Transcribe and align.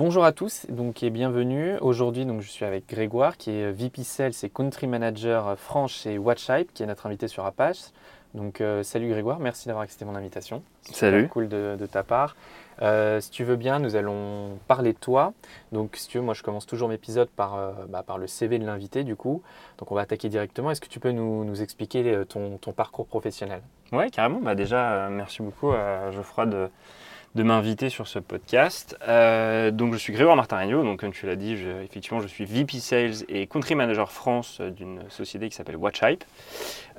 Bonjour 0.00 0.24
à 0.24 0.32
tous 0.32 0.64
donc, 0.70 1.02
et 1.02 1.10
bienvenue. 1.10 1.76
Aujourd'hui, 1.82 2.24
donc, 2.24 2.40
je 2.40 2.48
suis 2.48 2.64
avec 2.64 2.88
Grégoire 2.88 3.36
qui 3.36 3.50
est 3.50 3.70
VP 3.70 4.02
Sales 4.02 4.32
et 4.42 4.48
Country 4.48 4.86
Manager 4.86 5.58
France 5.58 5.92
chez 5.92 6.16
WatchHype 6.16 6.72
qui 6.72 6.82
est 6.82 6.86
notre 6.86 7.04
invité 7.04 7.28
sur 7.28 7.44
Apache. 7.44 7.80
Donc, 8.32 8.62
euh, 8.62 8.82
salut 8.82 9.10
Grégoire, 9.10 9.40
merci 9.40 9.66
d'avoir 9.66 9.82
accepté 9.82 10.06
mon 10.06 10.14
invitation. 10.14 10.62
Salut. 10.84 11.28
Cool 11.28 11.50
de, 11.50 11.76
ta 11.84 12.02
part. 12.02 12.34
Euh, 12.80 13.20
si 13.20 13.30
tu 13.30 13.44
veux 13.44 13.56
bien, 13.56 13.78
nous 13.78 13.94
allons 13.94 14.58
parler 14.68 14.94
de 14.94 14.98
toi. 14.98 15.34
Donc, 15.70 15.96
si 15.96 16.08
tu 16.08 16.16
veux, 16.16 16.24
moi 16.24 16.32
je 16.32 16.42
commence 16.42 16.64
toujours 16.64 16.88
mes 16.88 16.94
épisodes 16.94 17.28
par, 17.28 17.56
euh, 17.56 17.72
bah, 17.86 18.02
par 18.02 18.16
le 18.16 18.26
CV 18.26 18.58
de 18.58 18.64
l'invité 18.64 19.04
du 19.04 19.16
coup. 19.16 19.42
Donc, 19.76 19.92
on 19.92 19.94
va 19.94 20.00
attaquer 20.00 20.30
directement. 20.30 20.70
Est-ce 20.70 20.80
que 20.80 20.88
tu 20.88 20.98
peux 20.98 21.12
nous, 21.12 21.44
nous 21.44 21.60
expliquer 21.60 22.22
ton, 22.26 22.56
ton, 22.56 22.72
parcours 22.72 23.06
professionnel? 23.06 23.60
Oui, 23.92 24.10
carrément. 24.10 24.40
Bah, 24.40 24.54
déjà, 24.54 25.10
merci 25.10 25.42
beaucoup 25.42 25.72
à 25.72 26.10
Geoffroy 26.10 26.46
de 26.46 26.70
de 27.36 27.44
m'inviter 27.44 27.90
sur 27.90 28.08
ce 28.08 28.18
podcast. 28.18 28.96
Euh, 29.06 29.70
donc 29.70 29.92
je 29.92 29.98
suis 29.98 30.12
Grégoire 30.12 30.34
Martin 30.34 30.66
donc 30.66 31.00
comme 31.00 31.12
tu 31.12 31.26
l'as 31.26 31.36
dit, 31.36 31.56
effectivement 31.84 32.20
je 32.20 32.26
suis 32.26 32.44
VP 32.44 32.78
Sales 32.80 33.24
et 33.28 33.46
Country 33.46 33.76
Manager 33.76 34.10
France 34.10 34.60
d'une 34.60 35.02
société 35.08 35.48
qui 35.48 35.54
s'appelle 35.54 35.76
WatchHype. 35.76 36.24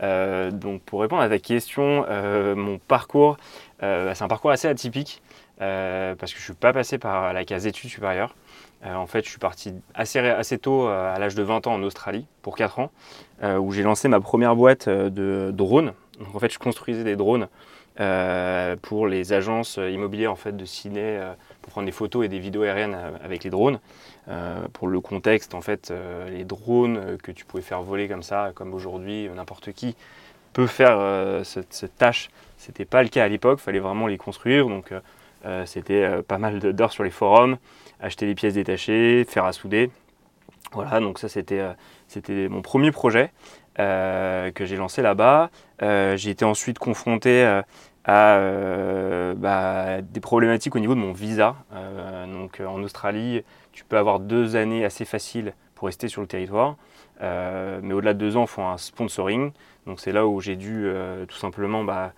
Euh, 0.02 0.50
donc 0.50 0.82
pour 0.84 1.02
répondre 1.02 1.22
à 1.22 1.28
ta 1.28 1.38
question, 1.38 2.06
euh, 2.08 2.56
mon 2.56 2.78
parcours, 2.78 3.38
c'est 3.82 4.22
un 4.22 4.28
parcours 4.28 4.52
assez 4.52 4.68
atypique 4.68 5.22
parce 5.58 6.34
que 6.34 6.38
je 6.38 6.44
ne 6.44 6.46
suis 6.46 6.54
pas 6.54 6.72
passé 6.72 6.98
par 6.98 7.34
la 7.34 7.44
case 7.44 7.68
études 7.68 7.90
supérieures. 7.90 8.36
en 8.86 9.08
fait, 9.08 9.26
je 9.26 9.30
suis 9.30 9.40
parti 9.40 9.74
assez, 9.96 10.20
assez 10.20 10.58
tôt, 10.60 10.88
à 10.88 11.18
l'âge 11.20 11.36
de 11.36 11.44
20 11.44 11.68
ans, 11.68 11.74
en 11.74 11.84
Australie, 11.84 12.26
pour 12.44 12.56
4 12.56 12.80
ans, 12.80 12.92
où 13.44 13.72
j'ai 13.72 13.82
lancé 13.82 14.08
ma 14.08 14.20
première 14.20 14.56
boîte 14.56 14.88
de 14.88 15.52
drones. 15.52 15.94
Donc 16.20 16.36
en 16.36 16.40
fait, 16.40 16.54
je 16.54 16.60
construisais 16.60 17.04
des 17.04 17.16
drones 17.16 17.48
euh, 18.00 18.78
pour 18.82 19.06
les 19.06 19.34
agences 19.34 19.78
immobilières 19.78 20.32
en 20.32 20.38
fait, 20.38 20.56
de 20.56 20.64
ciné 20.64 21.02
euh, 21.02 21.34
pour 21.62 21.74
prendre 21.74 21.86
des 21.86 21.92
photos 21.92 22.26
et 22.26 22.30
des 22.30 22.40
vidéos 22.40 22.64
aériennes 22.64 22.96
euh, 22.96 23.12
avec 23.22 23.44
les 23.44 23.50
drones. 23.50 23.80
pour 24.72 24.88
le 24.88 25.02
contexte, 25.02 25.54
en 25.54 25.62
fait, 25.62 25.94
les 26.30 26.46
drones 26.46 27.18
que 27.18 27.32
tu 27.32 27.44
pouvais 27.44 27.64
faire 27.64 27.82
voler 27.82 28.08
comme 28.08 28.24
ça, 28.24 28.52
comme 28.56 28.74
aujourd'hui, 28.74 29.28
n'importe 29.36 29.74
qui 29.74 29.96
peut 30.54 30.68
faire 30.68 31.44
cette, 31.44 31.92
tâche. 31.98 32.30
C'était 32.58 32.86
pas 32.86 33.04
le 33.04 33.10
cas 33.10 33.26
à 33.26 33.28
l'époque, 33.28 33.60
il 33.62 33.64
fallait 33.64 33.80
vraiment 33.80 34.08
les 34.08 34.18
construire. 34.18 34.68
Donc 34.68 34.94
c'était 35.66 36.22
pas 36.22 36.38
mal 36.38 36.60
d'heures 36.60 36.94
sur 36.94 37.04
les 37.04 37.10
forums, 37.10 37.58
acheter 38.00 38.26
des 38.26 38.36
pièces 38.36 38.54
détachées, 38.54 39.26
faire 39.28 39.44
à 39.44 39.52
souder. 39.52 39.90
Voilà, 40.72 41.02
donc 41.02 41.20
ça 41.20 41.28
c'était 41.28 42.48
mon 42.48 42.62
premier 42.62 42.92
projet. 42.92 43.32
Euh, 43.80 44.52
que 44.52 44.66
j'ai 44.66 44.76
lancé 44.76 45.02
là-bas. 45.02 45.50
Euh, 45.82 46.18
j'ai 46.18 46.30
été 46.30 46.44
ensuite 46.44 46.78
confronté 46.78 47.44
euh, 47.46 47.62
à 48.04 48.38
bah, 49.36 50.02
des 50.02 50.20
problématiques 50.20 50.76
au 50.76 50.80
niveau 50.80 50.94
de 50.94 51.00
mon 51.00 51.14
visa. 51.14 51.56
donc 52.34 52.60
en 52.60 52.82
Australie, 52.84 53.44
tu 53.72 53.86
peux 53.86 53.98
avoir 53.98 54.20
deux 54.20 54.56
années 54.56 54.84
assez 54.84 55.06
faciles 55.06 55.54
pour 55.76 55.86
rester 55.86 56.08
sur 56.08 56.22
le 56.22 56.28
territoire. 56.28 56.76
mais 57.22 57.94
au-delà 57.94 58.14
de 58.14 58.20
deux 58.20 58.38
ans, 58.38 58.42
il 58.42 58.48
faut 58.48 58.64
un 58.64 58.78
sponsoring. 58.78 59.52
Donc 59.86 60.00
c'est 60.00 60.12
là 60.12 60.26
où 60.28 60.42
j'ai 60.42 60.56
dû 60.56 60.92
tout 61.28 61.38
simplement 61.38 61.84
bah, 61.84 62.14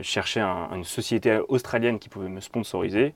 chercher 0.00 0.40
une 0.40 0.84
société 0.84 1.38
australienne 1.48 1.98
qui 1.98 2.08
pouvait 2.08 2.30
me 2.30 2.40
sponsoriser. 2.40 3.14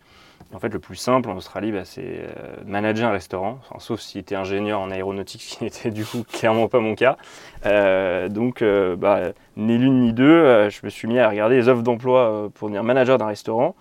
En 0.54 0.58
fait, 0.58 0.72
le 0.72 0.78
plus 0.78 0.96
simple 0.96 1.28
en 1.28 1.36
Australie, 1.36 1.72
bah, 1.72 1.84
c'est 1.84 2.02
euh, 2.06 2.56
manager 2.64 3.10
un 3.10 3.12
restaurant, 3.12 3.60
sauf 3.78 4.00
si 4.00 4.24
tu 4.24 4.32
es 4.32 4.36
ingénieur 4.36 4.80
en 4.80 4.90
aéronautique, 4.90 5.42
ce 5.46 5.58
qui 5.58 5.64
n'était 5.64 5.90
du 5.90 6.06
coup 6.06 6.24
clairement 6.24 6.68
pas 6.68 6.80
mon 6.80 6.94
cas. 6.94 7.18
Euh, 7.66 8.28
donc, 8.28 8.62
euh, 8.62 8.96
bah, 8.96 9.32
ni 9.58 9.76
l'une 9.76 10.00
ni 10.00 10.12
deux, 10.14 10.70
je 10.70 10.80
me 10.84 10.88
suis 10.88 11.06
mis 11.06 11.18
à 11.18 11.28
regarder 11.28 11.56
les 11.56 11.68
offres 11.68 11.82
d'emploi 11.82 12.48
pour 12.54 12.68
devenir 12.68 12.82
manager 12.82 13.18
d'un 13.18 13.26
restaurant. 13.26 13.74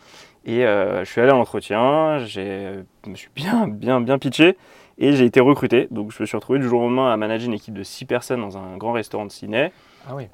Et 0.45 0.61
je 0.61 1.03
suis 1.05 1.19
allé 1.19 1.29
à 1.29 1.33
l'entretien, 1.33 2.19
je 2.19 2.81
me 3.05 3.15
suis 3.15 3.29
bien, 3.35 3.67
bien, 3.67 3.99
bien 3.99 4.17
pitché 4.17 4.57
et 4.97 5.11
j'ai 5.13 5.25
été 5.25 5.39
recruté. 5.41 5.87
Donc, 5.91 6.11
je 6.11 6.23
me 6.23 6.25
suis 6.25 6.37
retrouvé 6.37 6.59
du 6.59 6.67
jour 6.67 6.81
au 6.81 6.85
lendemain 6.85 7.11
à 7.11 7.17
manager 7.17 7.47
une 7.47 7.53
équipe 7.53 7.73
de 7.73 7.83
6 7.83 8.05
personnes 8.05 8.41
dans 8.41 8.57
un 8.57 8.77
grand 8.77 8.93
restaurant 8.93 9.25
de 9.25 9.31
ciné. 9.31 9.71
Ah 10.09 10.15
oui. 10.15 10.27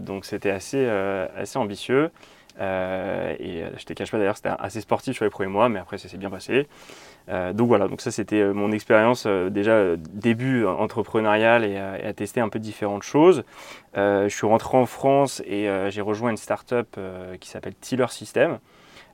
donc, 0.00 0.24
c'était 0.24 0.50
assez, 0.50 0.86
assez 1.36 1.58
ambitieux. 1.58 2.10
Euh, 2.60 3.34
et 3.38 3.62
euh, 3.62 3.70
je 3.76 3.84
te 3.84 3.92
cache 3.92 4.10
pas 4.10 4.18
d'ailleurs, 4.18 4.36
c'était 4.36 4.50
assez 4.58 4.80
sportif 4.80 5.16
sur 5.16 5.24
les 5.24 5.30
premiers 5.30 5.50
mois, 5.50 5.68
mais 5.68 5.80
après 5.80 5.98
ça 5.98 6.08
s'est 6.08 6.18
bien 6.18 6.30
passé. 6.30 6.68
Euh, 7.28 7.52
donc 7.52 7.68
voilà, 7.68 7.88
donc 7.88 8.00
ça 8.00 8.10
c'était 8.10 8.44
mon 8.52 8.70
expérience 8.70 9.26
déjà 9.26 9.96
début 9.96 10.66
entrepreneurial 10.66 11.64
et, 11.64 11.78
à 11.78 12.12
tester 12.12 12.40
un 12.40 12.48
peu 12.48 12.58
différentes 12.58 13.02
choses. 13.02 13.44
je 13.94 14.28
suis 14.28 14.46
rentré 14.46 14.76
en 14.76 14.86
France 14.86 15.42
et 15.46 15.68
j'ai 15.88 16.00
rejoint 16.00 16.30
une 16.30 16.36
start-up 16.36 16.96
qui 17.40 17.48
s'appelle 17.48 17.74
Tiller 17.74 18.08
System. 18.08 18.58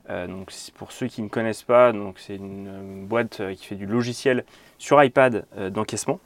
donc 0.09 0.51
pour 0.75 0.91
ceux 0.91 1.07
qui 1.07 1.21
ne 1.21 1.29
connaissent 1.29 1.63
pas, 1.63 1.93
donc 1.93 2.19
c'est 2.19 2.35
une, 2.35 3.05
boîte 3.07 3.41
qui 3.55 3.65
fait 3.65 3.75
du 3.75 3.85
logiciel 3.85 4.43
sur 4.77 5.01
iPad 5.01 5.45
d'encaissement. 5.69 6.19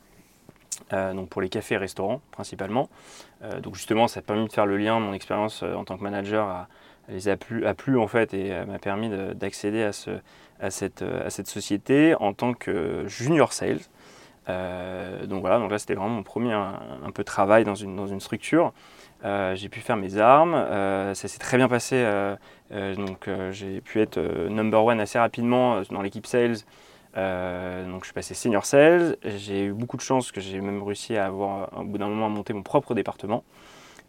donc 0.92 1.30
pour 1.30 1.42
les 1.42 1.50
cafés 1.50 1.76
et 1.76 1.78
restaurants 1.78 2.22
principalement. 2.32 2.90
donc 3.62 3.76
justement, 3.76 4.08
ça 4.08 4.22
a 4.22 4.24
permis 4.24 4.48
de 4.48 4.52
faire 4.52 4.66
le 4.66 4.78
lien, 4.78 5.00
mon 5.00 5.14
expérience 5.14 5.62
en 5.62 5.86
tant 5.86 5.98
que 5.98 6.04
manager 6.04 6.48
à, 6.48 6.68
les 7.10 7.28
a 7.28 7.38
plu, 7.38 7.98
en 7.98 8.08
fait 8.08 8.34
et 8.34 8.52
euh, 8.52 8.66
m'a 8.66 8.80
permis 8.80 9.10
d'accéder 9.36 9.84
à, 9.84 9.92
ce, 9.92 10.12
à, 10.60 10.70
cette, 10.70 11.48
société 11.48 12.16
en 12.16 12.34
tant 12.34 12.54
que 12.54 13.06
junior 13.08 13.54
sales. 13.54 13.80
Euh, 14.48 15.26
donc 15.26 15.42
voilà, 15.42 15.58
donc 15.58 15.72
là 15.72 15.80
c'était 15.80 15.96
vraiment 15.96 16.16
mon 16.16 16.24
premier 16.24 16.54
un, 16.54 17.12
peu 17.14 17.24
travail 17.24 17.64
dans 17.64 17.76
une, 17.76 18.20
structure. 18.20 18.74
Euh, 19.24 19.56
j'ai 19.56 19.70
pu 19.70 19.80
faire 19.80 19.98
mes 19.98 20.18
armes, 20.18 20.54
ça 21.14 21.28
s'est 21.28 21.40
très 21.40 21.58
bien 21.58 21.68
passé. 21.68 22.06
donc 22.72 23.30
j'ai 23.52 23.82
pu 23.82 24.02
être 24.02 24.20
number 24.50 24.84
one 24.84 25.00
assez 25.00 25.20
rapidement 25.20 25.82
dans 25.90 26.02
l'équipe 26.02 26.28
sales. 26.28 26.58
donc 27.16 28.02
je 28.02 28.06
suis 28.06 28.14
passé 28.14 28.34
senior 28.34 28.66
sales. 28.66 29.18
J'ai 29.24 29.66
eu 29.66 29.74
beaucoup 29.74 29.98
de 29.98 30.02
chance 30.02 30.32
que 30.32 30.42
j'ai 30.42 30.62
même 30.62 30.84
réussi 30.84 31.18
à 31.18 31.26
avoir 31.26 31.70
au 31.78 31.84
bout 31.84 31.98
d'un 31.98 32.08
moment 32.08 32.28
à 32.28 32.30
monter 32.30 32.54
mon 32.54 32.64
propre 32.64 32.94
département. 32.94 33.44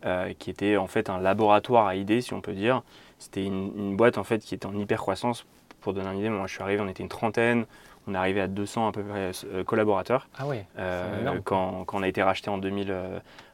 Euh, 0.06 0.32
qui 0.38 0.50
était 0.50 0.76
en 0.76 0.86
fait 0.86 1.10
un 1.10 1.18
laboratoire 1.18 1.88
à 1.88 1.96
idées, 1.96 2.20
si 2.20 2.32
on 2.32 2.40
peut 2.40 2.52
dire. 2.52 2.82
C'était 3.18 3.44
une, 3.44 3.96
boîte 3.96 4.18
en 4.18 4.22
fait 4.22 4.38
qui 4.38 4.54
était 4.54 4.66
en 4.66 4.76
hyper 4.76 5.00
croissance. 5.00 5.46
Pour 5.80 5.94
donner 5.94 6.08
une 6.12 6.18
idée, 6.18 6.28
moi 6.28 6.46
je 6.46 6.52
suis 6.52 6.62
arrivé, 6.62 6.80
on 6.80 6.86
était 6.86 7.02
une 7.02 7.08
trentaine, 7.08 7.66
on 8.06 8.14
est 8.14 8.16
arrivé 8.16 8.40
à 8.40 8.46
200 8.46 8.86
à 8.86 8.92
peu 8.92 9.02
près 9.02 9.32
euh, 9.46 9.64
collaborateurs. 9.64 10.28
Ah 10.38 10.46
oui. 10.46 10.58
Euh, 10.78 11.40
quand, 11.44 11.84
quand, 11.86 11.98
on 11.98 12.02
a 12.02 12.08
été 12.08 12.22
racheté 12.22 12.50
en, 12.50 12.58
2000, 12.58 12.94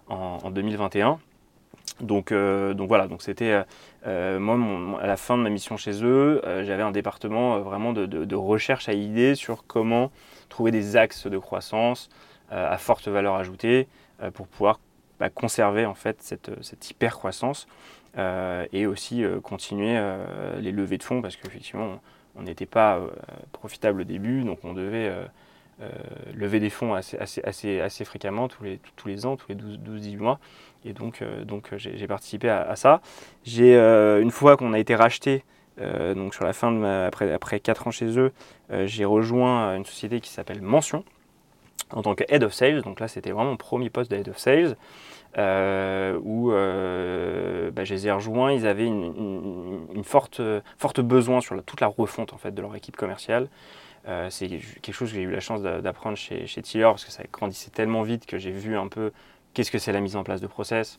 en, 0.08 0.50
2021. 0.50 1.18
Donc, 2.00 2.34
donc 2.34 2.88
voilà, 2.88 3.06
donc 3.06 3.22
c'était 3.22 3.62
moi 4.04 4.58
à 5.00 5.06
la 5.06 5.16
fin 5.16 5.38
de 5.38 5.42
ma 5.42 5.48
mission 5.48 5.78
chez 5.78 6.04
eux, 6.04 6.42
j'avais 6.64 6.82
un 6.82 6.90
département 6.90 7.60
vraiment 7.60 7.94
de, 7.94 8.04
de, 8.04 8.36
recherche 8.36 8.90
à 8.90 8.92
idées 8.92 9.36
sur 9.36 9.64
comment 9.66 10.10
trouver 10.50 10.70
des 10.70 10.96
axes 10.96 11.26
de 11.26 11.38
croissance 11.38 12.10
à 12.50 12.76
forte 12.76 13.08
valeur 13.08 13.36
ajoutée 13.36 13.88
pour 14.34 14.46
pouvoir 14.48 14.80
bah, 15.22 15.30
conserver 15.30 15.86
en 15.86 15.94
fait 15.94 16.20
cette, 16.20 16.50
cette 16.62 16.90
hyper 16.90 17.16
croissance 17.16 17.68
euh, 18.18 18.66
et 18.72 18.86
aussi 18.86 19.22
euh, 19.22 19.38
continuer 19.38 19.94
euh, 19.96 20.58
les 20.58 20.72
levées 20.72 20.98
de 20.98 21.04
fonds 21.04 21.22
parce 21.22 21.36
qu'effectivement 21.36 22.00
on 22.34 22.42
n'était 22.42 22.66
pas 22.66 22.98
profitable 23.52 24.00
au 24.00 24.04
début 24.04 24.42
donc 24.42 24.64
on 24.64 24.72
devait 24.72 25.12
lever 26.34 26.58
des 26.58 26.70
fonds 26.70 26.94
assez, 26.94 27.16
assez, 27.18 27.78
assez, 27.80 28.04
fréquemment 28.04 28.48
tous 28.48 28.64
les, 28.64 28.80
tous 28.96 29.06
les 29.06 29.26
ans, 29.26 29.36
tous 29.36 29.46
les 29.50 29.54
12-18 29.54 30.16
mois 30.16 30.40
et 30.84 30.92
donc, 30.92 31.22
donc 31.44 31.70
j'ai 31.76 32.06
participé 32.08 32.48
à, 32.48 32.74
ça. 32.74 33.00
J'ai 33.44 33.76
une 33.76 34.30
fois 34.32 34.56
qu'on 34.56 34.72
a 34.72 34.78
été 34.80 34.96
racheté 34.96 35.44
donc 35.78 36.34
sur 36.34 36.44
la 36.44 36.54
fin 36.54 36.72
de 36.72 36.84
après, 36.84 37.30
après 37.32 37.60
4 37.60 37.86
ans 37.86 37.90
chez 37.90 38.18
eux, 38.18 38.32
j'ai 38.86 39.04
rejoint 39.04 39.76
une 39.76 39.84
société 39.84 40.20
qui 40.20 40.30
s'appelle 40.30 40.62
Mention 40.62 41.04
en 41.92 42.02
tant 42.02 42.14
que 42.14 42.24
Head 42.28 42.42
of 42.44 42.52
Sales. 42.52 42.82
Donc 42.82 43.00
là, 43.00 43.08
c'était 43.08 43.30
vraiment 43.30 43.50
mon 43.50 43.56
premier 43.56 43.90
poste 43.90 44.10
de 44.10 44.16
Head 44.16 44.28
of 44.28 44.38
Sales. 44.38 44.76
Euh, 45.38 46.18
où 46.22 46.52
euh, 46.52 47.70
bah, 47.70 47.84
je 47.84 47.94
les 47.94 48.06
ai 48.06 48.12
rejoints. 48.12 48.52
Ils 48.52 48.66
avaient 48.66 48.86
une, 48.86 50.04
forte, 50.04 50.42
forte 50.76 51.00
besoin 51.00 51.40
sur 51.40 51.62
toute 51.64 51.80
la 51.80 51.86
refonte 51.86 52.32
en 52.32 52.38
fait, 52.38 52.52
de 52.52 52.60
leur 52.60 52.76
équipe 52.76 52.96
commerciale. 52.96 53.48
Euh, 54.08 54.28
c'est 54.30 54.48
quelque 54.48 54.92
chose 54.92 55.10
que 55.10 55.14
j'ai 55.14 55.22
eu 55.22 55.30
la 55.30 55.40
chance 55.40 55.62
d'apprendre 55.62 56.16
chez, 56.16 56.46
chez 56.46 56.60
Tiller 56.60 56.84
parce 56.84 57.04
que 57.04 57.12
ça 57.12 57.22
grandissait 57.32 57.70
tellement 57.70 58.02
vite 58.02 58.26
que 58.26 58.36
j'ai 58.36 58.50
vu 58.50 58.76
un 58.76 58.88
peu 58.88 59.12
qu'est-ce 59.54 59.70
que 59.70 59.78
c'est 59.78 59.92
la 59.92 60.00
mise 60.00 60.16
en 60.16 60.24
place 60.24 60.40
de 60.40 60.48
process, 60.48 60.98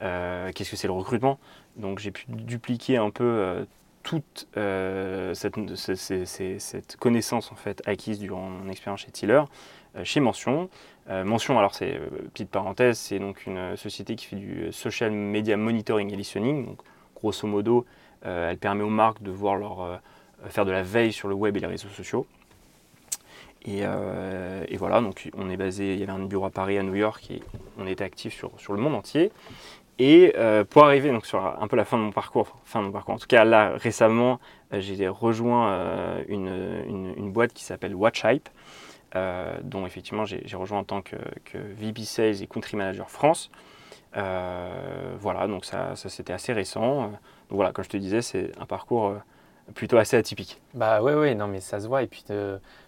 qu'est-ce 0.00 0.70
que 0.70 0.76
c'est 0.76 0.86
le 0.86 0.92
recrutement. 0.92 1.38
Donc 1.76 1.98
j'ai 1.98 2.12
pu 2.12 2.26
dupliquer 2.28 2.96
un 2.96 3.10
peu 3.10 3.66
toute 4.04 4.46
cette, 4.54 5.56
cette, 5.76 6.96
connaissance 6.96 7.50
en 7.50 7.56
fait 7.56 7.82
acquise 7.86 8.20
durant 8.20 8.48
mon 8.48 8.70
expérience 8.70 9.00
chez 9.00 9.10
Tiller 9.10 9.42
chez 10.02 10.20
Mention. 10.20 10.68
Mention, 11.08 11.58
alors 11.58 11.74
c'est 11.74 12.00
petite 12.32 12.50
parenthèse, 12.50 12.98
c'est 12.98 13.18
donc 13.18 13.46
une 13.46 13.76
société 13.76 14.16
qui 14.16 14.26
fait 14.26 14.36
du 14.36 14.72
social 14.72 15.10
media 15.10 15.56
monitoring 15.56 16.12
et 16.12 16.16
listening. 16.16 16.76
Grosso 17.14 17.46
modo, 17.46 17.84
elle 18.22 18.56
permet 18.56 18.82
aux 18.82 18.90
marques 18.90 19.22
de 19.22 19.30
voir 19.30 19.56
leur, 19.56 20.00
faire 20.48 20.64
de 20.64 20.72
la 20.72 20.82
veille 20.82 21.12
sur 21.12 21.28
le 21.28 21.34
web 21.34 21.56
et 21.56 21.60
les 21.60 21.66
réseaux 21.66 21.90
sociaux. 21.90 22.26
Et, 23.66 24.76
voilà, 24.76 25.00
donc 25.00 25.30
on 25.36 25.48
est 25.48 25.56
basé, 25.56 25.94
il 25.94 26.00
y 26.00 26.02
avait 26.02 26.12
un 26.12 26.24
bureau 26.24 26.46
à 26.46 26.50
Paris, 26.50 26.78
à 26.78 26.82
New 26.82 26.94
York, 26.94 27.30
et 27.30 27.42
on 27.78 27.86
était 27.86 28.04
actif 28.04 28.34
sur, 28.34 28.72
le 28.72 28.80
monde 28.80 28.94
entier. 28.94 29.32
Et 29.98 30.34
euh, 30.36 30.64
pour 30.64 30.84
arriver 30.84 31.10
donc, 31.10 31.24
sur 31.24 31.40
un 31.40 31.68
peu 31.68 31.76
la 31.76 31.84
fin 31.84 31.96
de 31.96 32.02
mon 32.02 32.10
parcours, 32.10 32.58
fin 32.64 32.80
de 32.80 32.86
mon 32.86 32.92
parcours, 32.92 33.14
en 33.14 33.18
tout 33.18 33.28
cas 33.28 33.44
là 33.44 33.74
récemment, 33.76 34.40
euh, 34.72 34.80
j'ai 34.80 35.06
rejoint 35.06 35.70
euh, 35.70 36.24
une, 36.26 37.14
une, 37.16 37.30
boîte 37.30 37.52
qui 37.52 37.62
s'appelle 37.62 37.94
WatchHype, 37.94 38.48
dont 39.14 39.86
effectivement 39.86 40.24
j'ai 40.24 40.56
rejoint 40.56 40.80
en 40.80 40.84
tant 40.84 41.00
que, 41.00 41.16
que, 41.44 41.58
VP 41.58 42.02
Sales 42.02 42.42
et 42.42 42.46
Country 42.46 42.76
Manager 42.76 43.10
France. 43.10 43.50
voilà, 44.12 45.46
donc 45.46 45.64
ça, 45.64 45.96
ça 45.96 46.08
c'était 46.08 46.32
assez 46.32 46.52
récent. 46.52 47.10
Donc 47.48 47.56
voilà, 47.56 47.72
comme 47.72 47.84
je 47.84 47.90
te 47.90 47.96
disais, 47.96 48.22
c'est 48.22 48.50
un 48.58 48.66
parcours 48.66 49.14
plutôt 49.72 49.96
assez 49.96 50.16
atypique. 50.16 50.60
Bah 50.74 51.02
ouais, 51.02 51.14
ouais, 51.14 51.34
non, 51.34 51.46
mais 51.46 51.60
ça 51.60 51.80
se 51.80 51.88
voit. 51.88 52.02
Et 52.02 52.06
puis, 52.06 52.24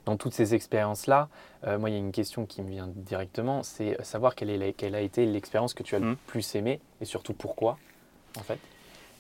dans 0.05 0.17
toutes 0.17 0.35
ces 0.35 0.55
expériences-là, 0.55 1.29
euh, 1.67 1.79
moi, 1.79 1.91
il 1.91 1.95
y 1.95 1.97
a 1.97 1.99
une 1.99 2.13
question 2.13 2.47
qui 2.47 2.63
me 2.63 2.71
vient 2.71 2.89
directement, 2.95 3.63
c'est 3.63 3.97
savoir 4.05 4.35
quelle, 4.35 4.51
est 4.51 4.73
quelle 4.75 4.95
a 4.95 5.01
été 5.01 5.25
l'expérience 5.27 5.75
que 5.75 5.83
tu 5.83 5.95
as 5.95 5.99
le 5.99 6.13
hmm. 6.13 6.17
plus 6.27 6.55
aimée 6.55 6.81
et 7.01 7.05
surtout 7.05 7.33
pourquoi, 7.33 7.79
en 8.39 8.43
fait. 8.43 8.59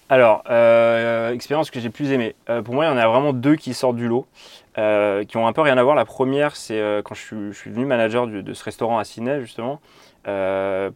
Alors, 0.08 0.44
euh, 0.48 1.32
expérience 1.32 1.70
que 1.70 1.80
j'ai 1.80 1.90
plus 1.90 2.12
aimée. 2.12 2.36
Euh, 2.48 2.62
pour 2.62 2.74
moi, 2.74 2.84
il 2.84 2.88
y 2.88 2.90
en 2.90 2.96
a 2.96 3.08
vraiment 3.08 3.32
deux 3.32 3.56
qui 3.56 3.74
sortent 3.74 3.96
du 3.96 4.06
lot, 4.06 4.26
qui 4.74 5.36
ont 5.36 5.46
un 5.46 5.52
peu 5.52 5.62
rien 5.62 5.78
à 5.78 5.82
voir. 5.82 5.96
La 5.96 6.04
première, 6.04 6.54
c'est 6.54 6.80
quand 7.04 7.14
je 7.14 7.20
suis, 7.20 7.36
je 7.52 7.58
suis, 7.58 7.70
venu 7.70 7.86
manager 7.86 8.26
de 8.26 8.52
ce 8.52 8.64
restaurant 8.64 8.98
à 8.98 9.04
Sydney, 9.04 9.40
justement. 9.40 9.80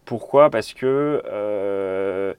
pourquoi? 0.04 0.50
Parce 0.50 0.74
que 0.74 2.36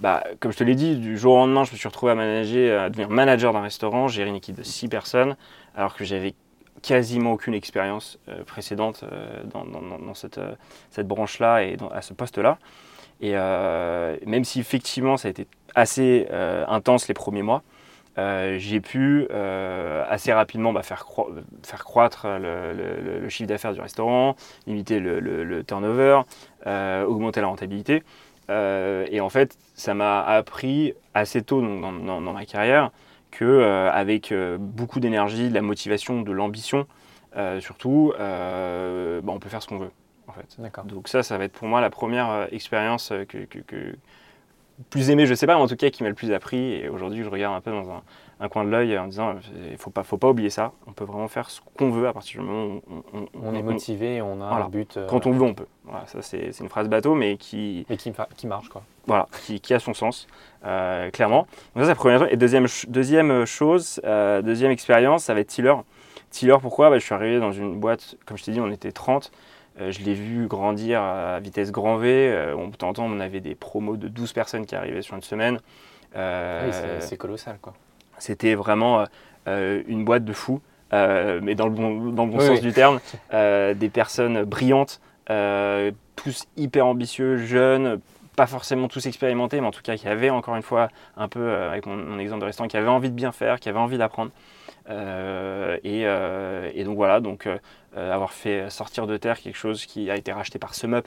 bah, 0.00 0.24
comme 0.40 0.52
je 0.52 0.58
te 0.58 0.64
l'ai 0.64 0.74
dit, 0.74 0.96
du 0.96 1.16
jour 1.16 1.34
au 1.34 1.38
lendemain, 1.38 1.64
je 1.64 1.72
me 1.72 1.76
suis 1.76 1.88
retrouvé 1.88 2.12
à 2.12 2.14
manager, 2.14 2.90
devenir 2.90 3.10
manager 3.10 3.52
d'un 3.52 3.62
restaurant, 3.62 4.08
gérer 4.08 4.28
une 4.28 4.36
équipe 4.36 4.56
de 4.56 4.62
6 4.62 4.88
personnes, 4.88 5.36
alors 5.76 5.94
que 5.94 6.04
j'avais 6.04 6.34
quasiment 6.84 7.32
aucune 7.32 7.54
expérience 7.54 8.18
euh, 8.28 8.44
précédente 8.44 9.04
euh, 9.04 9.42
dans, 9.44 10.14
cette, 10.14 10.38
euh, 10.38 10.54
cette 10.90 11.08
branche-là 11.08 11.62
et 11.64 11.76
à 11.92 12.02
ce 12.02 12.12
poste-là. 12.12 12.58
Et 13.20 13.32
même 13.32 14.44
si 14.44 14.60
effectivement 14.60 15.16
ça 15.16 15.28
a 15.28 15.30
été 15.30 15.46
assez 15.74 16.28
intense 16.68 17.08
les 17.08 17.14
premiers 17.14 17.42
mois, 17.42 17.62
j'ai 18.16 18.80
pu 18.80 19.26
assez 19.30 20.32
rapidement 20.32 20.72
bah, 20.72 20.82
faire, 20.82 21.06
faire 21.62 21.84
croître 21.84 22.26
le, 22.28 23.28
chiffre 23.28 23.48
d'affaires 23.48 23.72
du 23.72 23.80
restaurant, 23.80 24.36
limiter 24.66 25.00
le, 25.00 25.64
turnover, 25.64 26.22
augmenter 26.64 27.40
la 27.40 27.48
rentabilité. 27.48 28.02
et 28.48 29.20
en 29.20 29.28
fait, 29.28 29.56
ça 29.74 29.94
m'a 29.94 30.22
appris 30.22 30.94
assez 31.14 31.42
tôt 31.42 31.60
dans, 31.60 32.20
ma 32.20 32.44
carrière 32.44 32.90
que 33.30 33.44
euh, 33.44 33.90
avec 33.90 34.32
euh, 34.32 34.56
beaucoup 34.58 35.00
d'énergie, 35.00 35.48
de 35.48 35.54
la 35.54 35.62
motivation, 35.62 36.22
de 36.22 36.32
l'ambition, 36.32 36.86
euh, 37.36 37.60
surtout, 37.60 38.12
bah, 38.16 39.32
on 39.32 39.38
peut 39.38 39.48
faire 39.48 39.62
ce 39.62 39.68
qu'on 39.68 39.78
veut. 39.78 39.90
En 40.26 40.32
fait. 40.32 40.58
Donc 40.86 41.08
ça, 41.08 41.22
ça 41.22 41.36
va 41.36 41.44
être 41.44 41.52
pour 41.52 41.68
moi 41.68 41.80
la 41.80 41.90
première 41.90 42.48
expérience 42.50 43.12
que, 43.28 43.96
plus 44.90 45.10
aimée, 45.10 45.26
je 45.26 45.34
sais 45.34 45.46
pas, 45.46 45.54
mais 45.54 45.62
en 45.62 45.68
tout 45.68 45.76
cas 45.76 45.90
qui 45.90 46.02
m'a 46.02 46.08
le 46.08 46.14
plus 46.14 46.32
appris. 46.32 46.74
Et 46.74 46.88
aujourd'hui, 46.88 47.22
je 47.22 47.28
regarde 47.28 47.54
un 47.54 47.60
peu 47.60 47.70
dans 47.70 48.02
un, 48.40 48.48
coin 48.48 48.64
de 48.64 48.70
l'œil 48.70 48.98
en 48.98 49.06
disant, 49.06 49.36
il 49.70 49.78
faut 49.78 49.90
pas, 49.90 50.02
faut 50.02 50.18
pas 50.18 50.28
oublier 50.28 50.50
ça. 50.50 50.72
On 50.86 50.92
peut 50.92 51.04
vraiment 51.04 51.28
faire 51.28 51.48
ce 51.48 51.60
qu'on 51.76 51.90
veut 51.90 52.08
à 52.08 52.12
partir 52.12 52.40
du 52.40 52.46
moment 52.46 52.80
où 52.86 53.02
on, 53.42 53.54
est 53.54 53.62
motivé, 53.62 54.20
on 54.20 54.40
a 54.40 54.46
un 54.46 54.68
but. 54.68 54.98
Quand 55.08 55.26
on 55.26 55.32
veut, 55.32 55.42
on 55.42 55.54
peut. 55.54 55.66
Voilà, 55.84 56.06
ça 56.06 56.20
c'est 56.22 56.50
une 56.60 56.68
phrase 56.68 56.88
bateau, 56.88 57.14
mais 57.14 57.36
qui 57.36 57.86
et 57.88 57.96
qui, 57.96 58.12
qui 58.36 58.46
marche 58.46 58.68
quoi. 58.68 58.82
Voilà, 59.06 59.28
qui, 59.62 59.74
a 59.74 59.78
son 59.78 59.92
sens, 59.92 60.26
euh, 60.64 61.10
clairement. 61.10 61.46
Donc 61.74 61.76
ça, 61.76 61.82
c'est 61.82 61.88
la 61.88 61.94
première 61.94 62.18
chose. 62.20 62.28
Et 62.30 62.36
deuxième, 62.36 62.66
deuxième 62.88 63.44
chose, 63.44 64.00
euh, 64.04 64.40
deuxième 64.40 64.70
expérience, 64.70 65.24
ça 65.24 65.34
va 65.34 65.40
être 65.40 65.48
Tiller. 65.48 65.74
Tiller, 66.30 66.56
pourquoi? 66.60 66.90
Bah, 66.90 66.98
Je 66.98 67.04
suis 67.04 67.14
arrivé 67.14 67.38
dans 67.38 67.52
une 67.52 67.78
boîte, 67.78 68.16
comme 68.24 68.38
je 68.38 68.44
t'ai 68.44 68.52
dit, 68.52 68.60
on 68.60 68.70
était 68.70 68.92
30. 68.92 69.30
Euh, 69.80 69.90
je 69.90 70.00
l'ai 70.02 70.14
vu 70.14 70.46
grandir 70.46 71.02
à 71.02 71.40
vitesse 71.40 71.72
grand 71.72 71.96
V. 71.96 72.52
on, 72.56 72.68
de 72.68 72.76
temps 72.76 72.90
en 72.90 72.92
temps, 72.92 73.06
on 73.06 73.20
avait 73.20 73.40
des 73.40 73.54
promos 73.54 73.96
de 73.96 74.08
12 74.08 74.32
personnes 74.32 74.66
qui 74.66 74.74
arrivaient 74.74 75.02
sur 75.02 75.16
une 75.16 75.22
semaine. 75.22 75.58
oui, 76.14 76.72
c'est 77.00 77.16
colossal, 77.16 77.58
quoi. 77.60 77.74
C'était 78.18 78.54
vraiment 78.54 79.04
une 79.46 80.04
boîte 80.04 80.24
de 80.24 80.32
fous, 80.32 80.60
mais 80.92 81.54
dans 81.54 81.66
le 81.66 81.72
bon, 81.72 82.10
dans 82.12 82.26
le 82.26 82.30
bon 82.30 82.40
sens 82.40 82.60
du 82.60 82.72
terme. 82.72 83.00
des 83.32 83.90
personnes 83.92 84.44
brillantes, 84.44 85.00
tous 85.26 86.46
hyper 86.56 86.86
ambitieux, 86.86 87.36
jeunes, 87.36 88.00
pas 88.34 88.46
forcément 88.46 88.88
tous 88.88 89.06
expérimentés, 89.06 89.60
mais 89.60 89.66
en 89.66 89.70
tout 89.70 89.82
cas 89.82 89.96
qui 89.96 90.08
avaient 90.08 90.30
encore 90.30 90.56
une 90.56 90.62
fois 90.62 90.88
un 91.16 91.28
peu, 91.28 91.40
euh, 91.40 91.70
avec 91.70 91.86
mon, 91.86 92.18
exemple 92.18 92.40
de 92.40 92.46
restaurant, 92.46 92.68
qui 92.68 92.76
avaient 92.76 92.88
envie 92.88 93.10
de 93.10 93.14
bien 93.14 93.32
faire, 93.32 93.60
qui 93.60 93.68
avaient 93.68 93.78
envie 93.78 93.98
d'apprendre. 93.98 94.30
Euh, 94.90 95.78
euh, 95.84 96.70
et, 96.74 96.84
donc 96.84 96.96
voilà, 96.96 97.20
donc 97.20 97.48
avoir 97.96 98.32
fait 98.32 98.70
sortir 98.70 99.06
de 99.06 99.16
terre 99.16 99.38
quelque 99.40 99.56
chose 99.56 99.86
qui 99.86 100.10
a 100.10 100.16
été 100.16 100.32
racheté 100.32 100.58
par 100.58 100.74
SumUp, 100.74 101.06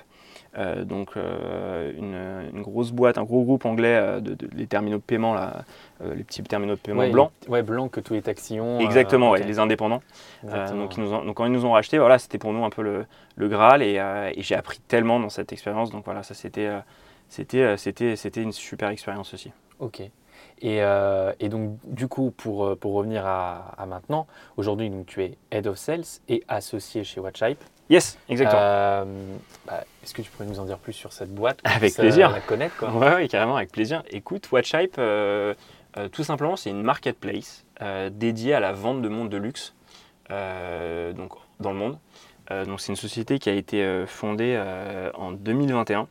donc 0.83 1.15
une, 1.15 2.61
grosse 2.61 2.91
boîte, 2.91 3.17
un 3.17 3.23
gros 3.23 3.43
groupe 3.43 3.65
anglais 3.65 4.21
de, 4.21 4.37
les 4.55 4.67
terminaux 4.67 4.97
de 4.97 5.03
paiement, 5.03 5.33
là, 5.33 5.65
les 6.01 6.23
petits 6.23 6.41
terminaux 6.43 6.75
de 6.75 6.79
paiement 6.79 7.07
blancs. 7.09 7.31
Ouais, 7.47 7.61
blancs 7.61 7.91
que 7.91 7.99
tous 7.99 8.13
les 8.13 8.21
taxis 8.21 8.59
ont. 8.59 8.79
Exactement, 8.79 9.35
les 9.35 9.59
indépendants. 9.59 10.01
donc, 10.43 10.97
nous 10.97 11.09
donc 11.09 11.35
quand 11.35 11.45
ils 11.45 11.51
nous 11.51 11.65
ont 11.65 11.73
racheté, 11.73 11.97
voilà, 11.97 12.19
c'était 12.19 12.37
pour 12.37 12.53
nous 12.53 12.63
un 12.63 12.69
peu 12.69 12.81
le, 12.81 13.05
le 13.35 13.47
Graal 13.47 13.83
et, 13.83 14.01
et 14.33 14.41
j'ai 14.41 14.55
appris 14.55 14.79
tellement 14.79 15.19
dans 15.19 15.29
cette 15.29 15.51
expérience. 15.51 15.91
Donc 15.91 16.05
voilà, 16.05 16.23
ça 16.23 16.33
c'était 16.33 16.69
euh, 17.39 17.77
c'était, 17.77 18.15
c'était, 18.17 18.41
une 18.41 18.51
super 18.51 18.89
expérience 18.89 19.33
aussi. 19.33 19.51
Ok. 19.79 20.01
Et, 20.61 20.81
euh, 20.81 21.33
et, 21.39 21.49
donc, 21.49 21.77
du 21.83 22.07
coup, 22.07 22.31
pour, 22.31 22.65
euh, 22.65 22.75
pour 22.75 22.93
revenir 22.93 23.25
à, 23.25 23.85
maintenant, 23.87 24.27
aujourd'hui, 24.57 24.89
donc, 24.89 25.05
tu 25.05 25.23
es 25.23 25.37
Head 25.51 25.67
of 25.67 25.77
Sales 25.77 26.03
et 26.27 26.43
associé 26.47 27.03
chez 27.03 27.19
WatchHype. 27.19 27.63
Yes, 27.89 28.17
exactement. 28.27 29.05
Bah, 29.65 29.83
est-ce 30.03 30.13
que 30.13 30.21
tu 30.21 30.29
pourrais 30.31 30.47
nous 30.47 30.59
en 30.59 30.65
dire 30.65 30.77
plus 30.77 30.93
sur 30.93 31.13
cette 31.13 31.33
boîte 31.33 31.59
Avec 31.63 31.95
plaisir. 31.95 32.31
La 32.31 32.41
connaître, 32.41 32.75
quoi? 32.77 32.91
Ouais, 32.91 33.27
carrément, 33.27 33.55
avec 33.55 33.71
plaisir. 33.71 34.03
Écoute, 34.09 34.51
WatchHype, 34.51 34.99
tout 36.11 36.23
simplement, 36.23 36.55
c'est 36.55 36.69
une 36.69 36.83
marketplace 36.83 37.65
dédiée 38.11 38.53
à 38.53 38.59
la 38.59 38.73
vente 38.73 39.01
de 39.01 39.07
montres 39.07 39.29
de 39.29 39.37
luxe 39.37 39.73
donc, 40.29 41.31
dans 41.61 41.71
le 41.71 41.77
monde. 41.77 41.97
donc, 42.49 42.81
c'est 42.81 42.91
une 42.91 42.97
société 42.97 43.39
qui 43.39 43.49
a 43.49 43.53
été 43.53 44.03
fondée 44.05 44.61
en 45.13 45.31
2021 45.31 46.09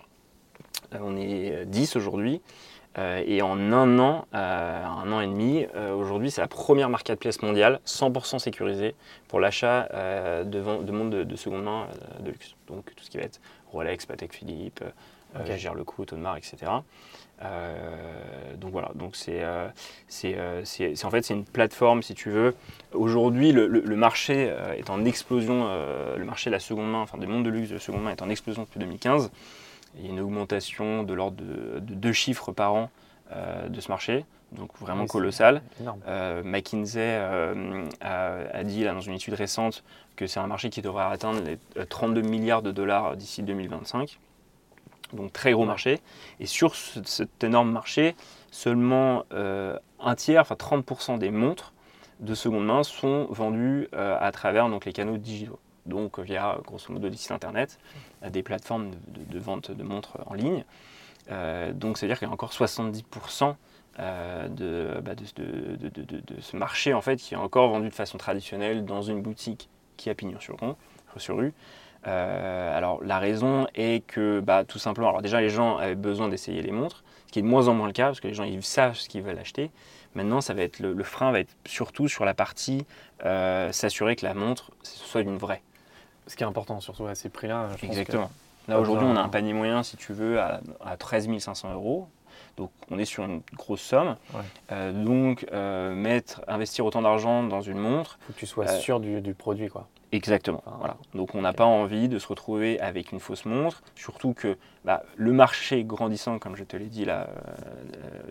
euh, 0.95 0.99
on 1.01 1.17
est 1.17 1.65
10 1.67 1.97
aujourd'hui. 1.97 2.41
Euh, 2.99 3.23
et 3.27 3.43
en 3.43 3.73
un 3.73 3.99
an, 3.99 4.27
euh, 4.35 4.85
un 4.85 5.13
an 5.13 5.21
et 5.21 5.27
demi, 5.27 5.67
aujourd'hui, 5.97 6.31
c'est 6.31 6.41
la 6.41 6.49
première 6.49 6.89
marketplace 6.89 7.43
mondiale 7.43 7.81
100% 7.87 8.39
sécurisée 8.39 8.95
pour 9.29 9.41
l'achat 9.41 9.89
de, 10.45 10.83
de 10.83 10.93
montres 10.93 11.25
de, 11.25 11.37
seconde 11.37 11.65
main 11.65 11.89
de 12.21 12.31
luxe. 12.31 12.55
Donc 12.69 12.85
tout 12.95 13.05
ce 13.05 13.11
qui 13.11 13.19
va 13.19 13.25
être 13.25 13.41
Rolex, 13.73 14.07
Patek 14.07 14.33
Philippe, 14.33 14.83
okay. 15.39 15.59
Gère 15.59 15.75
le 15.75 15.85
coup, 15.85 16.03
Audemars, 16.03 16.37
etc. 16.37 16.73
donc 18.57 18.73
voilà, 18.73 18.91
donc 18.95 19.15
c'est 19.17 19.45
en 19.45 21.11
fait 21.11 21.23
c'est 21.23 21.35
une 21.35 21.45
plateforme 21.45 22.03
si 22.03 22.15
tu 22.15 22.31
veux. 22.31 22.55
Aujourd'hui, 22.93 23.53
le, 23.53 23.67
le, 23.67 23.97
marché 23.97 24.55
est 24.77 24.89
en 24.89 25.05
explosion. 25.05 25.69
le 26.17 26.25
marché 26.25 26.49
de 26.51 26.55
la 26.55 26.61
seconde 26.61 26.91
main, 26.91 27.01
enfin 27.01 27.19
des 27.19 27.27
montres 27.27 27.45
de 27.45 27.51
luxe 27.51 27.69
de 27.69 27.79
seconde 27.79 28.05
main 28.05 28.11
est 28.11 28.23
en 28.23 28.31
explosion 28.31 28.63
depuis 28.63 28.81
2015. 28.81 29.31
Il 29.99 30.05
y 30.05 30.09
a 30.09 30.11
une 30.11 30.21
augmentation 30.21 31.03
de 31.03 31.15
l'ordre 31.15 31.43
de, 31.43 31.81
deux 31.81 32.13
chiffres 32.13 32.53
par 32.53 32.75
an 32.75 32.91
euh, 33.33 33.69
de 33.69 33.81
ce 33.81 33.89
marché, 33.89 34.25
donc 34.53 34.71
vraiment 34.79 35.07
colossal. 35.07 35.63
Euh, 36.07 36.43
McKinsey 36.45 37.01
euh, 37.01 37.89
a, 38.01 38.63
dit 38.65 38.85
là, 38.85 38.93
dans 38.93 39.01
une 39.01 39.15
étude 39.15 39.35
récente 39.35 39.83
que 40.17 40.27
c'est 40.27 40.41
un 40.41 40.47
marché 40.47 40.71
qui 40.71 40.83
devrait 40.83 41.05
atteindre 41.05 41.41
les 41.43 41.59
32 41.87 42.21
milliards 42.23 42.63
de 42.63 42.73
dollars 42.73 43.17
d'ici 43.17 43.43
2025. 43.43 44.19
Donc 45.13 45.33
très 45.33 45.53
gros 45.53 45.65
marché. 45.65 46.01
Et 46.41 46.47
sur 46.47 46.75
cet 46.75 47.43
énorme 47.45 47.71
marché, 47.71 48.17
seulement 48.51 49.25
un 49.31 50.15
tiers, 50.17 50.43
enfin 50.43 50.57
30% 50.57 51.19
des 51.19 51.31
montres 51.31 51.73
de 52.21 52.35
seconde 52.35 52.67
main 52.67 52.83
sont 52.83 53.27
vendues 53.31 53.89
à 53.93 54.31
travers 54.33 54.69
donc, 54.69 54.85
les 54.85 54.93
canaux 54.93 55.19
digitaux 55.19 55.59
donc 55.87 56.19
via 56.19 56.59
grosso 56.65 56.93
modo 56.93 57.09
des 57.09 57.17
sites 57.17 57.33
internet, 57.33 57.79
des 58.29 58.43
plateformes 58.43 58.91
de, 59.09 59.39
vente 59.39 59.71
de 59.71 59.83
montres 59.83 60.19
en 60.27 60.35
ligne. 60.35 60.65
Euh, 61.31 61.73
donc 61.73 61.99
c'est-à-dire 61.99 62.19
qu'il 62.19 62.29
y 62.29 62.31
a 62.31 62.35
encore 62.35 62.53
70% 62.53 63.55
euh, 63.99 65.01
bah, 65.01 65.15
de, 65.15 65.31
ce 66.41 66.57
marché 66.57 66.95
en 66.95 67.01
fait 67.01 67.17
qui 67.17 67.35
est 67.35 67.39
encore 67.39 67.71
vendu 67.71 67.89
de 67.89 67.95
façon 67.95 68.19
traditionnelle 68.19 68.85
dans 68.85 69.03
une 69.03 69.23
boutique 69.23 69.69
qui 69.97 70.11
a 70.11 70.15
pignon 70.15 70.39
sur, 70.41 70.57
sur 71.17 71.37
rue. 71.37 71.53
Euh, 72.07 72.77
alors 72.77 73.03
la 73.03 73.19
raison 73.19 73.67
est 73.75 74.07
que 74.07 74.41
bah, 74.41 74.65
tout 74.65 74.79
simplement, 74.79 75.09
alors 75.09 75.23
déjà 75.23 75.41
les 75.41 75.49
gens 75.49 75.79
avaient 75.79 75.97
besoin 75.97 76.29
d'essayer 76.29 76.63
les 76.63 76.71
montres, 76.71 77.03
ce 77.27 77.33
qui 77.33 77.39
est 77.41 77.43
de 77.43 77.49
moins 77.49 77.67
en 77.69 77.75
moins 77.75 77.89
le 77.89 77.93
cas 77.93 78.07
parce 78.07 78.21
que 78.21 78.29
les 78.29 78.35
gens 78.35 78.45
ils 78.45 78.63
savent 78.63 78.95
ce 78.95 79.09
qu'ils 79.09 79.23
veulent 79.23 79.39
acheter. 79.39 79.71
Maintenant, 80.15 80.41
ça 80.41 80.55
va 80.55 80.63
être 80.63 80.79
le, 80.79 81.03
frein 81.03 81.31
va 81.31 81.41
être 81.41 81.55
surtout 81.67 82.09
sur 82.09 82.25
la 82.25 82.33
partie 82.33 82.87
s'assurer 83.21 84.17
que 84.17 84.25
la 84.25 84.33
montre 84.33 84.71
soit 84.83 85.21
une 85.21 85.37
vraie. 85.37 85.63
Ce 86.27 86.37
qui 86.37 86.43
est 86.43 86.47
important, 86.47 86.81
surtout 86.81 87.07
à 87.07 87.15
ces 87.15 87.29
prix-là. 87.29 87.71
Exactement. 87.83 88.31
Là, 88.69 88.81
aujourd'hui, 88.81 89.07
on 89.09 89.17
a 89.17 89.21
un 89.21 89.29
panier 89.29 89.53
moyen, 89.53 89.83
si 89.83 89.97
tu 89.97 90.13
veux, 90.13 90.41
à, 90.41 90.61
à 90.85 90.97
13 90.97 91.29
500 91.39 91.73
euros. 91.73 92.09
Donc 92.57 92.71
on 92.91 92.99
est 92.99 93.05
sur 93.05 93.25
une 93.25 93.43
grosse 93.55 93.83
somme. 93.83 94.17
Euh, 94.73 94.93
donc 94.93 95.47
euh, 95.53 95.95
mettre, 95.95 96.43
investir 96.49 96.85
autant 96.87 97.03
d'argent 97.03 97.43
dans 97.43 97.61
une 97.61 97.79
montre. 97.79 98.19
Il 98.21 98.27
faut 98.27 98.33
que 98.33 98.39
tu 98.39 98.47
sois 98.47 98.67
sûr 98.67 99.01
du, 99.01 99.35
produit. 99.35 99.69
quoi. 99.69 99.89
Exactement. 100.13 100.63
voilà. 100.79 100.97
Donc 101.15 101.35
on 101.35 101.43
n'a 101.43 101.53
pas 101.53 101.65
envie 101.65 102.09
de 102.09 102.19
se 102.19 102.29
retrouver 102.29 102.81
avec 102.81 103.13
une 103.13 103.21
fausse 103.21 103.45
montre, 103.45 103.83
surtout 103.97 104.35
que 104.35 104.57
bah, 104.85 105.03
le 105.17 105.33
marché 105.33 105.85
grandissant, 105.85 106.39
comme 106.39 106.57
je 106.57 106.65
te 106.65 106.77
l'ai 106.77 106.87
dit 106.87 107.05
là, 107.05 107.29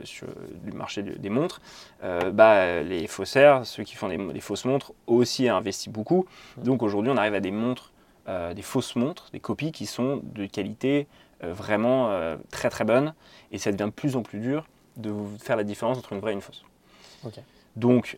sur 0.03 0.27
le 0.65 0.71
marché 0.71 1.03
des 1.03 1.29
montres, 1.29 1.61
bah, 2.01 2.81
les 2.81 3.07
faussaires, 3.07 3.65
ceux 3.65 3.83
qui 3.83 3.95
font 3.95 4.07
des, 4.07 4.17
des 4.17 4.39
fausses 4.39 4.65
montres, 4.65 4.93
aussi 5.05 5.49
investi 5.49 5.89
beaucoup. 5.89 6.25
Donc 6.57 6.81
aujourd'hui 6.81 7.11
on 7.11 7.17
arrive 7.17 7.35
à 7.35 7.41
des 7.41 7.51
montres 7.51 7.91
euh, 8.27 8.55
des 8.55 8.63
fausses 8.63 8.95
montres, 8.95 9.29
des 9.33 9.39
copies 9.39 9.71
qui 9.71 9.85
sont 9.85 10.19
de 10.23 10.47
qualité 10.47 11.05
euh, 11.43 11.53
vraiment 11.53 12.09
euh, 12.09 12.37
très 12.49 12.71
très 12.71 12.83
bonne 12.83 13.13
et 13.51 13.59
ça 13.59 13.71
devient 13.71 13.85
de 13.85 13.91
plus 13.91 14.15
en 14.15 14.23
plus 14.23 14.39
dur 14.39 14.65
de 14.97 15.13
faire 15.39 15.55
la 15.55 15.63
différence 15.63 15.99
entre 15.99 16.13
une 16.13 16.19
vraie 16.19 16.31
et 16.31 16.33
une 16.33 16.41
fausse. 16.41 16.63
Donc 17.75 18.17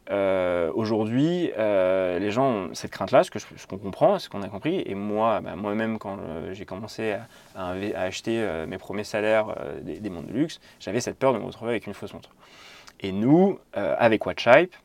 aujourd'hui, 0.76 1.52
les 1.58 2.32
gens 2.32 2.46
ont 2.46 2.70
cette 2.74 2.92
crainte-là, 2.92 3.24
ce 3.24 3.68
qu'on 3.68 3.78
comprend, 3.78 4.20
ce 4.20 4.30
qu'on 4.30 4.44
a 4.44 4.50
compris. 4.50 4.84
Et 4.86 4.94
moi, 4.94 5.42
bah, 5.42 5.56
moi-même, 5.56 5.98
quand 5.98 6.20
j'ai 6.52 6.66
commencé 6.66 7.16
à, 7.56 7.74
acheter 7.96 8.46
mes 8.68 8.78
premiers 8.78 9.04
salaires 9.04 9.56
des, 9.82 10.00
des, 10.00 10.10
montres 10.10 10.28
de 10.28 10.34
luxe, 10.34 10.60
j'avais 10.80 11.02
cette 11.02 11.18
peur 11.18 11.34
de 11.34 11.40
me 11.40 11.46
retrouver 11.46 11.72
avec 11.72 11.88
une 11.88 11.94
fausse 11.94 12.14
montre. 12.14 12.30
Et 13.00 13.12
nous, 13.12 13.60
avec 13.74 14.26
WatchHype, 14.26 14.76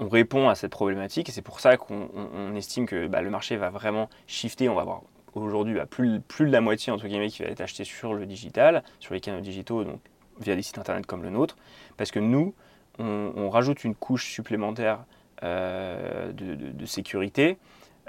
on 0.00 0.08
répond 0.08 0.48
à 0.48 0.54
cette 0.54 0.70
problématique 0.70 1.28
et 1.28 1.32
c'est 1.32 1.42
pour 1.42 1.60
ça 1.60 1.76
qu'on 1.76 2.54
estime 2.54 2.86
que 2.86 3.06
bah, 3.06 3.22
le 3.22 3.30
marché 3.30 3.56
va 3.56 3.70
vraiment 3.70 4.08
shifter. 4.26 4.68
On 4.68 4.74
va 4.74 4.82
avoir 4.82 5.02
aujourd'hui 5.34 5.74
bah, 5.74 5.86
plus, 5.86 6.20
plus, 6.20 6.46
de 6.46 6.52
la 6.52 6.60
moitié 6.60 6.92
entre 6.92 7.06
guillemets 7.06 7.28
qui 7.28 7.42
va 7.42 7.48
être 7.48 7.60
acheté 7.60 7.84
sur 7.84 8.14
le 8.14 8.26
digital, 8.26 8.82
sur 9.00 9.14
les 9.14 9.20
canaux 9.20 9.40
digitaux, 9.40 9.84
donc 9.84 10.00
via 10.40 10.54
des 10.54 10.62
sites 10.62 10.78
internet 10.78 11.06
comme 11.06 11.22
le 11.22 11.30
nôtre, 11.30 11.56
parce 11.96 12.10
que 12.10 12.20
nous, 12.20 12.54
on, 12.98 13.50
rajoute 13.50 13.84
une 13.84 13.94
couche 13.94 14.30
supplémentaire 14.30 15.04
euh, 15.42 16.32
de, 16.32 16.86
sécurité 16.86 17.58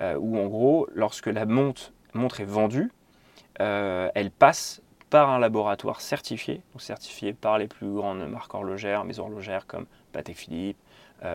euh, 0.02 0.16
où 0.18 0.38
en 0.38 0.48
gros, 0.48 0.88
lorsque 0.94 1.28
la 1.28 1.46
montre, 1.46 1.92
est 2.40 2.46
vendue, 2.46 2.92
euh, 3.62 4.10
elle 4.16 4.32
passe 4.32 4.82
par 5.10 5.30
un 5.30 5.40
laboratoire 5.40 6.02
certifié, 6.02 6.62
donc 6.74 6.82
certifié 6.82 7.34
par 7.34 7.58
les 7.58 7.68
plus 7.68 7.92
grandes 7.92 8.28
marques 8.28 8.54
horlogères, 8.54 9.06
mais 9.06 9.20
horlogères 9.20 9.68
comme 9.68 9.86
Patek 10.12 10.38
Philippe, 10.38 10.78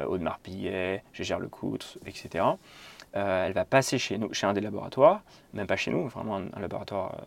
Audemars 0.09 0.39
Piguet, 0.39 1.03
Gégère 1.13 1.39
Lecoultre, 1.39 1.99
etc. 2.07 2.45
Elle 3.13 3.53
va 3.53 3.67
passer 3.67 3.99
chez, 3.99 4.17
nous, 4.17 4.33
chez 4.33 4.47
un 4.47 4.55
des 4.55 4.63
laboratoires, 4.63 5.21
même 5.53 5.67
pas 5.67 5.77
chez 5.77 5.91
nous, 5.91 6.09
vraiment 6.09 6.37
un, 6.37 6.61
laboratoire 6.61 7.19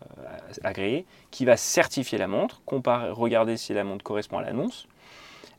agréé, 0.64 1.06
qui 1.30 1.44
va 1.44 1.56
certifier 1.56 2.18
la 2.18 2.26
montre, 2.26 2.60
comparer, 2.66 3.10
regarder 3.10 3.56
si 3.56 3.74
la 3.74 3.84
montre 3.84 4.02
correspond 4.02 4.38
à 4.38 4.42
l'annonce. 4.42 4.88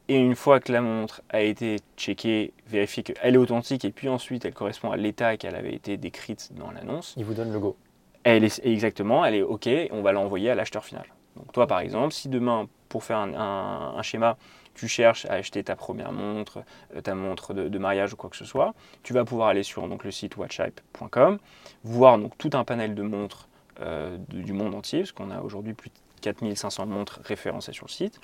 Et 0.10 0.18
une 0.18 0.36
fois 0.36 0.60
que 0.60 0.72
la 0.72 0.82
montre 0.82 1.22
a 1.30 1.42
été 1.42 1.78
checkée, 1.96 2.52
vérifier 2.68 3.04
qu'elle 3.04 3.36
est 3.36 3.38
authentique 3.38 3.86
et 3.86 3.92
puis 3.92 4.10
ensuite 4.10 4.44
elle 4.44 4.54
correspond 4.54 4.92
à 4.92 4.98
l'état 4.98 5.38
qu'elle 5.38 5.56
avait 5.56 5.74
été 5.74 5.98
décrite 5.98 6.50
dans 6.56 6.72
l'annonce. 6.72 7.14
Il 7.16 7.26
vous 7.26 7.36
donne 7.36 7.54
le 7.54 7.60
go. 7.60 7.78
Elle 8.24 8.44
est, 8.44 8.60
exactement, 8.66 9.24
elle 9.24 9.36
est 9.36 9.42
OK, 9.44 9.70
on 9.92 10.02
va 10.02 10.12
l'envoyer 10.12 10.50
à 10.50 10.56
l'acheteur 10.56 10.84
final. 10.84 11.06
Donc 11.36 11.52
toi 11.54 11.68
par 11.68 11.80
exemple, 11.80 12.14
si 12.14 12.28
demain, 12.28 12.68
pour 12.90 13.04
faire 13.04 13.20
un 13.20 14.02
schéma, 14.02 14.36
tu 14.80 14.88
cherches 14.88 15.26
à 15.26 15.34
acheter 15.34 15.64
ta 15.64 15.76
première 15.76 16.14
montre, 16.14 16.64
euh, 16.96 17.02
ta 17.02 17.14
montre 17.14 17.54
de, 17.54 17.78
mariage 17.78 18.14
ou 18.14 18.16
quoi 18.16 18.30
que 18.30 18.38
ce 18.38 18.46
soit, 18.46 18.74
tu 19.04 19.14
vas 19.14 19.26
pouvoir 19.26 19.50
aller 19.50 19.64
sur 19.64 19.88
donc, 19.88 20.06
le 20.06 20.12
site 20.12 20.38
watchhype.com, 20.38 21.38
voir 21.84 22.18
donc, 22.18 22.38
tout 22.38 22.52
un 22.54 22.64
panel 22.64 22.96
de 22.96 23.04
montres 23.04 23.50
euh, 23.82 24.18
du 24.30 24.54
monde 24.54 24.74
entier, 24.74 25.00
parce 25.00 25.12
qu'on 25.12 25.32
a 25.32 25.42
aujourd'hui 25.42 25.74
plus 25.74 25.90
de 25.90 25.96
4500 26.22 26.86
montres 26.86 27.20
référencées 27.24 27.74
sur 27.74 27.88
le 27.88 27.92
site. 27.92 28.20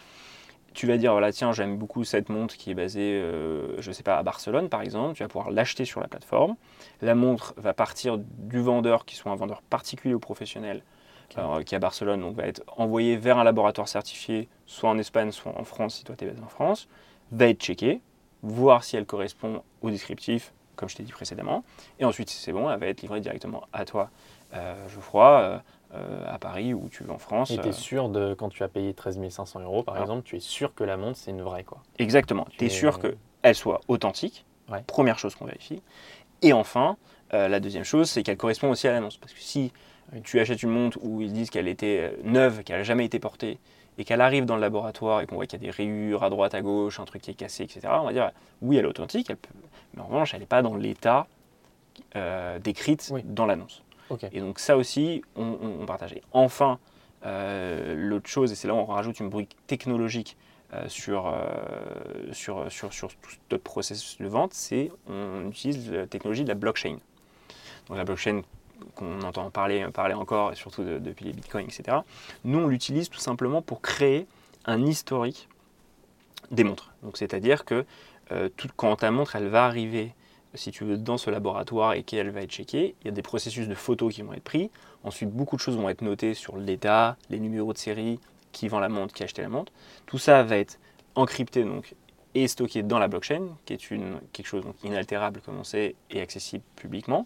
Tu 0.75 0.87
vas 0.87 0.97
dire, 0.97 1.13
voilà, 1.13 1.31
tiens, 1.31 1.53
j'aime 1.53 1.77
beaucoup 1.77 2.03
cette 2.03 2.27
montre 2.27 2.57
qui 2.57 2.69
est 2.69 2.73
basée, 2.73 3.13
euh, 3.13 3.81
je 3.81 3.87
ne 3.87 3.93
sais 3.93 4.03
pas, 4.03 4.17
à 4.17 4.23
Barcelone 4.23 4.67
par 4.67 4.81
exemple. 4.81 5.15
Tu 5.15 5.23
vas 5.23 5.29
pouvoir 5.29 5.49
l'acheter 5.49 5.85
sur 5.85 6.01
la 6.01 6.07
plateforme. 6.07 6.55
La 7.01 7.15
montre 7.15 7.53
va 7.57 7.73
partir 7.73 8.17
du 8.17 8.59
vendeur, 8.59 9.05
qui 9.05 9.15
soit 9.15 9.31
un 9.31 9.35
vendeur 9.35 9.61
particulier 9.61 10.13
ou 10.13 10.19
professionnel, 10.19 10.83
qui 11.29 11.39
est 11.39 11.77
à 11.77 11.79
Barcelone, 11.79 12.21
donc 12.21 12.35
va 12.35 12.45
être 12.45 12.61
envoyé 12.77 13.17
vers 13.17 13.37
un 13.37 13.43
laboratoire 13.43 13.87
certifié, 13.87 14.47
soit 14.65 14.89
en 14.89 14.97
Espagne, 14.97 15.31
soit 15.31 15.57
en 15.57 15.63
France, 15.63 15.95
si 15.95 16.03
toi 16.03 16.15
tu 16.17 16.25
es 16.25 16.27
basé 16.27 16.41
en 16.43 16.49
France, 16.49 16.87
va 17.31 17.47
être 17.47 17.61
checké, 17.61 18.01
voir 18.43 18.83
si 18.83 18.95
elle 18.95 19.05
correspond 19.05 19.63
au 19.81 19.89
descriptif, 19.89 20.53
comme 20.75 20.89
je 20.89 20.95
t'ai 20.95 21.03
dit 21.03 21.11
précédemment, 21.11 21.63
et 21.99 22.05
ensuite, 22.05 22.29
si 22.29 22.37
c'est 22.37 22.51
bon, 22.51 22.69
elle 22.69 22.79
va 22.79 22.87
être 22.87 23.01
livrée 23.01 23.21
directement 23.21 23.63
à 23.73 23.85
toi, 23.85 24.09
euh, 24.53 24.87
Geoffroy, 24.89 25.39
euh, 25.39 25.57
euh, 25.57 25.59
à 26.27 26.37
Paris 26.39 26.73
ou 26.73 26.89
tu 26.89 27.03
en 27.09 27.17
France. 27.17 27.51
Et 27.51 27.57
tu 27.57 27.67
es 27.67 27.71
sûr, 27.71 28.09
de, 28.09 28.33
quand 28.33 28.49
tu 28.49 28.63
as 28.63 28.67
payé 28.67 28.93
13 28.93 29.19
500 29.29 29.61
euros 29.61 29.83
par 29.83 29.99
exemple, 30.01 30.23
tu 30.23 30.35
es 30.35 30.39
sûr 30.39 30.73
que 30.73 30.83
la 30.83 30.97
montre 30.97 31.17
c'est 31.17 31.31
une 31.31 31.41
vraie 31.41 31.63
quoi. 31.63 31.79
Exactement, 31.99 32.47
tu 32.57 32.65
es 32.65 32.69
sûr 32.69 32.99
qu'elle 32.99 33.55
soit 33.55 33.81
authentique, 33.87 34.45
première 34.87 35.19
chose 35.19 35.35
qu'on 35.35 35.45
vérifie, 35.45 35.81
et 36.41 36.53
enfin, 36.53 36.97
la 37.31 37.59
deuxième 37.59 37.83
chose, 37.83 38.09
c'est 38.09 38.23
qu'elle 38.23 38.37
correspond 38.37 38.69
aussi 38.69 38.87
à 38.87 38.91
l'annonce, 38.91 39.17
parce 39.17 39.33
que 39.33 39.41
si 39.41 39.71
tu 40.23 40.39
achètes 40.39 40.63
une 40.63 40.69
montre 40.69 40.99
où 41.01 41.21
ils 41.21 41.33
disent 41.33 41.49
qu'elle 41.49 41.67
était 41.67 41.99
euh, 42.01 42.17
neuve, 42.23 42.63
qu'elle 42.63 42.77
n'a 42.77 42.83
jamais 42.83 43.05
été 43.05 43.19
portée, 43.19 43.59
et 43.97 44.03
qu'elle 44.03 44.21
arrive 44.21 44.45
dans 44.45 44.55
le 44.55 44.61
laboratoire 44.61 45.21
et 45.21 45.25
qu'on 45.25 45.35
voit 45.35 45.45
qu'il 45.45 45.61
y 45.61 45.63
a 45.63 45.71
des 45.71 45.71
rayures 45.71 46.23
à 46.23 46.29
droite, 46.29 46.53
à 46.53 46.61
gauche, 46.61 46.99
un 46.99 47.05
truc 47.05 47.21
qui 47.21 47.31
est 47.31 47.35
cassé, 47.35 47.63
etc., 47.63 47.81
on 47.91 48.05
va 48.05 48.13
dire 48.13 48.31
oui, 48.61 48.75
elle 48.77 48.85
est 48.85 48.89
authentique, 48.89 49.31
mais 49.93 50.01
en 50.01 50.07
revanche, 50.07 50.33
elle 50.33 50.41
n'est 50.41 50.45
pas 50.45 50.61
dans 50.61 50.75
l'état 50.75 51.27
euh, 52.17 52.59
décrite 52.59 53.13
dans 53.23 53.45
l'annonce. 53.45 53.83
Et 54.31 54.39
donc 54.39 54.59
ça 54.59 54.77
aussi, 54.77 55.23
on, 55.35 55.57
on, 55.81 55.85
partageait. 55.85 56.21
Enfin, 56.31 56.79
euh, 57.25 57.95
l'autre 57.95 58.29
chose, 58.29 58.51
et 58.51 58.55
c'est 58.55 58.67
là 58.67 58.73
où 58.73 58.77
on 58.77 58.85
rajoute 58.85 59.19
une 59.19 59.29
brique 59.29 59.55
technologique 59.67 60.37
sur, 60.87 61.33
sur, 62.33 62.69
sur, 62.69 62.91
sur, 62.91 63.07
tout 63.07 63.29
notre 63.49 63.63
processus 63.63 64.17
de 64.19 64.27
vente, 64.27 64.53
c'est 64.53 64.91
on 65.07 65.47
utilise 65.47 65.89
la 65.89 66.05
technologie 66.05 66.43
de 66.43 66.49
la 66.49 66.55
blockchain. 66.55 66.97
Donc 67.87 67.97
la 67.97 68.03
blockchain, 68.03 68.41
qu'on 68.95 69.21
entend 69.21 69.49
parler, 69.51 69.87
parler 69.93 70.13
encore, 70.13 70.55
surtout 70.55 70.83
depuis 70.83 71.25
les 71.25 71.33
bitcoins, 71.33 71.65
etc. 71.65 71.99
Nous, 72.43 72.59
on 72.59 72.67
l'utilise 72.67 73.09
tout 73.09 73.19
simplement 73.19 73.61
pour 73.61 73.81
créer 73.81 74.27
un 74.65 74.85
historique 74.85 75.47
des 76.51 76.63
montres. 76.63 76.93
Donc, 77.03 77.17
c'est-à-dire 77.17 77.65
que 77.65 77.85
euh, 78.31 78.49
quand 78.75 78.95
ta 78.97 79.11
montre, 79.11 79.35
elle 79.35 79.47
va 79.47 79.65
arriver, 79.65 80.13
si 80.55 80.71
tu 80.71 80.83
veux, 80.83 80.97
dans 80.97 81.17
ce 81.17 81.29
laboratoire 81.29 81.93
et 81.93 82.03
qu'elle 82.03 82.29
va 82.29 82.41
être 82.41 82.51
checkée, 82.51 82.95
il 83.01 83.05
y 83.05 83.09
a 83.09 83.11
des 83.11 83.21
processus 83.21 83.67
de 83.67 83.75
photos 83.75 84.13
qui 84.13 84.21
vont 84.21 84.33
être 84.33 84.43
pris. 84.43 84.71
Ensuite, 85.03 85.29
beaucoup 85.29 85.55
de 85.55 85.61
choses 85.61 85.77
vont 85.77 85.89
être 85.89 86.01
notées 86.01 86.33
sur 86.33 86.57
l'état, 86.57 87.17
les 87.29 87.39
numéros 87.39 87.73
de 87.73 87.77
série, 87.77 88.19
qui 88.51 88.67
vend 88.67 88.79
la 88.79 88.89
montre, 88.89 89.13
qui 89.13 89.23
a 89.23 89.25
acheté 89.25 89.41
la 89.41 89.49
montre. 89.49 89.71
Tout 90.05 90.17
ça 90.17 90.43
va 90.43 90.57
être 90.57 90.79
encrypté 91.15 91.63
donc 91.63 91.93
et 92.35 92.47
stocké 92.47 92.83
dans 92.83 92.99
la 92.99 93.07
blockchain, 93.07 93.47
qui 93.65 93.73
est 93.73 93.89
une, 93.89 94.19
quelque 94.33 94.47
chose 94.47 94.63
d'inaltérable 94.83 95.41
comme 95.43 95.57
on 95.57 95.63
sait 95.63 95.95
et 96.11 96.21
accessible 96.21 96.63
publiquement. 96.75 97.25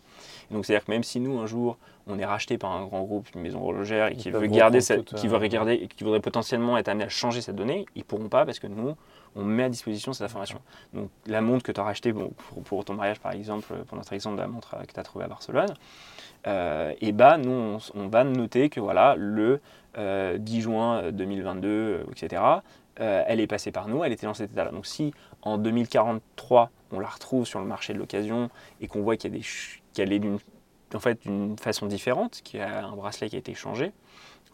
donc 0.51 0.65
c'est-à-dire 0.65 0.85
que 0.85 0.91
même 0.91 1.03
si 1.03 1.19
nous 1.19 1.39
un 1.39 1.47
jour 1.47 1.77
on 2.07 2.17
est 2.17 2.25
racheté 2.25 2.57
par 2.57 2.71
un 2.71 2.85
grand 2.85 3.01
groupe, 3.03 3.27
une 3.35 3.41
maison 3.41 3.61
horlogère 3.61 4.07
et 4.07 4.15
qui 4.15 4.31
veut 4.31 4.47
garder 4.47 4.81
cette, 4.81 5.13
qui 5.15 5.27
veut 5.27 5.35
euh, 5.35 5.39
regarder 5.39 5.73
et 5.73 5.87
qui 5.87 6.03
voudrait 6.03 6.19
potentiellement 6.19 6.77
être 6.77 6.87
amené 6.87 7.05
à 7.05 7.09
changer 7.09 7.41
cette 7.41 7.55
donnée, 7.55 7.85
ils 7.95 8.03
pourront 8.03 8.29
pas 8.29 8.45
parce 8.45 8.59
que 8.59 8.67
nous 8.67 8.95
on 9.35 9.43
met 9.43 9.63
à 9.63 9.69
disposition 9.69 10.11
cette 10.13 10.25
information. 10.25 10.59
Donc 10.93 11.09
la 11.27 11.41
montre 11.41 11.63
que 11.63 11.71
tu 11.71 11.79
as 11.79 11.83
rachetée 11.83 12.11
bon, 12.11 12.31
pour, 12.65 12.83
ton 12.85 12.95
mariage 12.95 13.19
par 13.19 13.31
exemple, 13.31 13.73
pour 13.87 13.97
notre 13.97 14.13
exemple 14.13 14.37
de 14.37 14.41
la 14.41 14.47
montre 14.47 14.75
que 14.87 14.93
tu 14.93 14.99
as 14.99 15.03
trouvée 15.03 15.25
à 15.25 15.27
Barcelone, 15.27 15.73
euh, 16.47 16.93
et 17.01 17.11
bah 17.11 17.37
nous 17.37 17.79
on, 17.93 18.07
va 18.07 18.23
noter 18.23 18.69
que 18.69 18.79
voilà 18.79 19.15
le 19.17 19.61
10 19.95 19.97
euh, 19.97 20.37
juin 20.61 21.11
2022, 21.11 22.05
etc. 22.11 22.41
Euh, 22.99 23.23
elle 23.27 23.39
est 23.39 23.47
passée 23.47 23.71
par 23.71 23.87
nous, 23.87 24.03
elle 24.03 24.11
était 24.11 24.25
dans 24.25 24.33
cet 24.33 24.51
état-là. 24.51 24.71
Donc 24.71 24.85
si 24.85 25.13
en 25.41 25.57
2043, 25.57 26.69
on 26.91 26.99
la 26.99 27.07
retrouve 27.07 27.45
sur 27.45 27.59
le 27.59 27.65
marché 27.65 27.93
de 27.93 27.99
l'occasion 27.99 28.49
et 28.81 28.87
qu'on 28.87 29.01
voit 29.01 29.15
qu'elle 29.15 29.35
est 29.35 30.19
d'une 30.19 30.39
en 30.93 30.99
fait, 30.99 31.19
façon 31.59 31.85
différente, 31.85 32.41
qu'il 32.43 32.59
y 32.59 32.63
a 32.63 32.85
un 32.85 32.95
bracelet 32.95 33.29
qui 33.29 33.35
a 33.35 33.39
été 33.39 33.53
changé 33.53 33.91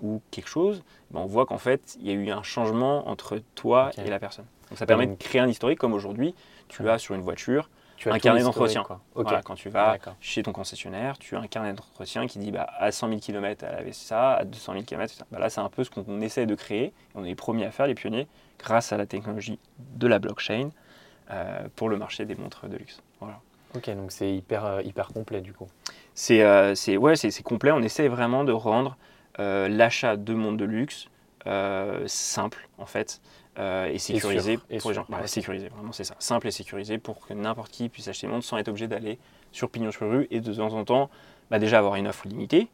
ou 0.02 0.22
quelque 0.32 0.50
chose, 0.50 0.84
ben 1.12 1.22
on 1.22 1.26
voit 1.26 1.46
qu'en 1.46 1.58
fait, 1.58 1.96
il 2.02 2.08
y 2.08 2.12
a 2.12 2.14
eu 2.14 2.30
un 2.30 2.44
changement 2.44 3.08
entre 3.08 3.42
toi 3.56 3.92
et 3.98 4.10
la 4.10 4.20
personne. 4.20 4.46
Donc 4.70 4.78
ça 4.78 4.86
permet 4.86 5.08
de 5.08 5.16
créer 5.16 5.40
un 5.40 5.48
historique 5.48 5.80
comme 5.80 5.94
aujourd'hui, 5.94 6.36
tu 6.68 6.88
as 6.90 6.98
sur 6.98 7.16
une 7.16 7.22
voiture 7.22 7.70
tu 7.98 8.10
as 8.10 8.14
un 8.14 8.20
carnet 8.20 8.44
d'entretien. 8.44 8.84
quand 8.84 9.56
tu 9.56 9.70
vas 9.70 9.98
chez 10.20 10.44
ton 10.44 10.52
concessionnaire, 10.52 11.18
tu 11.18 11.36
as 11.36 11.40
un 11.40 11.48
carnet 11.48 11.74
d'entretien 11.74 12.28
qui 12.28 12.40
dit 12.40 12.52
bah, 12.52 12.68
à 12.78 12.92
100 12.92 13.10
000 13.10 13.20
km, 13.20 13.66
elle 13.68 13.76
avait 13.76 13.94
ça, 13.94 14.34
à 14.34 14.44
200 14.44 14.74
000 14.74 14.86
km, 14.86 15.26
bah, 15.32 15.40
là, 15.40 15.50
c'est 15.50 15.62
un 15.62 15.70
peu 15.70 15.84
ce 15.84 15.90
qu'on 15.90 16.22
essaie 16.22 16.46
de 16.46 16.56
créer. 16.56 16.94
on 17.16 17.24
est 17.24 17.30
les 17.30 17.36
premiers 17.36 17.66
à 17.66 17.72
faire, 17.72 17.88
les 17.88 17.96
pionniers, 17.96 18.28
grâce 18.60 18.92
à 18.94 18.98
la 18.98 19.06
technologie 19.06 19.60
de 19.96 20.08
la 20.08 20.20
blockchain 20.20 20.70
euh, 21.32 21.68
pour 21.76 21.90
le 21.90 21.98
marché 21.98 22.26
des 22.26 22.36
montres 22.36 22.68
de 22.68 22.78
luxe. 22.78 23.02
Voilà. 23.20 23.40
Ok, 23.76 23.90
donc 23.90 24.12
c'est 24.12 24.32
hyper, 24.32 24.66
euh, 24.66 24.82
hyper 24.84 25.08
complet 25.08 25.42
du 25.42 25.54
coup. 25.54 25.68
C'est 26.14 26.44
euh, 26.44 26.76
ouais, 26.98 27.16
c'est 27.16 27.44
complet. 27.44 27.72
On 27.72 27.82
essaie 27.82 28.08
vraiment 28.08 28.44
de 28.44 28.52
rendre 28.52 28.98
l'achat 29.38 30.16
de 30.16 30.34
montres 30.34 30.58
de 30.58 30.66
luxe 30.66 31.08
simple, 32.06 32.70
en 32.78 32.86
fait. 32.86 33.22
Euh, 33.58 33.88
et 33.88 34.00
sécurisé 34.00 34.58
pour 34.80 34.90
les 34.90 34.96
gens. 34.96 35.08
sécurisé, 35.26 35.70
vraiment 35.70 35.94
c'est 35.94 36.04
ça. 36.04 36.16
Simple 36.20 36.48
et 36.48 36.52
sécurisé 36.52 36.98
pour 36.98 37.26
que 37.26 37.34
n'importe 37.34 37.72
qui 37.72 37.88
puisse 37.88 38.08
acheter 38.08 38.28
une 38.28 38.34
montre 38.34 38.46
sans 38.46 38.58
être 38.58 38.68
obligé 38.68 38.88
d'aller 38.88 39.18
sur 39.52 39.70
pignon 39.70 39.92
sur 39.92 40.10
rue 40.10 40.28
et 40.30 40.42
de 40.42 40.54
temps 40.54 40.74
en 40.74 40.84
temps 40.84 41.10
bah, 41.50 41.60
déjà 41.60 41.80
avoir 41.80 41.96
une 41.96 42.08
offre 42.08 42.28
limitée, 42.28 42.68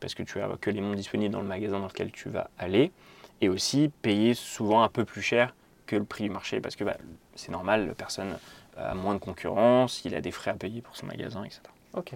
parce 0.00 0.14
que 0.14 0.22
tu 0.22 0.40
as 0.40 0.48
que 0.60 0.70
les 0.70 0.80
mondes 0.80 0.96
disponibles 0.96 1.32
dans 1.32 1.40
le 1.40 1.46
magasin 1.46 1.78
dans 1.78 1.86
lequel 1.86 2.12
tu 2.12 2.28
vas 2.28 2.50
aller, 2.58 2.92
et 3.40 3.48
aussi 3.48 3.90
payer 4.02 4.34
souvent 4.34 4.82
un 4.82 4.88
peu 4.88 5.04
plus 5.04 5.22
cher 5.22 5.54
que 5.86 5.96
le 5.96 6.04
prix 6.04 6.24
du 6.24 6.30
marché, 6.30 6.60
parce 6.60 6.76
que 6.76 6.84
bah, 6.84 6.96
c'est 7.34 7.52
normal, 7.52 7.86
la 7.86 7.94
personne 7.94 8.36
a 8.76 8.94
moins 8.94 9.14
de 9.14 9.20
concurrence, 9.20 10.04
il 10.04 10.14
a 10.14 10.20
des 10.20 10.32
frais 10.32 10.50
à 10.50 10.54
payer 10.54 10.82
pour 10.82 10.96
son 10.96 11.06
magasin, 11.06 11.44
etc. 11.44 11.62
Ok. 11.94 12.14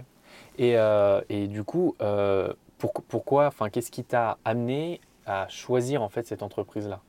Et, 0.59 0.77
euh, 0.77 1.23
et 1.29 1.47
du 1.47 1.65
coup, 1.65 1.97
euh, 2.03 2.53
pourquoi, 2.79 3.47
enfin, 3.47 3.71
qu'est-ce 3.71 3.91
qui 3.91 4.05
t'a 4.05 4.39
amené 4.45 5.01
à 5.27 5.49
choisir 5.49 6.03
en 6.03 6.09
fait 6.09 6.27
cette 6.27 6.43
entreprise-là? 6.43 7.01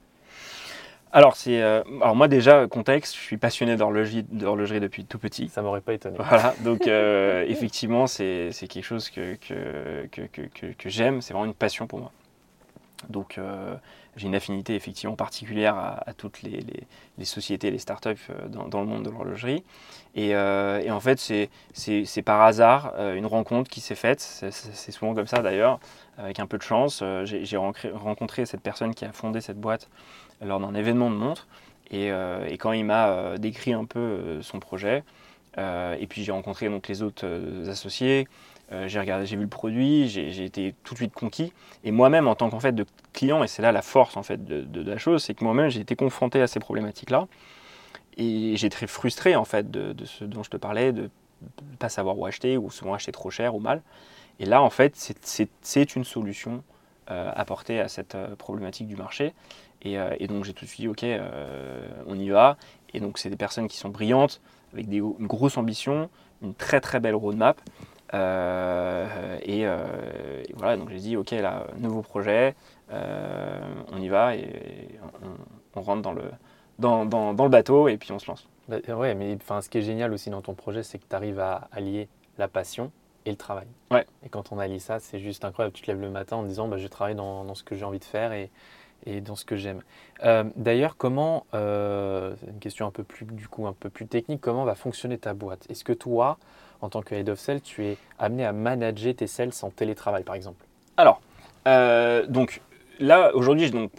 Alors, 1.13 1.35
c'est, 1.35 1.61
euh, 1.61 1.83
alors 2.01 2.15
moi 2.15 2.27
déjà, 2.27 2.67
contexte, 2.67 3.15
je 3.15 3.21
suis 3.21 3.37
passionné 3.37 3.75
d'horlogerie, 3.75 4.23
d'horlogerie 4.23 4.79
depuis 4.79 5.05
tout 5.05 5.19
petit. 5.19 5.49
Ça 5.49 5.61
m'aurait 5.61 5.81
pas 5.81 5.93
étonné. 5.93 6.17
Voilà, 6.17 6.53
donc 6.61 6.87
effectivement, 7.47 8.07
c'est, 8.07 8.51
c'est 8.51 8.67
quelque 8.67 8.85
chose 8.85 9.09
que, 9.09 9.35
que, 9.35 10.07
que, 10.11 10.41
que, 10.41 10.65
que 10.67 10.89
j'aime, 10.89 11.21
c'est 11.21 11.33
vraiment 11.33 11.45
une 11.45 11.53
passion 11.53 11.87
pour 11.87 11.99
moi. 11.99 12.11
Donc 13.09 13.39
j'ai 14.17 14.27
une 14.27 14.35
affinité 14.35 14.75
effectivement 14.75 15.15
particulière 15.15 15.75
à, 15.77 16.13
toutes 16.13 16.41
les, 16.41 16.63
les, 17.17 17.25
sociétés, 17.25 17.71
les 17.71 17.77
startups 17.77 18.09
euh, 18.29 18.47
dans, 18.47 18.67
dans 18.67 18.81
le 18.81 18.87
monde 18.87 19.03
de 19.03 19.09
l'horlogerie. 19.09 19.63
Et, 20.15 20.35
euh, 20.35 20.81
et, 20.81 20.91
en 20.91 20.99
fait, 20.99 21.17
c'est 21.19 22.21
par 22.21 22.41
hasard 22.41 22.93
euh, 22.97 23.15
une 23.15 23.25
rencontre 23.25 23.69
qui 23.69 23.79
s'est 23.79 23.95
faite. 23.95 24.19
C'est 24.19 24.91
souvent 24.91 25.13
comme 25.13 25.27
ça 25.27 25.41
d'ailleurs, 25.41 25.79
avec 26.17 26.39
un 26.39 26.47
peu 26.47 26.57
de 26.57 26.63
chance. 26.63 27.03
J'ai 27.23 27.57
rencontré 27.57 28.45
cette 28.45 28.61
personne 28.61 28.93
qui 28.93 29.05
a 29.05 29.13
fondé 29.13 29.39
cette 29.39 29.59
boîte 29.59 29.89
lors 30.41 30.59
d'un 30.59 30.73
événement 30.73 31.09
de 31.09 31.15
montre. 31.15 31.47
Et, 31.91 32.07
et 32.07 32.57
quand 32.57 32.71
il 32.71 32.85
m'a 32.85 33.37
décrit 33.37 33.73
un 33.73 33.83
peu 33.83 34.41
son 34.41 34.59
projet, 34.59 35.03
et 35.57 36.07
puis 36.07 36.23
j'ai 36.23 36.31
rencontré 36.31 36.69
donc 36.69 36.87
les 36.87 37.01
autres 37.01 37.27
associés, 37.67 38.27
euh, 38.71 38.87
j'ai 38.87 38.99
regardé, 38.99 39.25
j'ai 39.25 39.35
vu 39.35 39.43
le 39.43 39.49
produit, 39.49 40.07
j'ai 40.07 40.45
été 40.45 40.73
tout 40.83 40.93
de 40.93 40.99
suite 40.99 41.13
conquis. 41.13 41.51
Et 41.83 41.91
moi-même, 41.91 42.27
en 42.27 42.35
tant 42.35 42.49
qu'en 42.49 42.59
fait 42.61 42.71
de 42.71 42.85
client, 43.11 43.43
et 43.43 43.47
c'est 43.47 43.61
là 43.61 43.71
la 43.71 43.81
force 43.81 44.15
en 44.15 44.23
fait 44.23 44.45
de, 44.45 44.81
la 44.81 44.97
chose, 44.97 45.23
c'est 45.23 45.33
que 45.33 45.43
moi-même 45.43 45.69
j'ai 45.69 45.81
été 45.81 45.95
confronté 45.95 46.41
à 46.41 46.47
ces 46.47 46.59
problématiques-là. 46.59 47.27
Et 48.17 48.55
j'ai 48.55 48.69
très 48.69 48.87
frustré 48.87 49.35
en 49.35 49.45
fait 49.45 49.71
de, 49.71 49.93
ce 50.05 50.23
dont 50.23 50.43
je 50.43 50.49
te 50.49 50.57
parlais, 50.57 50.93
de 50.93 51.03
ne 51.03 51.75
pas 51.79 51.89
savoir 51.89 52.17
où 52.17 52.25
acheter, 52.25 52.57
ou 52.57 52.71
souvent 52.71 52.93
acheter 52.93 53.11
trop 53.11 53.29
cher 53.29 53.55
ou 53.55 53.59
mal. 53.59 53.81
Et 54.39 54.45
là, 54.45 54.61
en 54.61 54.69
fait, 54.69 54.95
c'est 55.61 55.95
une 55.95 56.05
solution 56.05 56.63
euh, 57.09 57.31
apportée 57.35 57.79
à 57.79 57.89
cette 57.89 58.15
euh, 58.15 58.35
problématique 58.37 58.87
du 58.87 58.95
marché. 58.95 59.33
Et, 59.83 60.27
donc 60.27 60.43
j'ai 60.45 60.53
tout 60.53 60.65
de 60.65 60.69
suite 60.69 60.81
dit, 60.81 60.87
ok, 60.87 61.05
on 62.07 62.17
y 62.17 62.29
va. 62.29 62.57
Et 62.93 62.99
donc 62.99 63.17
c'est 63.17 63.29
des 63.29 63.35
personnes 63.35 63.67
qui 63.67 63.77
sont 63.77 63.89
brillantes, 63.89 64.41
avec 64.73 64.87
des, 64.87 64.97
une 64.97 65.27
grosse 65.27 65.57
ambition, 65.57 66.09
une 66.41 66.53
très 66.53 66.81
très 66.81 66.99
belle 66.99 67.15
roadmap. 67.15 67.61
Euh, 68.13 69.07
euh, 69.47 70.43
et, 70.43 70.53
voilà, 70.55 70.77
donc 70.77 70.89
j'ai 70.89 70.97
dit, 70.97 71.17
ok, 71.17 71.31
là, 71.31 71.67
nouveau 71.77 72.01
projet, 72.01 72.55
euh, 72.91 73.59
on 73.91 74.01
y 74.01 74.09
va 74.09 74.35
et 74.35 74.99
on, 75.75 75.81
rentre 75.81 76.01
dans 76.01 76.11
le, 76.11 76.23
dans, 76.79 77.05
dans, 77.05 77.33
dans, 77.33 77.43
le 77.45 77.49
bateau 77.49 77.87
et 77.87 77.97
puis 77.97 78.11
on 78.11 78.19
se 78.19 78.27
lance. 78.27 78.47
Bah, 78.67 78.77
ouais, 78.95 79.15
mais 79.15 79.37
ce 79.61 79.69
qui 79.69 79.77
est 79.77 79.81
génial 79.81 80.13
aussi 80.13 80.29
dans 80.29 80.41
ton 80.41 80.53
projet, 80.53 80.83
c'est 80.83 80.99
que 80.99 81.05
tu 81.09 81.15
arrives 81.15 81.39
à 81.39 81.69
allier 81.71 82.09
la 82.37 82.47
passion 82.47 82.91
et 83.25 83.31
le 83.31 83.37
travail. 83.37 83.67
Ouais. 83.91 84.05
Et 84.25 84.29
quand 84.29 84.51
on 84.51 84.59
allie 84.59 84.79
ça, 84.79 84.99
c'est 84.99 85.19
juste 85.19 85.45
incroyable. 85.45 85.73
Tu 85.73 85.83
te 85.83 85.87
lèves 85.89 86.01
le 86.01 86.09
matin 86.09 86.37
en 86.37 86.43
disant, 86.43 86.67
bah, 86.67 86.77
je 86.77 86.87
travaille 86.87 87.15
dans, 87.15 87.45
dans 87.45 87.55
ce 87.55 87.63
que 87.63 87.75
j'ai 87.75 87.85
envie 87.85 87.99
de 87.99 88.03
faire 88.03 88.33
et, 88.33 88.49
et 89.05 89.21
dans 89.21 89.35
ce 89.35 89.45
que 89.45 89.55
j'aime. 89.55 89.81
D'ailleurs, 90.55 90.97
comment, 90.97 91.45
euh, 91.53 92.33
une 92.47 92.59
question 92.59 92.85
un 92.85 92.91
peu 92.91 93.03
plus 93.03 93.25
du 93.25 93.47
coup 93.47 93.67
un 93.67 93.73
peu 93.73 93.89
plus 93.89 94.07
technique, 94.07 94.41
comment 94.41 94.63
va 94.63 94.75
fonctionner 94.75 95.17
ta 95.17 95.33
boîte? 95.33 95.65
Est-ce 95.69 95.83
que 95.83 95.93
toi, 95.93 96.37
en 96.81 96.89
tant 96.89 97.01
que 97.01 97.15
head 97.15 97.29
of 97.29 97.39
sales, 97.39 97.61
tu 97.61 97.85
es 97.85 97.97
amené 98.19 98.45
à 98.45 98.53
manager 98.53 99.15
tes 99.15 99.27
sales 99.27 99.51
en 99.61 99.69
télétravail, 99.69 100.23
par 100.23 100.35
exemple? 100.35 100.65
Alors, 100.97 101.21
euh, 101.67 102.25
donc 102.27 102.61
là, 102.99 103.31
aujourd'hui, 103.35 103.71
donc 103.71 103.91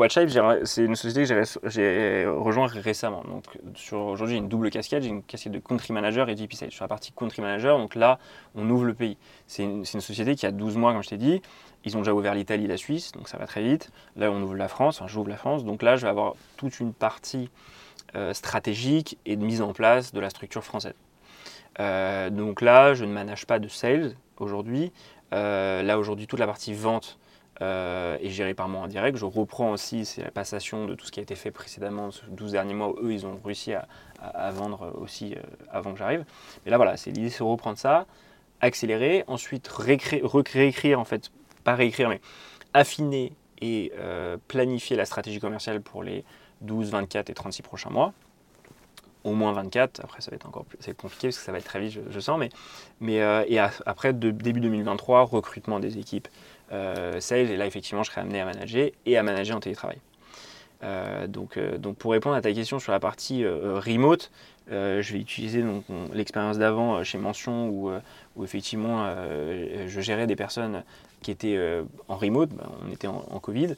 c'est 0.64 0.84
une 0.84 0.96
société 0.96 1.26
que 1.26 1.42
j'ai 1.64 2.26
rejoint 2.26 2.66
récemment. 2.66 3.22
Donc, 3.24 3.44
aujourd'hui, 3.92 4.36
j'ai 4.36 4.38
une 4.38 4.48
double 4.48 4.70
casquette. 4.70 5.02
J'ai 5.02 5.10
une 5.10 5.22
casquette 5.22 5.52
de 5.52 5.58
country 5.58 5.92
manager 5.92 6.28
et 6.28 6.34
VP 6.34 6.54
Sales. 6.56 6.70
Sur 6.70 6.84
la 6.84 6.88
partie 6.88 7.12
country 7.12 7.42
manager, 7.42 7.78
donc 7.78 7.94
là, 7.94 8.18
on 8.54 8.68
ouvre 8.70 8.84
le 8.84 8.94
pays. 8.94 9.16
C'est 9.46 9.64
une, 9.64 9.84
société 9.84 10.34
qui 10.34 10.46
a 10.46 10.52
12 10.52 10.76
mois, 10.76 10.92
comme 10.92 11.02
je 11.02 11.10
t'ai 11.10 11.18
dit. 11.18 11.42
Ils 11.84 11.96
ont 11.96 12.00
déjà 12.00 12.14
ouvert 12.14 12.34
l'Italie, 12.34 12.66
la 12.66 12.76
Suisse, 12.76 13.12
donc 13.12 13.28
ça 13.28 13.38
va 13.38 13.46
très 13.46 13.62
vite. 13.62 13.90
Là, 14.16 14.30
on 14.30 14.40
ouvre 14.42 14.54
la 14.54 14.68
France. 14.68 15.00
Enfin, 15.00 15.08
j'ouvre 15.08 15.28
la 15.28 15.36
France. 15.36 15.64
Donc 15.64 15.82
là, 15.82 15.96
je 15.96 16.02
vais 16.02 16.08
avoir 16.08 16.34
toute 16.56 16.80
une 16.80 16.92
partie 16.92 17.50
euh, 18.14 18.34
stratégique 18.34 19.18
et 19.24 19.36
de 19.36 19.44
mise 19.44 19.62
en 19.62 19.72
place 19.72 20.12
de 20.12 20.20
la 20.20 20.28
structure 20.30 20.62
française. 20.62 20.94
Euh, 21.80 22.28
donc 22.28 22.60
là, 22.60 22.92
je 22.92 23.06
ne 23.06 23.12
manage 23.12 23.46
pas 23.46 23.58
de 23.58 23.68
sales 23.68 24.14
aujourd'hui. 24.36 24.92
Euh, 25.32 25.82
là, 25.82 25.98
aujourd'hui, 25.98 26.26
toute 26.26 26.38
la 26.38 26.46
partie 26.46 26.74
vente 26.74 27.18
est 27.60 28.28
gérée 28.28 28.54
par 28.54 28.68
moi 28.68 28.80
en 28.80 28.88
direct. 28.88 29.16
Je 29.16 29.24
reprends 29.24 29.70
aussi, 29.70 30.04
c'est 30.04 30.24
la 30.24 30.32
passation 30.32 30.84
de 30.84 30.96
tout 30.96 31.06
ce 31.06 31.12
qui 31.12 31.20
a 31.20 31.22
été 31.22 31.36
fait 31.36 31.52
précédemment, 31.52 32.10
ces 32.10 32.22
12 32.28 32.50
derniers 32.50 32.74
mois, 32.74 32.92
eux, 33.00 33.12
ils 33.12 33.24
ont 33.24 33.38
réussi 33.44 33.72
à, 33.72 34.50
vendre 34.50 34.92
aussi 35.00 35.36
avant 35.70 35.92
que 35.92 35.98
j'arrive. 36.00 36.24
Mais 36.64 36.72
là, 36.72 36.76
voilà, 36.76 36.96
c'est 36.96 37.12
l'idée, 37.12 37.30
c'est 37.30 37.44
reprendre 37.44 37.78
ça, 37.78 38.06
accélérer, 38.60 39.22
ensuite 39.28 39.68
réécrire, 39.68 40.98
en 40.98 41.04
fait, 41.04 41.30
pas 41.64 41.74
réécrire, 41.74 42.08
mais 42.08 42.20
affiner 42.74 43.32
et 43.60 43.92
planifier 44.48 44.96
la 44.96 45.04
stratégie 45.04 45.38
commerciale 45.38 45.80
pour 45.80 46.02
les 46.02 46.24
12, 46.62 46.90
24 46.90 47.30
et 47.30 47.34
36 47.34 47.62
prochains 47.62 47.90
mois 47.90 48.12
au 49.24 49.32
moins 49.32 49.52
24. 49.52 50.00
Après, 50.02 50.20
ça 50.20 50.30
va 50.30 50.36
être 50.36 50.46
encore 50.46 50.64
plus 50.64 50.78
compliqué 50.94 51.28
parce 51.28 51.38
que 51.38 51.44
ça 51.44 51.52
va 51.52 51.58
être 51.58 51.64
très 51.64 51.80
vite, 51.80 52.00
je, 52.08 52.20
sens. 52.20 52.38
Mais, 52.38 52.48
mais 53.00 53.20
euh, 53.20 53.44
et 53.46 53.58
après, 53.58 54.12
début 54.12 54.60
2023, 54.60 55.22
recrutement 55.22 55.80
des 55.80 55.98
équipes 55.98 56.28
euh, 56.72 57.20
sales. 57.20 57.50
Et 57.50 57.56
là, 57.56 57.66
effectivement, 57.66 58.02
je 58.02 58.10
serai 58.10 58.20
amené 58.20 58.40
à 58.40 58.44
manager 58.44 58.90
et 59.06 59.16
à 59.16 59.22
manager 59.22 59.56
en 59.56 59.60
télétravail. 59.60 59.98
Euh, 60.82 61.26
donc, 61.28 61.58
donc, 61.78 61.96
pour 61.96 62.12
répondre 62.12 62.34
à 62.34 62.40
ta 62.40 62.52
question 62.52 62.78
sur 62.78 62.92
la 62.92 63.00
partie 63.00 63.46
remote, 63.46 64.30
je 64.68 65.12
vais 65.12 65.20
utiliser 65.20 65.64
l'expérience 66.12 66.58
d'avant 66.58 67.04
chez 67.04 67.18
Mention 67.18 67.68
où, 67.68 67.90
où 68.36 68.44
effectivement 68.44 69.14
je 69.86 70.00
gérais 70.00 70.26
des 70.26 70.36
personnes 70.36 70.82
qui 71.22 71.30
étaient 71.30 71.58
en 72.08 72.16
remote. 72.16 72.50
Ben, 72.50 72.68
on 72.86 72.92
était 72.92 73.06
en, 73.06 73.38
Covid. 73.40 73.76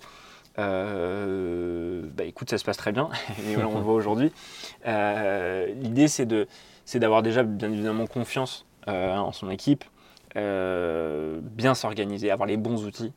Euh, 0.58 2.02
bah 2.14 2.24
écoute, 2.24 2.50
ça 2.50 2.58
se 2.58 2.64
passe 2.64 2.76
très 2.76 2.92
bien, 2.92 3.08
et 3.48 3.56
on 3.56 3.74
le 3.74 3.84
voit 3.84 3.94
aujourd'hui. 3.94 4.32
Euh, 4.86 5.66
l'idée, 5.74 6.08
c'est 6.08 6.26
d'avoir 6.94 7.22
déjà 7.22 7.42
bien 7.42 7.72
évidemment 7.72 8.06
confiance 8.06 8.66
euh, 8.88 9.16
en 9.16 9.32
son 9.32 9.50
équipe, 9.50 9.84
bien 10.34 11.74
s'organiser, 11.74 12.30
avoir 12.30 12.46
les 12.46 12.56
bons 12.56 12.84
outils. 12.84 13.12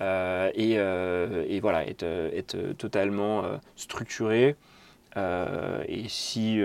Et, 0.00 0.72
et, 0.74 1.60
voilà, 1.60 1.86
être, 1.86 2.04
être 2.04 2.72
totalement 2.76 3.42
structuré. 3.76 4.56
et 5.16 6.04
si 6.08 6.60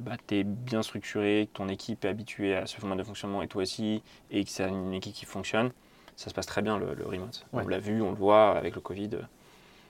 bah, 0.00 0.16
tu 0.26 0.36
es 0.38 0.44
bien 0.44 0.82
structuré, 0.82 1.48
que 1.52 1.58
ton 1.58 1.68
équipe 1.68 2.04
est 2.04 2.08
habituée 2.08 2.56
à 2.56 2.66
ce 2.66 2.76
format 2.76 2.96
de 2.96 3.04
fonctionnement 3.04 3.42
et 3.42 3.48
toi 3.48 3.62
aussi, 3.62 4.02
et 4.30 4.44
que 4.44 4.50
c'est 4.50 4.68
une 4.68 4.94
équipe 4.94 5.14
qui 5.14 5.26
fonctionne, 5.26 5.70
ça 6.16 6.30
se 6.30 6.34
passe 6.34 6.46
très 6.46 6.62
bien 6.62 6.78
le, 6.78 7.04
remote. 7.04 7.46
On 7.52 7.66
l'a 7.66 7.78
vu, 7.78 8.02
on 8.02 8.10
le 8.10 8.16
voit 8.16 8.50
avec 8.56 8.74
le 8.74 8.80
Covid. 8.80 9.10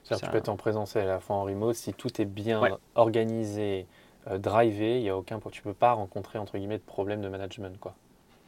C'est-à-dire 0.05 0.27
tu 0.27 0.33
peux 0.33 0.39
être 0.39 0.49
en 0.49 0.57
présentiel 0.57 1.05
à 1.05 1.15
la 1.15 1.21
fois 1.21 1.37
en 1.37 1.45
remote, 1.45 1.75
si 1.75 1.93
tout 1.93 2.21
est 2.21 2.25
bien 2.25 2.61
organisé, 2.95 3.87
euh, 4.29 4.39
drivé, 4.39 4.99
il 4.99 5.05
y 5.05 5.09
a 5.09 5.17
aucun, 5.17 5.41
tu 5.51 5.63
peux 5.63 5.75
pas 5.75 5.93
rencontrer 5.93 6.39
entre 6.39 6.59
guillemets 6.59 6.79
de 6.79 6.83
problème 6.83 7.21
de 7.21 7.29
management 7.29 7.79
quoi. 7.79 7.95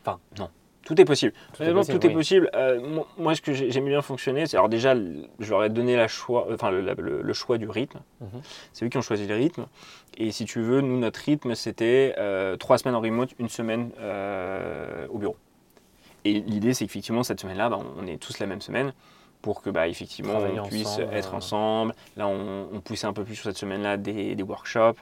Enfin, 0.03 0.19
non. 0.39 0.49
Tout 0.85 1.01
est 1.01 1.07
possible. 1.07 1.33
Tout 1.55 1.63
est 1.63 1.73
possible. 1.73 1.99
Tout 1.99 2.07
est 2.07 2.13
possible. 2.13 2.51
Euh, 2.55 3.03
moi, 3.17 3.35
ce 3.35 3.41
que 3.41 3.55
j'aime 3.55 3.87
bien 3.87 4.03
fonctionner, 4.03 4.47
c'est 4.47 4.59
alors 4.59 4.69
déjà, 4.69 4.95
je 4.95 5.51
leur 5.51 5.65
ai 5.65 5.71
donné 5.71 5.97
la 5.97 6.09
choix, 6.09 6.47
enfin, 6.53 6.71
le, 6.71 7.33
choix 7.33 7.57
du 7.57 7.71
rythme. 7.71 8.01
Mhm. 8.21 8.43
C'est 8.75 8.85
eux 8.85 8.89
qui 8.91 8.99
ont 8.99 9.03
choisi 9.03 9.27
le 9.27 9.35
rythme. 9.35 9.65
Et 10.19 10.31
si 10.31 10.45
tu 10.45 10.61
veux, 10.61 10.83
nous, 10.83 10.99
notre 10.99 11.21
rythme, 11.21 11.55
c'était 11.55 12.15
euh, 12.19 12.57
trois 12.57 12.77
semaines 12.77 12.97
en 12.97 13.01
remote, 13.01 13.31
une 13.39 13.49
semaine 13.49 13.93
au 15.09 15.17
bureau. 15.17 15.37
Et 16.25 16.41
l'idée, 16.41 16.75
c'est 16.75 16.87
qu'effectivement, 16.87 17.23
cette 17.23 17.41
semaine-là, 17.41 17.69
bah, 17.69 17.79
on 17.99 18.07
est 18.07 18.17
tous 18.17 18.39
la 18.39 18.47
même 18.47 18.61
semaine 18.61 18.93
pour 19.45 19.61
que 19.61 19.69
bah, 19.69 19.89
effectivement 19.89 20.39
on 20.39 20.69
puisse 20.69 20.99
être 21.13 21.35
ensemble. 21.35 21.95
Là, 22.17 22.27
on, 22.27 22.81
poussait 22.81 23.07
un 23.07 23.13
peu 23.13 23.25
plus 23.25 23.35
sur 23.35 23.45
cette 23.45 23.59
semaine-là 23.59 23.99
des, 23.99 24.43
workshops, 24.43 24.99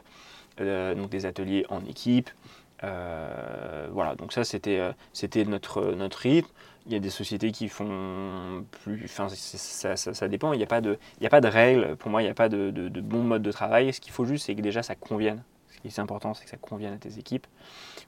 euh, 0.60 0.96
donc 0.96 1.10
des 1.10 1.26
ateliers 1.26 1.64
en 1.68 1.84
équipe. 1.84 2.28
Euh, 2.82 3.88
voilà, 3.92 4.16
donc 4.16 4.32
ça 4.32 4.42
c'était 4.42 4.80
euh, 4.80 4.92
c'était 5.12 5.44
notre 5.44 5.92
notre 5.92 6.18
rythme. 6.18 6.50
Il 6.86 6.92
y 6.92 6.96
a 6.96 6.98
des 6.98 7.10
sociétés 7.10 7.52
qui 7.52 7.68
font 7.68 8.64
plus, 8.82 9.02
enfin 9.04 9.28
ça, 9.28 9.94
ça, 9.96 10.28
dépend. 10.28 10.52
Il 10.52 10.56
n'y 10.56 10.64
a 10.64 10.66
pas 10.66 10.80
de 10.80 10.98
il 11.20 11.22
y 11.22 11.26
a 11.26 11.30
pas 11.30 11.40
de 11.40 11.46
règles. 11.46 11.94
Pour 11.94 12.10
moi, 12.10 12.20
il 12.22 12.24
n'y 12.24 12.30
a 12.30 12.34
pas 12.34 12.48
de, 12.48 12.72
de, 12.72 13.00
bon 13.00 13.22
mode 13.22 13.42
de 13.42 13.52
travail. 13.52 13.92
Ce 13.92 14.00
qu'il 14.00 14.12
faut 14.12 14.24
juste, 14.24 14.46
c'est 14.46 14.56
que 14.56 14.60
déjà 14.60 14.82
ça 14.82 14.96
convienne. 14.96 15.44
Ce 15.70 15.78
qui 15.78 15.86
est 15.86 15.98
important, 16.00 16.34
c'est 16.34 16.42
que 16.42 16.50
ça 16.50 16.56
convienne 16.56 16.94
à 16.94 16.98
tes 16.98 17.20
équipes, 17.20 17.46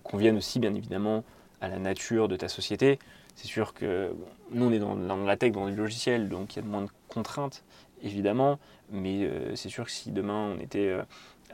convienne 0.03 0.37
aussi 0.37 0.59
bien 0.59 0.74
évidemment 0.74 1.22
à 1.64 1.68
la 1.68 1.79
nature 1.79 2.29
de 2.29 2.37
ta 2.37 2.48
société. 2.48 2.98
C'est 3.35 3.46
sûr 3.46 3.74
que 3.74 4.14
nous, 4.50 4.66
on 4.66 4.72
est 4.72 4.79
dans, 4.79 5.16
la 5.16 5.37
tech, 5.37 5.53
dans 5.53 5.66
le 5.66 5.74
logiciel, 5.74 6.29
donc 6.29 6.55
il 6.55 6.62
y 6.62 6.66
a 6.66 6.68
moins 6.68 6.83
de 6.83 6.90
contraintes, 7.09 7.64
évidemment. 8.03 8.59
Mais 8.90 9.24
euh, 9.24 9.57
c'est 9.57 9.70
sûr 9.70 9.85
que 9.85 9.90
si 9.90 10.12
demain, 10.12 10.55
on 10.55 10.61
était 10.61 10.88
euh, 10.88 11.03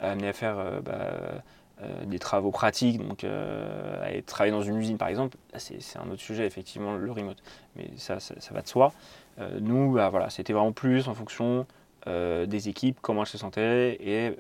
amené 0.01 0.29
à 0.29 0.33
faire 0.33 0.59
euh, 0.59 0.81
bah, 0.81 1.43
des 2.05 2.19
travaux 2.19 2.51
pratiques, 2.51 2.99
donc 2.99 3.25
aller 3.25 4.21
travailler 4.23 4.53
dans 4.53 4.61
une 4.61 4.77
usine 4.77 4.99
par 4.99 5.09
exemple, 5.09 5.39
c'est 5.57 5.97
un 5.97 6.11
autre 6.11 6.21
sujet 6.21 6.45
effectivement 6.45 6.95
le 6.95 7.11
remote, 7.11 7.39
mais 7.75 7.89
ça, 7.97 8.21
ça, 8.21 8.35
va 8.51 8.61
de 8.61 8.69
soi. 8.69 8.93
nous, 9.63 9.95
bah, 9.95 10.11
voilà, 10.11 10.29
c'était 10.29 10.53
vraiment 10.53 10.73
plus 10.73 11.09
en 11.09 11.15
fonction 11.15 11.67
des 12.07 12.69
équipes, 12.69 12.99
comment 13.01 13.23
elles 13.23 13.29
se 13.29 13.39
sentaient 13.39 13.97
et 13.99 14.37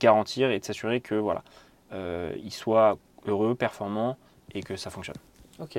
garantir 0.00 0.50
et 0.50 0.58
de 0.58 0.64
s'assurer 0.64 1.00
que 1.00 1.14
voilà, 1.14 1.44
ils 1.92 2.52
soient 2.52 2.98
heureux, 3.28 3.54
performants 3.54 4.16
et 4.54 4.62
que 4.62 4.76
ça 4.76 4.90
fonctionne. 4.90 5.16
Ok. 5.60 5.76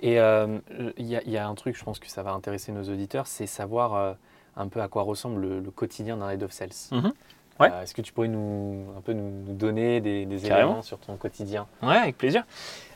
Et 0.00 0.12
il 0.12 0.18
euh, 0.18 0.58
y, 0.98 1.36
a 1.36 1.48
un 1.48 1.54
truc, 1.54 1.76
je 1.76 1.84
pense 1.84 1.98
que 1.98 2.08
ça 2.08 2.22
va 2.22 2.32
intéresser 2.32 2.72
nos 2.72 2.84
auditeurs, 2.84 3.26
c'est 3.26 3.46
savoir 3.46 3.94
euh, 3.94 4.12
un 4.56 4.68
peu 4.68 4.80
à 4.80 4.88
quoi 4.88 5.02
ressemble 5.02 5.40
le, 5.40 5.70
quotidien 5.70 6.16
d'un 6.16 6.30
head 6.30 6.42
of 6.42 6.52
sales. 6.52 6.70
Mhm. 6.90 7.12
Ouais. 7.58 7.70
Euh, 7.70 7.82
est-ce 7.82 7.94
que 7.94 8.00
tu 8.00 8.12
pourrais 8.12 8.28
nous, 8.28 8.86
un 8.96 9.00
peu 9.02 9.12
nous, 9.12 9.54
donner 9.54 10.00
des, 10.00 10.46
éléments 10.46 10.82
sur 10.82 10.98
ton 10.98 11.16
quotidien? 11.16 11.66
Ouais, 11.82 11.96
avec 11.96 12.16
plaisir. 12.16 12.44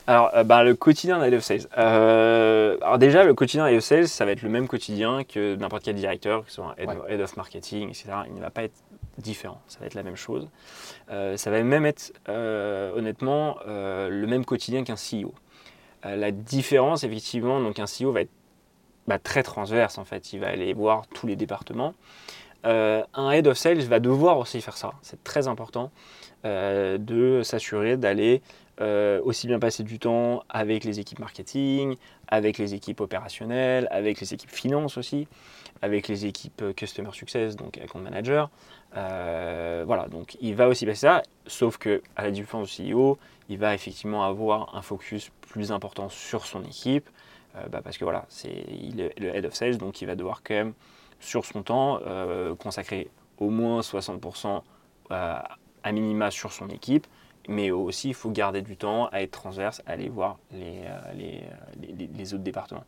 Alors, 0.07 0.31
bah, 0.44 0.64
le 0.64 0.74
quotidien 0.74 1.18
d'un 1.18 1.24
head 1.24 1.35
of 1.35 1.42
sales. 1.42 1.66
alors 1.72 2.98
déjà, 2.98 3.24
le 3.24 3.35
quotidien 3.35 3.64
d'un 3.64 3.70
head 3.70 3.79
of 3.79 3.85
sales, 3.85 4.09
ça 4.09 4.24
va 4.24 4.33
être 4.33 4.42
le 4.42 4.50
même 4.50 4.68
quotidien 4.68 5.24
que 5.24 5.57
n'importe 5.57 5.85
quel 5.85 5.96
directeur, 5.96 6.44
que 6.44 6.50
ce 6.50 6.57
soit 6.57 6.74
un 6.79 7.09
head, 7.09 7.20
of 7.20 7.37
marketing, 7.37 7.88
etc. 7.88 8.09
Il 8.27 8.35
ne 8.35 8.40
va 8.40 8.50
pas 8.50 8.64
être 8.64 8.77
différent, 9.18 9.61
ça 9.68 9.79
va 9.81 9.87
être 9.87 9.94
la 9.94 10.03
même 10.03 10.16
chose. 10.16 10.48
ça 11.09 11.50
va 11.50 11.62
même 11.62 11.87
être, 11.87 12.12
honnêtement, 12.29 13.57
le 13.66 14.27
même 14.27 14.44
quotidien 14.44 14.85
qu'un 14.85 14.94
CEO. 14.94 15.33
Euh, 16.07 16.16
la 16.16 16.31
différence, 16.31 17.05
effectivement, 17.05 17.61
donc 17.61 17.79
un 17.79 17.87
CEO 17.87 18.12
va 18.12 18.22
être 18.22 18.31
bah, 19.07 19.18
très 19.18 19.42
transverse 19.42 19.98
en 19.98 20.05
fait. 20.05 20.33
Il 20.33 20.40
va 20.40 20.48
aller 20.48 20.72
voir 20.74 21.07
tous 21.09 21.27
les 21.27 21.37
départements. 21.37 21.94
Euh, 22.66 23.03
un 23.12 23.31
head 23.31 23.46
of 23.46 23.59
sales 23.59 23.81
va 23.81 24.00
devoir 24.00 24.38
aussi 24.38 24.61
faire 24.61 24.77
ça. 24.77 24.92
C'est 25.03 25.22
très 25.22 25.48
important 25.48 25.90
euh, 26.44 26.98
de 26.98 27.42
s'assurer 27.42 27.96
d'aller 27.96 28.42
aussi 28.80 29.46
bien 29.46 29.58
passer 29.58 29.82
du 29.82 29.98
temps 29.98 30.42
avec 30.48 30.84
les 30.84 31.00
équipes 31.00 31.20
marketing, 31.20 31.96
avec 32.28 32.58
les 32.58 32.74
équipes 32.74 33.00
opérationnelles, 33.00 33.88
avec 33.90 34.20
les 34.20 34.34
équipes 34.34 34.50
finance 34.50 34.98
aussi, 34.98 35.28
avec 35.82 36.08
les 36.08 36.26
équipes 36.26 36.74
customer 36.74 37.10
success, 37.12 37.56
donc 37.56 37.78
account 37.78 38.00
manager. 38.00 38.50
voilà, 38.92 40.08
donc 40.10 40.37
il 40.40 40.54
va 40.54 40.68
aussi 40.68 40.87
passer 40.87 41.06
ça, 41.06 41.22
sauf 41.46 41.78
que 41.78 42.02
à 42.16 42.24
la 42.24 42.30
différence 42.30 42.76
du 42.76 42.92
CEO, 42.92 43.18
il 43.48 43.58
va 43.58 43.74
effectivement 43.74 44.24
avoir 44.24 44.74
un 44.74 44.82
focus 44.82 45.30
plus 45.40 45.72
important 45.72 46.08
sur 46.08 46.46
son 46.46 46.62
équipe, 46.64 47.08
euh, 47.56 47.66
bah, 47.68 47.80
parce 47.82 47.98
que 47.98 48.04
voilà, 48.04 48.24
c'est 48.28 48.64
le 48.96 49.34
head 49.34 49.44
of 49.44 49.54
sales, 49.54 49.78
donc 49.78 50.02
il 50.02 50.06
va 50.06 50.16
devoir 50.16 50.42
quand 50.42 50.54
même, 50.54 50.72
sur 51.20 51.44
son 51.44 51.62
temps, 51.62 52.00
euh, 52.06 52.54
consacrer 52.54 53.08
au 53.38 53.50
moins 53.50 53.80
60% 53.80 54.62
euh, 55.10 55.38
à 55.82 55.92
minima 55.92 56.30
sur 56.30 56.52
son 56.52 56.68
équipe, 56.68 57.06
mais 57.48 57.70
aussi 57.70 58.09
il 58.09 58.14
faut 58.14 58.30
garder 58.30 58.62
du 58.62 58.76
temps 58.76 59.09
à 59.09 59.22
être 59.22 59.30
transverse, 59.30 59.83
à 59.87 59.92
aller 59.92 60.09
voir 60.09 60.38
les, 60.52 60.83
les, 62.16 62.35
autres 62.35 62.42
départements. 62.42 62.85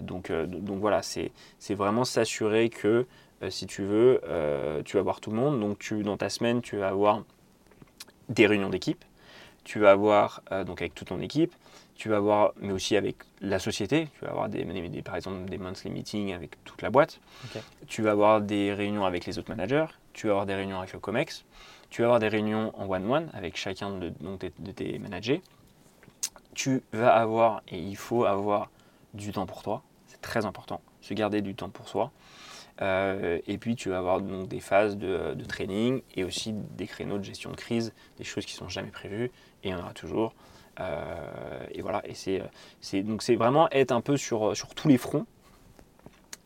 donc, 0.00 0.32
donc 0.32 0.78
voilà, 0.78 1.02
c'est 1.02 1.30
vraiment 1.74 2.04
s'assurer 2.04 2.70
que 2.70 3.06
si 3.48 3.66
tu 3.66 3.82
veux, 3.82 4.20
tu 4.84 4.96
vas 4.96 5.02
voir 5.02 5.20
tout 5.20 5.30
le 5.30 5.36
monde. 5.36 5.60
Donc 5.60 5.78
tu, 5.78 6.02
dans 6.02 6.16
ta 6.16 6.28
semaine, 6.28 6.60
tu 6.60 6.76
vas 6.76 6.88
avoir 6.88 7.22
des 8.28 8.46
réunions 8.46 8.70
d'équipe. 8.70 9.04
Tu 9.64 9.78
vas 9.78 9.92
avoir 9.92 10.42
euh, 10.50 10.64
donc 10.64 10.80
avec 10.82 10.94
toute 10.94 11.08
ton 11.08 11.20
équipe, 11.20 11.54
tu 11.94 12.08
vas 12.08 12.16
avoir, 12.16 12.52
mais 12.60 12.72
aussi 12.72 12.96
avec 12.96 13.16
la 13.40 13.60
société, 13.60 14.08
tu 14.18 14.24
vas 14.24 14.32
avoir 14.32 14.48
des, 14.48 14.64
par 15.04 15.14
exemple 15.14 15.48
des 15.48 15.58
monthly 15.58 15.90
meetings 15.90 16.32
avec 16.32 16.62
toute 16.64 16.82
la 16.82 16.90
boîte, 16.90 17.20
tu 17.86 18.02
vas 18.02 18.10
avoir 18.10 18.40
des 18.40 18.72
réunions 18.72 19.04
avec 19.04 19.24
les 19.24 19.38
autres 19.38 19.50
managers, 19.50 19.86
tu 20.14 20.26
vas 20.26 20.32
avoir 20.32 20.46
des 20.46 20.54
réunions 20.56 20.78
avec 20.78 20.92
le 20.92 20.98
COMEX, 20.98 21.44
tu 21.92 22.00
vas 22.00 22.06
avoir 22.06 22.20
des 22.20 22.28
réunions 22.28 22.72
en 22.74 22.88
one-one 22.88 23.28
avec 23.34 23.54
chacun 23.54 23.90
de, 23.90 24.72
tes 24.72 24.98
managers, 24.98 25.42
tu 26.54 26.82
vas 26.92 27.14
avoir, 27.14 27.62
et 27.68 27.78
il 27.78 27.96
faut 27.96 28.24
avoir 28.24 28.70
du 29.12 29.30
temps 29.30 29.44
pour 29.44 29.62
toi, 29.62 29.82
c'est 30.06 30.20
très 30.22 30.46
important, 30.46 30.80
se 31.02 31.12
garder 31.12 31.42
du 31.42 31.54
temps 31.54 31.68
pour 31.68 31.88
soi. 31.88 32.10
Euh, 32.80 33.38
et 33.46 33.58
puis 33.58 33.76
tu 33.76 33.90
vas 33.90 33.98
avoir 33.98 34.22
donc 34.22 34.48
des 34.48 34.60
phases 34.60 34.96
de, 34.96 35.36
training 35.46 36.00
et 36.16 36.24
aussi 36.24 36.54
des 36.54 36.86
créneaux 36.86 37.18
de 37.18 37.24
gestion 37.24 37.50
de 37.50 37.56
crise, 37.56 37.92
des 38.16 38.24
choses 38.24 38.46
qui 38.46 38.54
sont 38.54 38.70
jamais 38.70 38.90
prévues. 38.90 39.30
Et 39.62 39.68
il 39.68 39.70
y 39.72 39.74
en 39.74 39.78
aura 39.78 39.92
toujours. 39.92 40.32
Euh, 40.80 41.66
et 41.72 41.82
voilà, 41.82 42.02
et 42.06 42.14
c'est, 42.14 43.02
donc 43.02 43.22
c'est 43.22 43.36
vraiment 43.36 43.68
être 43.70 43.92
un 43.92 44.00
peu 44.00 44.16
sur, 44.16 44.56
sur 44.56 44.74
tous 44.74 44.88
les 44.88 44.96
fronts, 44.96 45.26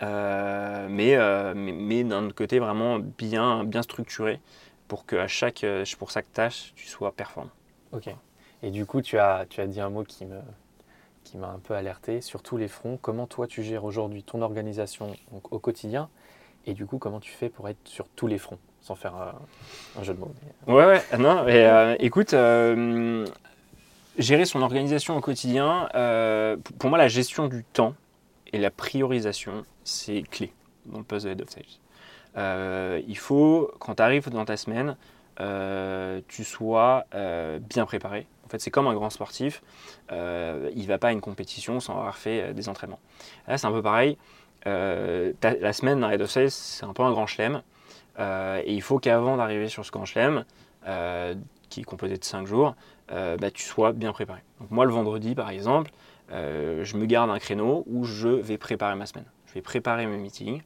euh, 0.03 0.89
mais, 0.91 1.17
mais, 1.55 1.71
mais 1.73 2.03
d'un 2.03 2.29
côté 2.33 2.59
vraiment 2.59 2.99
bien, 2.99 3.63
bien 3.63 3.83
structuré 3.83 4.41
pour 4.89 5.07
que 5.07 5.17
à 5.17 5.29
chaque, 5.29 5.65
pour 5.99 6.11
chaque 6.11 6.33
tâche, 6.33 6.73
tu 6.77 6.87
sois 6.87 7.13
performant. 7.13 7.51
Ok. 7.93 8.09
Et 8.63 8.71
du 8.71 8.87
coup, 8.87 9.03
tu 9.03 9.19
as, 9.19 9.47
tu 9.49 9.61
as 9.61 9.67
dit 9.67 9.81
un 9.81 9.91
mot 9.91 10.05
qui 10.05 10.25
me, 10.25 10.39
qui 11.27 11.37
m'a 11.39 11.49
un 11.49 11.59
peu 11.59 11.75
alerté 11.75 12.21
sur 12.21 12.43
tous 12.43 12.57
les 12.57 12.69
fronts. 12.69 12.99
Comment 13.03 13.27
toi 13.27 13.47
tu 13.47 13.63
gères 13.63 13.85
aujourd'hui 13.85 14.23
ton 14.23 14.43
organisation 14.43 15.15
au 15.51 15.59
quotidien? 15.59 16.09
Et 16.67 16.75
du 16.75 16.87
coup 16.87 16.99
comment 16.99 17.21
tu 17.21 17.31
fais 17.31 17.49
pour 17.49 17.69
être 17.69 17.79
sur 17.85 18.09
tous 18.09 18.27
les 18.27 18.39
fronts? 18.39 18.59
Sans 18.81 18.95
faire 18.95 19.17
euh, 19.17 19.33
un 20.01 20.03
jeu 20.05 20.15
de 20.15 20.19
mots. 20.19 20.33
Ouais 20.67 20.87
ouais 20.87 21.03
ah 21.11 21.19
non 21.19 21.45
mais 21.45 21.65
euh, 21.65 21.97
écoute 21.99 22.35
euh, 22.35 23.27
gérer 24.19 24.45
son 24.45 24.63
organisation 24.63 25.17
au 25.17 25.21
quotidien 25.21 25.89
pour 26.79 26.91
moi 26.91 26.99
la 26.99 27.09
gestion 27.09 27.49
du 27.49 27.65
temps 27.65 27.95
et 28.53 28.59
la 28.59 28.71
priorisation 28.71 29.65
c'est 29.85 30.23
clé 30.23 30.53
dans 30.87 30.99
le 30.99 31.05
de 31.05 31.29
head 31.29 31.41
of 31.41 31.51
sales. 31.51 31.65
Il 32.37 33.19
faut 33.19 33.71
quand 33.79 33.97
tu 33.97 34.03
arrives 34.03 34.31
dans 34.31 34.45
ta 34.45 34.57
semaine 34.57 34.97
tu 36.29 36.45
sois 36.45 37.07
bien 37.13 37.87
préparé 37.87 38.27
en 38.47 38.49
fait, 38.49 38.61
c'est 38.61 38.71
comme 38.71 38.87
un 38.87 38.95
grand 38.95 39.11
sportif. 39.11 39.63
Euh, 40.13 40.71
il 40.75 40.83
ne 40.83 40.87
va 40.87 40.99
pas 40.99 41.09
à 41.09 41.13
une 41.13 41.21
compétition 41.21 41.81
sans 41.81 41.95
avoir 41.95 42.17
fait 42.17 42.43
euh, 42.43 42.53
des 42.53 42.69
entraînements. 42.69 43.01
Là, 43.49 43.59
c'est 43.59 43.67
un 43.67 43.73
peu 43.73 43.83
pareil. 43.83 44.17
Euh, 44.67 45.33
la 45.43 45.73
semaine 45.73 46.01
d'un 46.01 46.11
Head 46.11 46.23
of 46.23 46.31
Sales, 46.31 46.51
c'est 46.51 46.85
un 46.85 46.93
peu 46.93 47.03
un 47.03 47.11
grand 47.11 47.27
chelem. 47.27 47.63
et 48.19 48.73
il 48.73 48.83
faut 48.83 48.99
qu'avant 48.99 49.37
d'arriver 49.37 49.69
sur 49.69 49.85
ce 49.85 49.91
grand 49.91 50.05
chelem, 50.05 50.45
qui 51.69 51.81
est 51.81 51.85
composé 51.85 52.17
de 52.17 52.25
5 52.25 52.47
jours, 52.47 52.75
bah, 53.09 53.51
tu 53.53 53.63
sois 53.63 53.93
bien 53.93 54.13
préparé. 54.13 54.41
Donc, 54.61 54.71
moi, 54.71 54.85
le 54.85 54.93
vendredi, 54.93 55.37
par 55.37 55.51
exemple, 55.51 55.93
je 56.31 56.97
me 56.97 57.07
garde 57.07 57.31
un 57.31 57.39
créneau 57.39 57.85
où 57.87 58.05
je 58.05 58.29
vais 58.29 58.59
préparer 58.59 58.97
ma 58.97 59.07
semaine. 59.07 59.27
Je 59.47 59.55
vais 59.55 59.63
préparer 59.63 60.07
mes 60.07 60.17
meetings. 60.17 60.63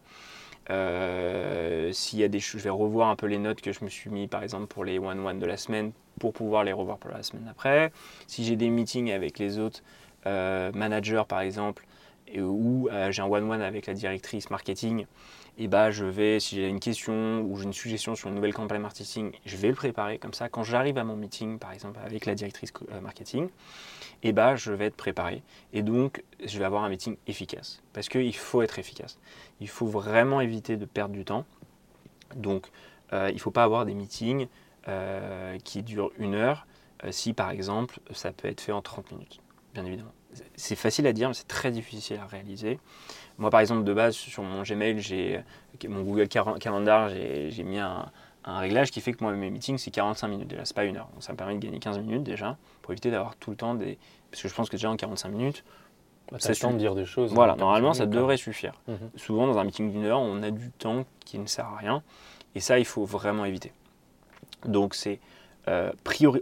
S'il 1.92 2.18
y 2.18 2.24
a 2.24 2.28
des 2.28 2.40
choses, 2.40 2.60
je 2.60 2.64
vais 2.64 2.70
revoir 2.70 3.08
un 3.08 3.16
peu 3.16 3.26
les 3.26 3.38
notes 3.38 3.60
que 3.60 3.72
je 3.72 3.84
me 3.84 3.88
suis 3.88 4.10
mis, 4.10 4.28
par 4.28 4.42
exemple, 4.42 4.66
pour 4.66 4.84
les 4.84 4.98
one-one 4.98 5.38
de 5.38 5.46
la 5.46 5.56
semaine 5.56 5.92
pour 6.20 6.32
pouvoir 6.32 6.62
les 6.62 6.72
revoir 6.72 6.98
pour 6.98 7.10
la 7.10 7.24
semaine 7.24 7.44
d'après. 7.44 7.90
Si 8.28 8.44
j'ai 8.44 8.54
des 8.54 8.70
meetings 8.70 9.10
avec 9.10 9.40
les 9.40 9.58
autres 9.58 9.82
euh, 10.26 10.70
managers, 10.72 11.22
par 11.26 11.40
exemple, 11.40 11.84
et, 12.32 12.40
ou 12.40 12.88
euh, 12.90 13.10
j'ai 13.10 13.22
un 13.22 13.26
one-one 13.26 13.62
avec 13.62 13.86
la 13.86 13.94
directrice 13.94 14.50
marketing, 14.50 15.06
et 15.58 15.68
bah 15.68 15.90
je 15.90 16.04
vais, 16.04 16.40
si 16.40 16.56
j'ai 16.56 16.68
une 16.68 16.80
question 16.80 17.42
ou 17.42 17.56
j'ai 17.56 17.64
une 17.64 17.72
suggestion 17.72 18.14
sur 18.14 18.28
une 18.28 18.36
nouvelle 18.36 18.54
campagne 18.54 18.80
marketing, 18.80 19.32
je 19.44 19.56
vais 19.56 19.68
le 19.68 19.74
préparer 19.74 20.18
comme 20.18 20.32
ça. 20.32 20.48
Quand 20.48 20.62
j'arrive 20.62 20.96
à 20.98 21.04
mon 21.04 21.16
meeting, 21.16 21.58
par 21.58 21.72
exemple, 21.72 21.98
avec 22.04 22.24
la 22.26 22.34
directrice 22.34 22.72
euh, 22.92 23.00
marketing, 23.00 23.48
et 24.22 24.32
bah 24.32 24.56
je 24.56 24.72
vais 24.72 24.86
être 24.86 24.96
préparé. 24.96 25.42
Et 25.72 25.82
donc, 25.82 26.22
je 26.44 26.58
vais 26.58 26.64
avoir 26.64 26.84
un 26.84 26.88
meeting 26.88 27.16
efficace. 27.26 27.82
Parce 27.92 28.08
qu'il 28.08 28.36
faut 28.36 28.62
être 28.62 28.78
efficace. 28.78 29.18
Il 29.60 29.68
faut 29.68 29.86
vraiment 29.86 30.40
éviter 30.40 30.76
de 30.76 30.84
perdre 30.84 31.14
du 31.14 31.24
temps. 31.24 31.44
Donc, 32.36 32.68
il 33.12 33.34
ne 33.34 33.38
faut 33.38 33.50
pas 33.50 33.64
avoir 33.64 33.86
des 33.86 33.94
meetings 33.94 34.46
euh, 34.88 35.58
qui 35.58 35.82
dure 35.82 36.10
une 36.16 36.34
heure, 36.34 36.66
euh, 37.04 37.12
si 37.12 37.34
par 37.34 37.50
exemple 37.50 38.00
ça 38.12 38.32
peut 38.32 38.48
être 38.48 38.62
fait 38.62 38.72
en 38.72 38.80
30 38.80 39.12
minutes, 39.12 39.40
bien 39.74 39.84
évidemment. 39.84 40.14
C'est 40.54 40.76
facile 40.76 41.06
à 41.06 41.12
dire, 41.12 41.28
mais 41.28 41.34
c'est 41.34 41.48
très 41.48 41.70
difficile 41.70 42.18
à 42.22 42.26
réaliser. 42.26 42.78
Moi, 43.38 43.50
par 43.50 43.60
exemple, 43.60 43.84
de 43.84 43.92
base, 43.92 44.14
sur 44.14 44.42
mon 44.42 44.62
Gmail, 44.62 45.00
j'ai 45.00 45.40
mon 45.88 46.02
Google 46.02 46.28
Calendar, 46.28 47.08
j'ai 47.08 47.62
mis 47.64 47.78
un, 47.78 48.10
réglage 48.44 48.90
qui 48.90 49.00
fait 49.00 49.12
que 49.12 49.22
moi, 49.22 49.32
mes 49.32 49.50
meetings, 49.50 49.78
c'est 49.78 49.90
45 49.90 50.28
minutes 50.28 50.48
déjà, 50.48 50.64
c'est 50.64 50.76
pas 50.76 50.84
une 50.84 50.96
heure. 50.96 51.08
Donc 51.12 51.22
ça 51.22 51.32
me 51.32 51.38
permet 51.38 51.54
de 51.54 51.60
gagner 51.60 51.78
15 51.78 51.98
minutes 51.98 52.22
déjà, 52.22 52.56
pour 52.82 52.92
éviter 52.92 53.10
d'avoir 53.10 53.36
tout 53.36 53.50
le 53.50 53.56
temps 53.56 53.74
des. 53.74 53.98
Parce 54.30 54.42
que 54.42 54.48
je 54.48 54.54
pense 54.54 54.68
que 54.68 54.76
déjà 54.76 54.90
en 54.90 54.96
45 54.96 55.28
minutes, 55.30 55.64
bah, 56.30 56.38
ça 56.38 56.54
temps 56.54 56.72
de 56.72 56.78
dire 56.78 56.94
des 56.94 57.06
choses. 57.06 57.32
Voilà, 57.32 57.56
normalement, 57.56 57.92
ça 57.92 58.06
devrait 58.06 58.36
suffire. 58.36 58.74
Mhm. 58.86 59.10
Souvent, 59.16 59.46
dans 59.46 59.58
un 59.58 59.64
meeting 59.64 59.90
d'une 59.90 60.04
heure, 60.04 60.20
on 60.20 60.42
a 60.42 60.50
du 60.50 60.70
temps 60.70 61.04
qui 61.24 61.38
ne 61.38 61.46
sert 61.46 61.66
à 61.66 61.76
rien. 61.76 62.02
Et 62.54 62.60
ça, 62.60 62.78
il 62.78 62.84
faut 62.84 63.04
vraiment 63.04 63.44
éviter. 63.44 63.72
Donc 64.64 64.94
c'est 64.94 65.20
euh, 65.68 65.92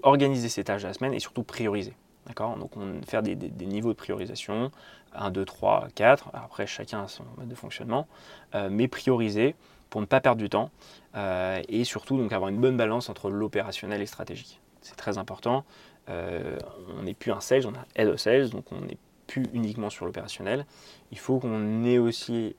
organiser 0.02 0.48
ses 0.48 0.64
tâches 0.64 0.82
de 0.82 0.88
la 0.88 0.94
semaine 0.94 1.14
et 1.14 1.20
surtout 1.20 1.42
prioriser. 1.42 1.94
D'accord 2.28 2.56
Donc 2.56 2.76
on 2.76 3.00
faire 3.06 3.22
des, 3.22 3.34
niveaux 3.34 3.92
de 3.92 3.96
priorisation, 3.96 4.70
1, 5.14 5.30
2, 5.30 5.44
3, 5.44 5.88
4, 5.94 6.30
après 6.34 6.66
chacun 6.66 7.04
a 7.04 7.08
son 7.08 7.24
mode 7.38 7.48
de 7.48 7.54
fonctionnement, 7.54 8.06
euh, 8.54 8.68
mais 8.70 8.86
prioriser 8.86 9.56
pour 9.88 10.02
ne 10.02 10.06
pas 10.06 10.20
perdre 10.20 10.38
du 10.38 10.50
temps 10.50 10.70
euh, 11.16 11.62
et 11.68 11.84
surtout 11.84 12.18
donc 12.18 12.32
avoir 12.32 12.50
une 12.50 12.60
bonne 12.60 12.76
balance 12.76 13.08
entre 13.08 13.30
l'opérationnel 13.30 14.02
et 14.02 14.06
stratégique. 14.06 14.60
C'est 14.82 14.96
très 14.96 15.16
important. 15.16 15.64
on 16.08 17.02
n'est 17.02 17.14
plus 17.14 17.32
un 17.32 17.40
sales, 17.40 17.66
on 17.66 17.72
a 17.72 17.86
head 17.96 18.08
of 18.08 18.18
sales, 18.20 18.50
donc 18.50 18.70
on 18.72 18.80
n'est 18.82 18.98
plus 19.26 19.46
uniquement 19.54 19.90
sur 19.90 20.04
l'opérationnel. 20.04 20.66
Il 21.10 21.18
faut 21.18 21.38
qu'on 21.38 21.84
ait 21.84 21.98
aussi 21.98 22.54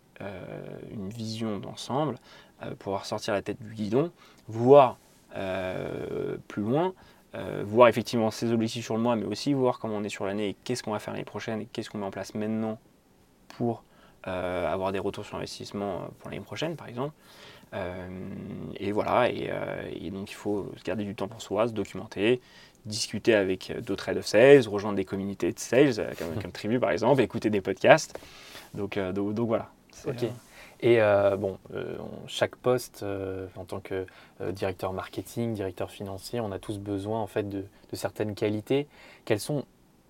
une 0.92 1.10
vision 1.10 1.60
d'ensemble, 1.60 2.16
pouvoir 2.80 3.06
sortir 3.06 3.34
la 3.34 3.42
tête 3.42 3.62
du 3.62 3.74
guidon, 3.74 4.12
voir 4.48 4.98
euh, 5.36 6.38
plus 6.48 6.64
loin 6.64 6.94
voir 7.64 7.88
effectivement 7.88 8.32
ses 8.32 8.52
objectifs 8.52 8.86
sur 8.86 8.96
le 8.96 9.02
mois, 9.02 9.16
mais 9.16 9.26
aussi 9.26 9.54
voir 9.54 9.80
comment 9.80 9.98
on 9.98 10.04
est 10.04 10.10
sur 10.10 10.26
l'année 10.26 10.50
et 10.50 10.56
qu'est-ce 10.64 10.82
qu'on 10.82 10.92
va 10.92 11.00
faire 11.00 11.14
l'année 11.14 11.26
prochaine 11.26 11.62
et 11.62 11.68
qu'est-ce 11.72 11.90
qu'on 11.90 12.00
met 12.00 12.06
en 12.06 12.12
place 12.12 12.34
maintenant 12.34 12.80
pour 13.50 13.84
avoir 14.24 14.92
des 14.92 15.00
retours 15.00 15.26
sur 15.26 15.38
investissement 15.38 16.10
pour 16.20 16.30
l'année 16.30 16.44
prochaine, 16.44 16.76
par 16.76 16.88
exemple. 16.88 17.14
et 17.74 18.92
voilà, 18.92 19.30
et, 19.30 19.52
et, 19.94 20.10
donc 20.10 20.32
il 20.32 20.36
faut 20.36 20.72
garder 20.84 21.04
du 21.04 21.14
temps 21.14 21.28
pour 21.28 21.42
soi, 21.42 21.68
se 21.68 21.74
documenter, 21.74 22.42
discuter 22.86 23.34
avec 23.34 23.74
d'autres 23.82 24.10
head 24.10 24.18
of 24.18 24.26
sales, 24.26 24.68
rejoindre 24.68 24.96
des 24.96 25.06
communautés 25.06 25.52
de 25.52 25.60
sales, 25.60 26.00
euh, 26.00 26.12
comme, 26.18 26.36
comme 26.42 26.52
Tribu 26.52 26.80
par 26.80 26.92
exemple, 26.92 27.22
écouter 27.22 27.50
des 27.50 27.62
podcasts. 27.62 28.20
Donc, 28.74 28.98
euh, 28.98 29.12
donc, 29.12 29.48
voilà. 29.48 29.70
Ok. 30.08 30.26
Et 30.82 31.02
euh, 31.02 31.36
bon, 31.36 31.58
chaque 32.28 32.56
poste, 32.56 33.06
en 33.56 33.66
tant 33.66 33.80
que 33.80 34.06
directeur 34.52 34.94
marketing, 34.94 35.54
directeur 35.54 35.92
financier, 35.92 36.40
on 36.40 36.52
a 36.52 36.60
tous 36.60 36.78
besoin 36.80 37.20
en 37.20 37.28
fait 37.28 37.50
de, 37.50 37.66
certaines 37.94 38.34
qualités. 38.34 38.88
Quelles 39.26 39.42
sont 39.42 39.66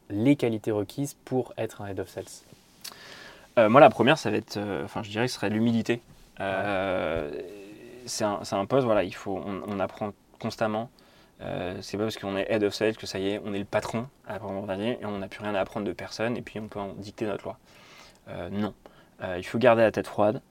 les 0.09 0.35
qualités 0.35 0.71
requises 0.71 1.15
pour 1.25 1.53
être 1.57 1.81
un 1.81 1.87
head 1.87 1.99
of 1.99 2.09
sales? 2.09 2.25
Moi, 3.57 3.81
la 3.81 3.89
première, 3.89 4.17
ça 4.17 4.29
va 4.29 4.37
être, 4.37 4.59
enfin, 4.83 5.01
je 5.03 5.09
dirais, 5.09 5.27
ce 5.27 5.35
serait 5.35 5.49
l'humilité. 5.49 6.01
c'est 6.37 8.23
un, 8.23 8.39
un, 8.51 8.65
poste, 8.65 8.85
voilà, 8.85 9.03
il 9.03 9.15
faut, 9.15 9.41
on, 9.43 9.61
on 9.67 9.79
apprend 9.79 10.13
constamment. 10.39 10.89
Euh, 11.41 11.77
c'est 11.81 11.97
pas 11.97 12.03
parce 12.03 12.17
qu'on 12.17 12.35
est 12.35 12.51
head 12.51 12.63
of 12.63 12.73
sales 12.73 12.97
que 12.97 13.07
ça 13.07 13.17
y 13.17 13.29
est, 13.29 13.41
on 13.45 13.53
est 13.53 13.59
le 13.59 13.65
patron 13.65 14.07
à 14.27 14.33
la 14.33 14.39
première 14.39 14.69
année 14.69 14.97
et 15.01 15.05
on 15.05 15.17
n'a 15.19 15.27
plus 15.27 15.41
rien 15.41 15.55
à 15.55 15.61
apprendre 15.61 15.85
de 15.85 15.93
personne 15.93 16.35
et 16.35 16.41
puis 16.41 16.59
on 16.59 16.67
peut 16.67 16.79
en 16.79 16.93
dicter 16.93 17.25
notre 17.25 17.45
loi. 17.45 17.57
Euh, 18.27 18.49
non. 18.49 18.73
Euh, 19.21 19.35
il 19.37 19.43
faut 19.43 19.57
garder 19.57 19.81
la 19.81 19.91
tête 19.91 20.07
froide, 20.07 20.41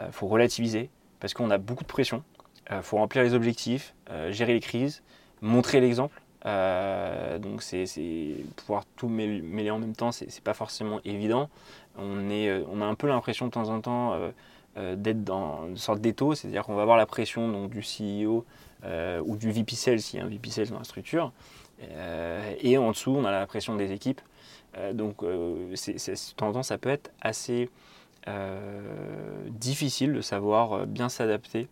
il 0.00 0.12
faut 0.12 0.26
relativiser 0.26 0.90
parce 1.20 1.34
qu'on 1.34 1.50
a 1.50 1.58
beaucoup 1.58 1.84
de 1.84 1.88
pression. 1.88 2.22
Il 2.70 2.82
faut 2.82 2.98
remplir 2.98 3.22
les 3.22 3.34
objectifs, 3.34 3.94
gérer 4.30 4.52
les 4.52 4.60
crises, 4.60 5.02
montrer 5.40 5.80
l'exemple. 5.80 6.20
donc 6.44 7.62
c'est 7.62 8.36
pouvoir 8.56 8.84
tout 8.96 9.08
mêler 9.08 9.70
en 9.70 9.78
même 9.78 9.96
temps, 9.96 10.12
c'est 10.12 10.42
pas 10.42 10.54
forcément 10.54 11.00
évident. 11.04 11.48
On, 11.96 12.30
est, 12.30 12.62
on 12.70 12.80
a 12.80 12.84
un 12.84 12.94
peu 12.94 13.08
l'impression 13.08 13.46
de 13.46 13.50
temps 13.50 13.70
en 13.70 13.80
temps 13.80 14.16
d'être 14.76 15.24
dans 15.24 15.66
une 15.66 15.76
sorte 15.76 16.00
d'étau, 16.00 16.34
c'est-à-dire 16.34 16.62
qu'on 16.62 16.74
va 16.74 16.82
avoir 16.82 16.96
la 16.96 17.06
pression 17.06 17.48
donc, 17.48 17.70
du 17.70 17.80
CEO 17.80 18.44
euh, 18.84 19.20
ou 19.26 19.36
du 19.36 19.50
VP 19.50 19.74
Sales 19.74 20.00
s'il 20.00 20.20
y 20.20 20.22
a 20.22 20.26
un 20.26 20.28
VP 20.28 20.50
Sales 20.50 20.68
dans 20.68 20.78
la 20.78 20.84
structure. 20.84 21.32
Euh, 21.82 22.54
et 22.60 22.78
en 22.78 22.90
dessous, 22.92 23.10
on 23.10 23.24
a 23.24 23.30
la 23.32 23.46
pression 23.46 23.74
des 23.74 23.92
équipes. 23.92 24.20
Euh, 24.76 24.92
donc, 24.92 25.24
de 25.24 26.34
temps 26.36 26.48
en 26.48 26.52
temps, 26.52 26.62
ça 26.62 26.78
peut 26.78 26.88
être 26.88 27.10
assez 27.20 27.70
difficile 29.48 30.12
de 30.12 30.20
savoir 30.20 30.86
bien 30.86 31.08
s'adapter 31.08 31.68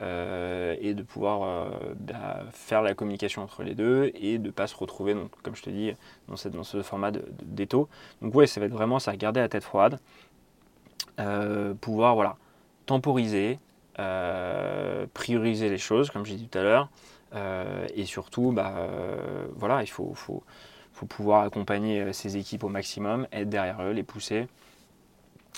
et 0.00 0.94
de 0.94 1.02
pouvoir 1.02 1.70
bah, 1.98 2.44
faire 2.52 2.82
la 2.82 2.94
communication 2.94 3.42
entre 3.42 3.62
les 3.62 3.74
deux 3.74 4.12
et 4.14 4.38
de 4.38 4.46
ne 4.46 4.52
pas 4.52 4.66
se 4.66 4.76
retrouver, 4.76 5.16
comme 5.42 5.56
je 5.56 5.62
te 5.62 5.70
dis, 5.70 5.92
dans, 6.28 6.36
ce 6.36 6.82
format 6.82 7.10
d'étau. 7.42 7.88
Donc 8.22 8.34
oui, 8.34 8.46
ça 8.46 8.60
va 8.60 8.66
être 8.66 8.72
vraiment 8.72 8.98
ça, 8.98 9.16
garder 9.16 9.40
la 9.40 9.48
tête 9.48 9.64
froide, 9.64 9.98
pouvoir 11.80 12.14
voilà, 12.14 12.36
temporiser, 12.86 13.58
euh, 13.98 15.06
prioriser 15.14 15.68
les 15.68 15.78
choses, 15.78 16.10
comme 16.10 16.24
j'ai 16.24 16.36
dit 16.36 16.48
tout 16.48 16.58
à 16.58 16.62
l'heure, 16.62 16.88
euh, 17.34 17.86
et 17.94 18.04
surtout, 18.04 18.52
bah, 18.52 18.74
euh, 18.76 19.46
voilà, 19.54 19.82
il 19.82 19.88
faut, 19.88 20.14
faut, 20.14 20.42
pouvoir 21.08 21.42
accompagner 21.42 22.12
ces 22.12 22.36
équipes 22.36 22.64
au 22.64 22.68
maximum, 22.68 23.26
être 23.32 23.48
derrière 23.48 23.82
eux, 23.82 23.92
les 23.92 24.02
pousser 24.02 24.48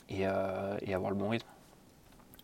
et, 0.08 0.22
et 0.22 0.94
avoir 0.94 1.10
le 1.10 1.16
bon 1.16 1.30
rythme. 1.30 1.48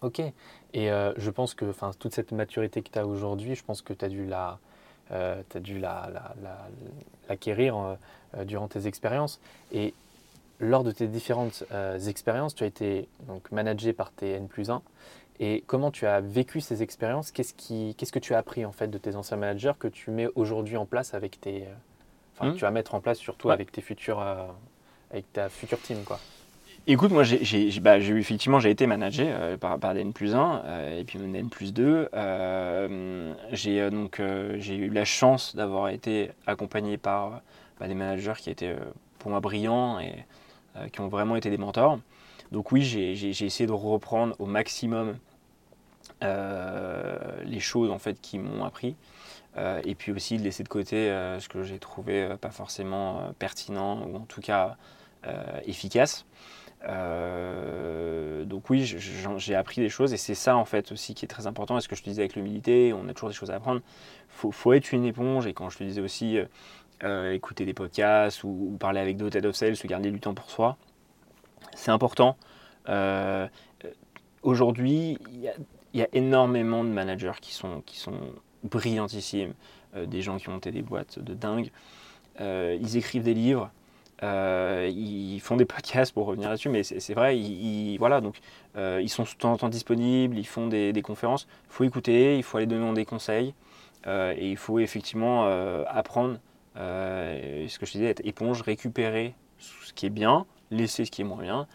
Ok, 0.02 0.20
et 0.20 0.88
je 1.16 1.30
pense 1.30 1.54
que 1.54 1.64
toute 1.98 2.14
cette 2.14 2.32
maturité 2.32 2.82
que 2.82 2.90
tu 2.90 2.98
as 2.98 3.06
aujourd'hui, 3.06 3.54
je 3.54 3.64
pense 3.64 3.80
que 3.80 3.92
tu 3.92 4.04
as 4.04 4.08
dû 4.08 4.26
la, 4.26 4.58
as 5.10 5.60
dû 5.60 5.78
l'acquérir 5.78 7.76
la, 7.76 7.98
la, 8.34 8.44
durant 8.44 8.68
tes 8.68 8.86
expériences. 8.86 9.40
Et 9.72 9.94
lors 10.60 10.84
de 10.84 10.90
tes 10.90 11.06
différentes 11.06 11.64
expériences, 12.06 12.54
tu 12.54 12.64
as 12.64 12.66
été 12.66 13.08
donc, 13.28 13.50
managé 13.50 13.94
par 13.94 14.12
tes 14.12 14.32
N 14.32 14.46
plus 14.46 14.68
1 14.68 14.82
et 15.40 15.64
comment 15.66 15.90
tu 15.90 16.06
as 16.06 16.20
vécu 16.20 16.60
ces 16.60 16.82
expériences? 16.82 17.32
Qu'est-ce 17.32 17.54
qu'est-ce 17.54 18.12
que 18.12 18.18
tu 18.18 18.34
as 18.34 18.38
appris 18.38 18.64
en 18.64 18.72
fait 18.72 18.88
de 18.88 18.98
tes 18.98 19.16
anciens 19.16 19.36
managers 19.36 19.72
que 19.78 19.88
tu 19.88 20.10
mets 20.10 20.28
aujourd'hui 20.36 20.76
en 20.76 20.86
place 20.86 21.14
avec 21.14 21.40
tes, 21.40 21.62
euh, 21.62 21.74
enfin, 22.34 22.50
hmm. 22.50 22.54
tu 22.54 22.60
vas 22.60 22.70
mettre 22.70 22.94
en 22.94 23.00
place 23.00 23.18
surtout 23.18 23.50
avec 23.50 23.72
tes 23.72 23.80
futurs, 23.80 24.20
euh, 24.20 24.46
avec 25.10 25.32
ta 25.32 25.48
future 25.48 25.80
team 25.80 26.04
quoi? 26.04 26.20
Écoute, 26.86 27.12
moi, 27.12 27.22
j'ai 27.24 27.80
bah, 27.80 27.98
effectivement 27.98 28.60
j'ai 28.60 28.70
été 28.70 28.86
managé 28.86 29.26
euh, 29.28 29.56
par, 29.56 29.78
par 29.78 29.94
des 29.94 30.00
N 30.00 30.12
plus 30.12 30.34
1 30.34 30.98
et 30.98 31.04
puis 31.04 31.18
des 31.18 31.38
N 31.38 31.48
plus 31.48 31.72
2. 31.72 32.10
j'ai 33.52 33.90
donc 33.90 34.20
j'ai 34.58 34.76
eu 34.76 34.90
la 34.90 35.04
chance 35.04 35.56
d'avoir 35.56 35.88
été 35.88 36.30
accompagné 36.46 36.98
par 36.98 37.40
bah, 37.80 37.88
des 37.88 37.94
managers 37.94 38.34
qui 38.36 38.50
étaient 38.50 38.76
pour 39.18 39.30
moi 39.30 39.40
brillants 39.40 39.98
et 39.98 40.26
qui 40.92 41.00
ont 41.00 41.08
vraiment 41.08 41.36
été 41.36 41.48
des 41.48 41.58
mentors. 41.58 41.98
Donc 42.52 42.70
oui, 42.70 42.82
j'ai 42.82 43.28
essayé 43.28 43.66
de 43.66 43.72
reprendre 43.72 44.36
au 44.38 44.46
maximum 44.46 45.16
euh, 46.22 47.18
les 47.44 47.60
choses 47.60 47.90
en 47.90 47.98
fait 47.98 48.20
qui 48.20 48.38
m'ont 48.38 48.64
appris. 48.64 48.96
Euh, 49.56 49.80
et 49.84 49.94
puis 49.94 50.10
aussi 50.10 50.36
de 50.36 50.42
laisser 50.42 50.64
de 50.64 50.68
côté 50.68 51.10
euh, 51.10 51.38
ce 51.38 51.48
que 51.48 51.62
j'ai 51.62 51.78
trouvé 51.78 52.28
pas 52.40 52.50
forcément 52.50 53.32
pertinent 53.38 54.02
ou 54.06 54.16
en 54.16 54.26
tout 54.26 54.40
cas 54.40 54.76
efficace. 55.64 56.26
Donc 56.86 58.68
oui, 58.70 58.84
j'ai 58.84 59.54
appris 59.54 59.80
des 59.80 59.88
choses 59.88 60.12
et 60.12 60.16
c'est 60.16 60.34
ça 60.34 60.56
en 60.56 60.64
fait 60.64 60.92
aussi 60.92 61.14
qui 61.14 61.24
est 61.24 61.28
très 61.28 61.46
important. 61.46 61.78
Et 61.78 61.80
ce 61.80 61.88
que 61.88 61.96
je 61.96 62.02
te 62.02 62.10
disais 62.10 62.22
avec 62.22 62.36
l'humilité, 62.36 62.92
on 62.92 63.08
a 63.08 63.14
toujours 63.14 63.30
des 63.30 63.34
choses 63.34 63.50
à 63.50 63.56
apprendre. 63.56 63.80
Il 64.44 64.52
faut, 64.52 64.72
être 64.72 64.92
une 64.92 65.04
éponge 65.04 65.46
et 65.46 65.54
quand 65.54 65.70
je 65.70 65.78
te 65.78 65.84
disais 65.84 66.00
aussi 66.00 66.38
écouter 67.32 67.64
des 67.64 67.74
podcasts 67.74 68.44
ou, 68.44 68.76
parler 68.78 69.00
avec 69.00 69.16
d'autres 69.16 69.36
head 69.36 69.46
of 69.46 69.54
sales, 69.54 69.76
se 69.76 69.86
garder 69.86 70.10
du 70.10 70.20
temps 70.20 70.34
pour 70.34 70.50
soi, 70.50 70.76
c'est 71.74 71.90
important. 71.90 72.36
Euh, 72.88 73.48
aujourd'hui, 74.42 75.18
il 75.30 75.50
y, 75.94 76.02
a 76.02 76.08
énormément 76.12 76.84
de 76.84 76.88
managers 76.88 77.32
qui 77.40 77.54
sont, 77.54 77.82
qui 77.86 77.98
sont 77.98 78.18
brillantissimes, 78.62 79.54
euh, 79.96 80.06
des 80.06 80.22
gens 80.22 80.38
qui 80.38 80.48
ont 80.48 80.52
monté 80.52 80.70
des 80.70 80.82
boîtes 80.82 81.18
de 81.18 81.34
dingue. 81.34 81.70
Euh, 82.40 82.76
ils 82.80 82.96
écrivent 82.96 83.22
des 83.22 83.34
livres, 83.34 83.70
ils 84.22 85.40
font 85.40 85.56
des 85.56 85.64
podcasts 85.64 86.12
pour 86.12 86.26
revenir 86.26 86.48
là-dessus, 86.48 86.68
mais 86.68 86.82
c'est 86.82 87.14
vrai, 87.14 87.38
ils, 87.38 87.98
voilà, 87.98 88.20
donc 88.20 88.38
ils 88.76 89.08
sont 89.08 89.24
tout 89.24 89.50
le 89.50 89.56
temps 89.56 89.68
disponibles, 89.68 90.38
ils 90.38 90.46
font 90.46 90.66
des, 90.66 91.02
conférences. 91.02 91.46
Il 91.66 91.72
faut 91.72 91.84
écouter, 91.84 92.36
il 92.36 92.42
faut 92.42 92.56
aller 92.56 92.66
donner 92.66 92.92
des 92.94 93.04
conseils, 93.04 93.54
et 94.06 94.50
il 94.50 94.56
faut 94.56 94.78
effectivement 94.78 95.46
apprendre, 95.88 96.38
ce 96.76 97.78
que 97.78 97.86
je 97.86 97.92
disais, 97.92 98.06
être 98.06 98.24
éponge, 98.24 98.62
récupérer 98.62 99.34
ce 99.58 99.92
qui 99.92 100.06
est 100.06 100.10
bien, 100.10 100.46
laisser 100.70 101.04
ce 101.04 101.10
qui 101.10 101.22
est 101.22 101.24
moins 101.24 101.42
bien. 101.42 101.66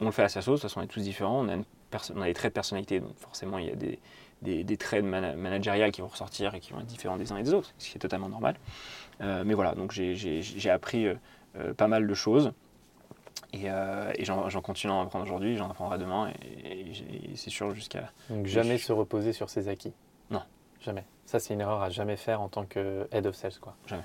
On 0.00 0.06
le 0.06 0.10
fait 0.10 0.22
à 0.22 0.28
sa 0.28 0.42
sauce, 0.42 0.60
de 0.60 0.62
toute 0.62 0.70
façon 0.70 0.80
on 0.80 0.82
est 0.82 0.88
tous 0.88 1.00
différents, 1.00 1.46
on 1.46 1.48
a, 1.48 2.26
des 2.26 2.34
traits 2.34 2.52
de 2.52 2.54
personnalité, 2.54 3.00
donc 3.00 3.16
forcément 3.16 3.58
il 3.58 3.66
y 3.66 3.70
a 3.70 3.76
des, 3.76 3.98
des, 4.42 4.76
traits 4.76 5.04
managériales 5.04 5.90
qui 5.92 6.00
vont 6.00 6.08
ressortir 6.08 6.54
et 6.54 6.60
qui 6.60 6.72
vont 6.72 6.80
être 6.80 6.86
différents 6.86 7.16
des 7.16 7.32
uns 7.32 7.36
et 7.36 7.42
des 7.42 7.54
autres, 7.54 7.72
ce 7.78 7.90
qui 7.90 7.96
est 7.96 8.00
totalement 8.00 8.28
normal. 8.28 8.56
Euh, 9.20 9.44
mais 9.46 9.54
voilà, 9.54 9.74
donc 9.74 9.92
j'ai 9.92 10.70
appris 10.70 11.06
euh, 11.06 11.14
euh, 11.14 11.16
pas 11.76 11.88
mal 11.88 12.06
de 12.06 12.14
choses. 12.14 12.52
Et, 13.52 13.66
et 13.66 14.24
j'en 14.24 14.60
continue 14.60 14.92
à 14.92 14.96
en 14.96 15.02
apprendre 15.02 15.24
aujourd'hui, 15.24 15.56
j'en 15.56 15.70
apprendrai 15.70 15.98
demain, 15.98 16.32
et, 16.42 16.92
c'est 17.36 17.50
sûr 17.50 17.72
jusqu'à... 17.74 18.10
Donc 18.30 18.46
jamais 18.46 18.78
se 18.78 18.92
reposer 18.92 19.32
sur 19.32 19.48
ses 19.50 19.68
acquis 19.68 19.92
Non. 20.30 20.42
Jamais. 20.80 21.04
Ça, 21.24 21.38
c'est 21.38 21.54
une 21.54 21.60
erreur 21.60 21.82
à 21.82 21.90
jamais 21.90 22.16
faire 22.16 22.40
en 22.40 22.48
tant 22.48 22.64
que 22.64 23.08
head 23.12 23.26
of 23.26 23.34
sales, 23.34 23.58
quoi. 23.60 23.74
Jamais. 23.86 24.04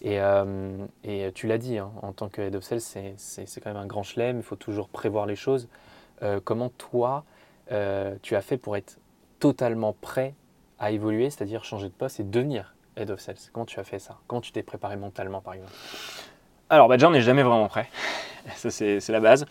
Et, 0.00 0.20
euh, 0.20 0.86
et 1.02 1.30
tu 1.34 1.46
l'as 1.46 1.58
dit, 1.58 1.78
hein, 1.78 1.90
en 2.02 2.12
tant 2.12 2.28
que 2.28 2.42
head 2.42 2.54
of 2.54 2.62
sales, 2.62 2.80
c'est 2.80 3.60
quand 3.60 3.70
même 3.70 3.82
un 3.82 3.86
grand 3.86 4.02
chelem, 4.02 4.38
il 4.38 4.42
faut 4.42 4.56
toujours 4.56 4.88
prévoir 4.88 5.26
les 5.26 5.36
choses. 5.36 5.68
Euh, 6.22 6.40
comment 6.42 6.68
toi, 6.68 7.24
euh, 7.72 8.14
tu 8.22 8.36
as 8.36 8.42
fait 8.42 8.58
pour 8.58 8.76
être 8.76 8.98
totalement 9.38 9.94
prêt 9.98 10.34
à 10.78 10.90
évoluer, 10.90 11.30
c'est-à-dire 11.30 11.64
changer 11.64 11.88
de 11.88 11.94
poste 11.94 12.20
et 12.20 12.24
devenir 12.24 12.73
head 12.96 13.10
of 13.10 13.20
sales 13.20 13.36
Comment 13.52 13.66
tu 13.66 13.78
as 13.80 13.84
fait 13.84 13.98
ça? 13.98 14.18
Comment 14.26 14.40
tu 14.40 14.52
t'es 14.52 14.62
préparé 14.62 14.96
mentalement, 14.96 15.40
par 15.40 15.54
exemple? 15.54 15.72
Alors, 16.70 16.88
bah 16.88 16.96
déjà, 16.96 17.08
on 17.08 17.12
n'est 17.12 17.20
jamais 17.20 17.42
vraiment 17.42 17.68
prêt. 17.68 17.88
Ça, 18.56 18.70
c'est 18.70 19.08
la 19.08 19.20
base. 19.20 19.46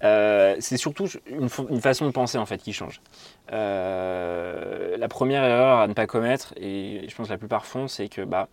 c'est 0.00 0.76
surtout 0.76 1.06
une, 1.26 1.48
façon 1.80 2.06
de 2.06 2.10
penser 2.10 2.38
en 2.38 2.46
fait 2.46 2.58
qui 2.58 2.72
change. 2.72 3.02
la 3.50 5.08
première 5.08 5.44
erreur 5.44 5.80
à 5.80 5.86
ne 5.86 5.92
pas 5.92 6.06
commettre, 6.06 6.54
et 6.56 7.06
je 7.06 7.14
pense 7.14 7.26
que 7.26 7.32
la 7.32 7.38
plupart 7.38 7.66
font, 7.66 7.86
c'est 7.86 8.08
que 8.08 8.22
bah, 8.22 8.48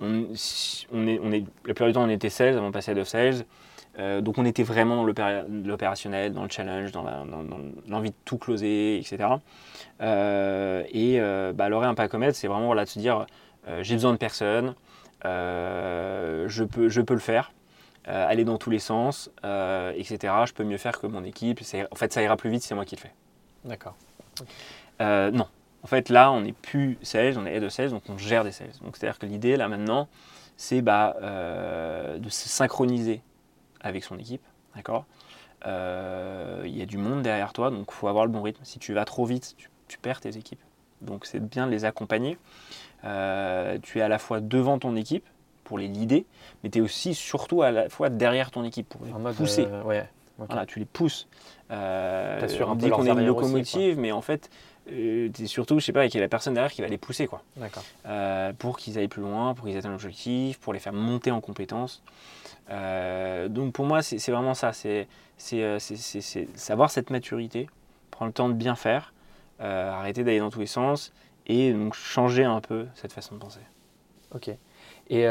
on, 0.00 1.06
est, 1.06 1.44
la 1.64 1.74
plupart 1.74 1.86
du 1.86 1.94
temps, 1.94 2.02
on 2.02 2.08
était 2.08 2.30
sales 2.30 2.56
avant 2.56 2.68
de 2.68 2.72
passer 2.72 2.98
à 2.98 3.04
sales. 3.04 3.44
Euh, 3.98 4.22
donc 4.22 4.38
on 4.38 4.46
était 4.46 4.62
vraiment 4.62 4.96
dans 4.96 5.04
l'opérationnel, 5.64 6.32
dans 6.32 6.44
le 6.44 6.48
challenge, 6.48 6.92
dans 6.92 7.04
l'envie 7.88 8.10
de 8.10 8.16
tout 8.24 8.38
closer, 8.38 8.98
etc. 8.98 9.34
Euh, 10.00 10.82
et 10.90 11.20
euh, 11.20 11.52
bah, 11.52 11.66
un 11.66 11.94
pas 11.94 12.04
à 12.04 12.08
commettre, 12.08 12.36
c'est 12.36 12.48
vraiment 12.48 12.74
de 12.74 12.84
se 12.86 12.98
dire 12.98 13.18
euh, 13.18 13.24
j'ai 13.80 13.94
besoin 13.94 14.12
de 14.12 14.18
personne, 14.18 14.74
je, 15.24 16.64
peux, 16.64 16.88
je 16.88 17.00
peux 17.00 17.14
le 17.14 17.20
faire, 17.20 17.52
aller 18.04 18.44
dans 18.44 18.58
tous 18.58 18.70
les 18.70 18.78
sens, 18.78 19.30
etc. 19.96 20.34
Je 20.46 20.52
peux 20.52 20.64
mieux 20.64 20.78
faire 20.78 20.98
que 20.98 21.06
mon 21.06 21.24
équipe. 21.24 21.60
En 21.90 21.96
fait, 21.96 22.12
ça 22.12 22.22
ira 22.22 22.36
plus 22.36 22.50
vite 22.50 22.62
si 22.62 22.68
c'est 22.68 22.74
moi 22.74 22.84
qui 22.84 22.96
le 22.96 23.00
fais. 23.00 23.12
D'accord. 23.64 23.96
non, 25.00 25.46
En 25.82 25.86
fait, 25.86 26.08
là, 26.08 26.32
on 26.32 26.40
n'est 26.42 26.52
plus 26.52 26.98
sales, 27.02 27.38
on 27.38 27.46
est 27.46 27.54
head 27.54 27.64
of 27.64 27.72
sales, 27.72 27.90
donc 27.90 28.02
on 28.08 28.18
gère 28.18 28.44
des 28.44 28.52
sales. 28.52 28.72
Donc, 28.82 28.96
c'est-à-dire 28.96 29.18
que 29.18 29.26
l'idée, 29.26 29.56
là, 29.56 29.68
maintenant, 29.68 30.08
c'est 30.56 30.82
bah, 30.82 31.16
euh, 31.22 32.18
de 32.18 32.28
se 32.28 32.48
synchroniser 32.48 33.20
avec 33.80 34.04
son 34.04 34.18
équipe. 34.18 34.42
D'accord? 34.76 35.06
Euh, 35.66 36.62
Il 36.64 36.76
y 36.76 36.82
a 36.82 36.86
du 36.86 36.98
monde 36.98 37.22
derrière 37.22 37.52
toi, 37.52 37.70
donc 37.70 37.86
il 37.88 37.94
faut 37.94 38.08
avoir 38.08 38.26
le 38.26 38.30
bon 38.30 38.42
rythme. 38.42 38.60
Si 38.64 38.78
tu 38.78 38.92
vas 38.94 39.04
trop 39.04 39.24
vite, 39.24 39.56
tu, 39.88 39.98
perds 39.98 40.20
tes 40.20 40.36
équipes. 40.36 40.62
Donc, 41.00 41.26
c'est 41.26 41.40
bien 41.40 41.66
de 41.66 41.72
les 41.72 41.84
accompagner. 41.84 42.38
Euh, 43.04 43.78
tu 43.82 43.98
es 43.98 44.02
à 44.02 44.08
la 44.08 44.18
fois 44.18 44.40
devant 44.40 44.78
ton 44.78 44.96
équipe 44.96 45.26
pour 45.64 45.78
les 45.78 45.88
leader, 45.88 46.22
mais 46.62 46.70
tu 46.70 46.78
es 46.78 46.80
aussi 46.80 47.14
surtout 47.14 47.62
à 47.62 47.70
la 47.70 47.88
fois 47.88 48.10
derrière 48.10 48.50
ton 48.50 48.64
équipe 48.64 48.88
pour 48.88 49.04
les 49.04 49.34
pousser. 49.34 49.66
ouais. 49.84 50.08
Voilà, 50.38 50.66
tu 50.66 50.80
les 50.80 50.84
pousses. 50.86 51.28
on 51.70 52.74
dit 52.74 52.90
qu'on 52.90 53.06
est 53.06 53.10
une 53.10 53.26
locomotive, 53.26 53.98
mais 53.98 54.12
en 54.12 54.22
fait, 54.22 54.50
euh, 54.90 55.28
surtout, 55.46 55.78
je 55.78 55.84
sais 55.84 55.92
pas, 55.92 56.06
qu'il 56.06 56.16
y 56.16 56.18
a 56.18 56.22
la 56.22 56.28
personne 56.28 56.54
derrière 56.54 56.72
qui 56.72 56.82
va 56.82 56.88
les 56.88 56.98
pousser, 56.98 57.26
quoi. 57.26 57.42
Euh, 58.06 58.52
pour 58.52 58.78
qu'ils 58.78 58.98
aillent 58.98 59.08
plus 59.08 59.22
loin, 59.22 59.54
pour 59.54 59.66
qu'ils 59.66 59.76
atteignent 59.76 59.92
l'objectif, 59.92 60.58
pour 60.58 60.72
les 60.72 60.80
faire 60.80 60.92
monter 60.92 61.30
en 61.30 61.40
compétences. 61.40 62.02
Euh, 62.70 63.48
donc 63.48 63.72
pour 63.72 63.86
moi, 63.86 64.02
c'est 64.02 64.30
vraiment 64.30 64.54
ça, 64.54 64.72
c'est 64.72 65.06
savoir 66.54 66.90
cette 66.90 67.10
maturité, 67.10 67.68
prendre 68.10 68.30
le 68.30 68.32
temps 68.32 68.48
de 68.48 68.54
bien 68.54 68.74
faire, 68.74 69.12
arrêter 69.60 70.24
d'aller 70.24 70.40
dans 70.40 70.50
tous 70.50 70.60
les 70.60 70.66
sens 70.66 71.12
et 71.46 71.72
donc 71.72 71.94
changer 71.94 72.44
un 72.44 72.60
peu 72.60 72.86
cette 72.94 73.12
façon 73.12 73.34
de 73.34 73.40
penser. 73.40 73.60
Ok. 74.34 74.50
Et 75.10 75.26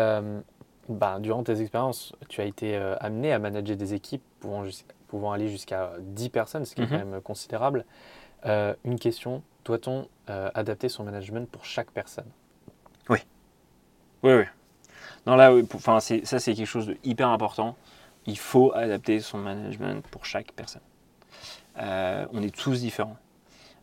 bah, 0.90 1.20
durant 1.20 1.44
tes 1.44 1.62
expériences, 1.62 2.14
tu 2.28 2.42
as 2.42 2.46
été 2.46 2.76
amené 3.00 3.32
à 3.32 3.40
manager 3.40 3.76
des 3.76 3.94
équipes 3.94 4.24
pouvant, 4.40 4.64
pouvant 5.08 5.32
aller 5.32 5.48
jusqu'à 5.48 5.94
10 6.00 6.30
personnes, 6.30 6.66
ce 6.66 6.76
qui 6.76 6.82
est 6.82 6.88
quand 6.88 6.98
même 6.98 7.22
considérable. 7.22 7.86
Euh, 8.46 8.74
une 8.84 8.98
question, 8.98 9.44
doit-on 9.66 10.08
euh, 10.30 10.50
adapter 10.54 10.90
son 10.90 11.04
management 11.04 11.50
pour 11.50 11.66
chaque 11.66 11.92
personne? 11.92 12.30
Oui. 13.10 13.20
Oui, 14.24 14.34
oui. 14.34 14.44
Non, 15.28 15.36
là, 15.36 15.54
enfin, 15.74 16.00
ça, 16.00 16.40
c'est 16.40 16.54
quelque 16.54 16.66
chose 16.66 16.88
de 16.88 16.98
hyper 17.04 17.30
important. 17.30 17.76
Il 18.26 18.38
faut 18.38 18.72
adapter 18.74 19.20
son 19.20 19.38
management 19.38 20.06
pour 20.08 20.26
chaque 20.26 20.52
personne. 20.54 20.82
Euh, 21.78 22.26
on 22.34 22.42
est 22.42 22.56
tous 22.56 22.82
différents. 22.82 23.18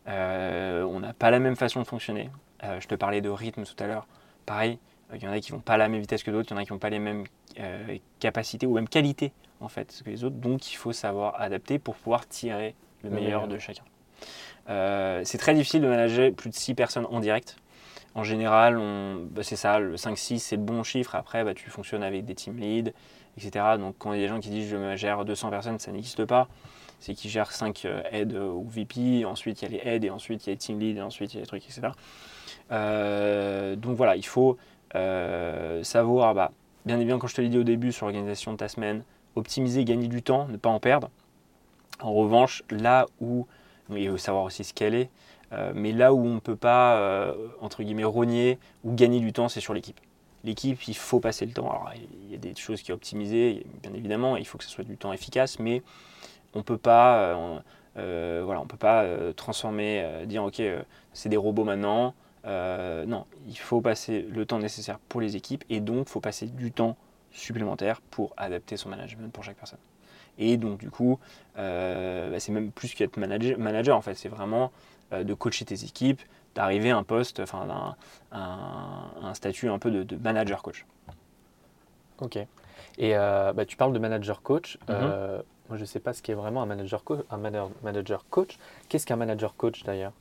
On 0.09 0.99
n'a 0.99 1.13
pas 1.13 1.31
la 1.31 1.39
même 1.39 1.55
façon 1.55 1.81
de 1.81 1.87
fonctionner. 1.87 2.29
je 2.61 2.87
te 2.87 2.95
parlais 2.95 3.21
de 3.21 3.29
rythme 3.29 3.63
tout 3.63 3.83
à 3.83 3.87
l'heure. 3.87 4.07
Pareil, 4.45 4.79
il 5.13 5.23
y 5.23 5.27
en 5.27 5.31
a 5.31 5.39
qui 5.39 5.51
vont 5.51 5.59
pas 5.59 5.73
à 5.73 5.77
la 5.77 5.87
même 5.89 6.01
vitesse 6.01 6.23
que 6.23 6.31
d'autres, 6.31 6.49
il 6.51 6.55
y 6.55 6.57
en 6.57 6.61
a 6.61 6.65
qui 6.65 6.73
n'ont 6.73 6.79
pas 6.79 6.89
les 6.89 6.99
mêmes 6.99 7.25
capacités 8.19 8.65
ou 8.65 8.73
même 8.73 8.89
qualités 8.89 9.31
en 9.61 9.67
fait 9.67 10.01
que 10.03 10.09
les 10.09 10.23
autres. 10.23 10.35
Donc 10.35 10.71
il 10.71 10.75
faut 10.75 10.93
savoir 10.93 11.39
adapter 11.39 11.79
pour 11.79 11.95
pouvoir 11.95 12.27
tirer 12.27 12.75
le 13.03 13.09
meilleur 13.09 13.47
de 13.47 13.57
chacun. 13.57 13.83
Euh, 14.69 15.21
c'est 15.25 15.37
très 15.37 15.53
difficile 15.53 15.81
de 15.81 15.87
manager 15.87 16.31
plus 16.33 16.49
de 16.49 16.55
6 16.55 16.75
personnes 16.75 17.05
en 17.09 17.19
direct. 17.19 17.57
En 18.15 18.23
général, 18.23 18.77
bah, 19.31 19.43
c'est 19.43 19.55
ça, 19.55 19.79
le 19.79 19.95
5-6 19.95 20.39
c'est 20.39 20.55
le 20.55 20.61
bon 20.61 20.83
chiffre. 20.83 21.15
Après, 21.15 21.43
bah, 21.43 21.53
tu 21.53 21.69
fonctionnes 21.69 22.03
avec 22.03 22.25
des 22.25 22.35
team 22.35 22.57
leads, 22.57 22.91
etc. 23.37 23.65
Donc 23.77 23.95
quand 23.97 24.13
il 24.13 24.19
y 24.19 24.23
a 24.23 24.25
des 24.25 24.29
gens 24.29 24.39
qui 24.39 24.49
disent 24.49 24.69
je 24.69 24.95
gère 24.95 25.25
200 25.25 25.49
personnes, 25.49 25.79
ça 25.79 25.91
n'existe 25.91 26.25
pas. 26.25 26.47
C'est 26.99 27.13
qu'ils 27.13 27.31
gèrent 27.31 27.51
5 27.51 27.85
euh, 27.85 28.01
aides 28.11 28.33
ou 28.33 28.67
VP, 28.67 29.25
ensuite 29.25 29.61
il 29.61 29.71
y 29.71 29.75
a 29.75 29.83
les 29.83 29.89
aides, 29.89 30.05
et 30.05 30.09
ensuite 30.09 30.45
il 30.45 30.49
y 30.49 30.51
a 30.51 30.53
les 30.53 30.57
team 30.57 30.79
leads, 30.79 30.99
et 30.99 31.01
ensuite 31.01 31.33
il 31.33 31.37
y 31.37 31.39
a 31.39 31.41
les 31.41 31.47
trucs, 31.47 31.65
etc. 31.65 31.89
Euh, 32.71 33.75
donc 33.75 33.95
voilà, 33.95 34.15
il 34.15 34.25
faut 34.25 34.57
savoir, 35.83 36.33
bah, 36.33 36.51
bien 36.85 36.97
évidemment, 36.97 37.19
quand 37.19 37.27
je 37.27 37.35
te 37.35 37.41
l'ai 37.41 37.49
dit 37.49 37.59
au 37.59 37.63
début 37.63 37.91
sur 37.91 38.07
l'organisation 38.07 38.51
de 38.51 38.57
ta 38.57 38.67
semaine, 38.67 39.03
optimiser, 39.35 39.85
gagner 39.85 40.07
du 40.07 40.23
temps, 40.23 40.47
ne 40.47 40.57
pas 40.57 40.69
en 40.69 40.79
perdre. 40.79 41.09
En 42.01 42.13
revanche, 42.13 42.63
là 42.69 43.05
où 43.21 43.45
il 43.97 44.09
faut 44.09 44.17
savoir 44.17 44.43
aussi 44.43 44.63
ce 44.63 44.73
qu'elle 44.73 44.95
est. 44.95 45.09
Euh, 45.51 45.71
mais 45.73 45.91
là 45.91 46.13
où 46.13 46.19
on 46.19 46.35
ne 46.35 46.39
peut 46.39 46.55
pas, 46.55 46.97
euh, 46.97 47.33
entre 47.61 47.83
guillemets, 47.83 48.03
rogner 48.03 48.59
ou 48.83 48.93
gagner 48.93 49.19
du 49.19 49.33
temps, 49.33 49.49
c'est 49.49 49.61
sur 49.61 49.73
l'équipe. 49.73 49.99
L'équipe, 50.43 50.87
il 50.87 50.95
faut 50.95 51.19
passer 51.19 51.45
le 51.45 51.51
temps. 51.51 51.69
Alors, 51.69 51.91
il 52.23 52.31
y 52.31 52.35
a 52.35 52.37
des 52.37 52.55
choses 52.55 52.81
qui 52.81 52.87
sont 52.87 52.93
optimisées, 52.93 53.65
bien 53.81 53.93
évidemment, 53.93 54.37
il 54.37 54.45
faut 54.45 54.57
que 54.57 54.63
ce 54.63 54.69
soit 54.69 54.83
du 54.83 54.95
temps 54.95 55.11
efficace, 55.11 55.59
mais 55.59 55.81
on 56.53 56.63
peut 56.63 56.77
pas, 56.77 57.35
euh, 57.97 58.41
voilà, 58.45 58.61
on 58.61 58.65
peut 58.65 58.77
pas 58.77 59.05
transformer, 59.35 60.25
dire 60.25 60.43
ok, 60.43 60.61
c'est 61.13 61.29
des 61.29 61.37
robots 61.37 61.63
maintenant. 61.63 62.13
non, 62.45 63.25
il 63.47 63.57
faut 63.57 63.81
passer 63.81 64.21
le 64.21 64.45
temps 64.45 64.59
nécessaire 64.59 64.99
pour 64.99 65.21
les 65.21 65.35
équipes 65.35 65.63
et 65.69 65.79
donc 65.79 66.07
il 66.07 66.11
faut 66.11 66.21
passer 66.21 66.47
du 66.47 66.71
temps 66.71 66.97
supplémentaire 67.31 68.01
pour 68.01 68.33
adapter 68.37 68.77
son 68.77 68.89
management 68.89 69.31
pour 69.31 69.43
chaque 69.43 69.57
personne. 69.57 69.79
Et 70.39 70.57
donc, 70.57 70.79
du 70.79 70.89
coup, 70.89 71.19
euh, 71.57 72.31
bah, 72.31 72.39
c'est 72.39 72.51
même 72.51 72.71
plus 72.71 72.93
qu'être 72.93 73.17
manager, 73.17 73.59
manager, 73.59 73.95
en 73.95 74.01
fait. 74.01 74.15
C'est 74.15 74.29
vraiment 74.29 74.71
euh, 75.11 75.23
de 75.23 75.33
coacher 75.33 75.65
tes 75.65 75.83
équipes, 75.83 76.21
d'arriver 76.55 76.91
à 76.91 76.97
un 76.97 77.03
poste, 77.03 77.41
enfin, 77.41 77.67
un, 78.31 79.05
un, 79.21 79.33
statut 79.33 79.69
un 79.69 79.77
peu 79.77 79.91
de, 79.91 80.15
manager 80.15 80.63
coach. 80.63 80.85
Ok. 82.21 82.37
Et 82.97 83.15
euh, 83.15 83.53
bah, 83.53 83.65
tu 83.65 83.75
parles 83.75 83.93
de 83.93 83.99
manager 83.99 84.41
coach. 84.41 84.77
Mhm. 84.87 85.41
Moi, 85.69 85.77
je 85.77 85.83
ne 85.83 85.87
sais 85.87 85.99
pas 85.99 86.13
ce 86.13 86.21
qu'est 86.21 86.33
vraiment 86.33 86.63
un 86.63 86.65
manager, 86.65 87.03
un 87.29 87.37
manager 87.83 88.25
coach. 88.29 88.57
Qu'est-ce 88.89 89.05
qu'un 89.05 89.15
manager 89.15 89.55
coach 89.55 89.83
d'ailleurs? 89.83 90.13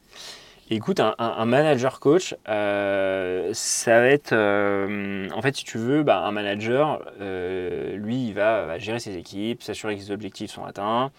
Écoute, 0.71 1.01
un, 1.01 1.45
manager 1.47 1.99
coach, 1.99 2.37
euh, 2.47 3.51
ça 3.55 4.01
va 4.01 4.07
être, 4.09 4.35
euh, 4.35 5.27
en 5.31 5.41
fait, 5.41 5.57
si 5.57 5.65
tu 5.65 5.79
veux, 5.79 6.03
bah, 6.03 6.27
un 6.27 6.31
manager, 6.31 7.03
euh, 7.23 7.97
lui, 7.97 8.29
il 8.29 8.35
va, 8.35 8.79
gérer 8.79 9.01
ses 9.01 9.17
équipes, 9.17 9.63
s'assurer 9.63 9.97
que 9.97 10.03
ses 10.03 10.11
objectifs 10.11 10.51
sont 10.51 10.67
atteints. 10.67 11.11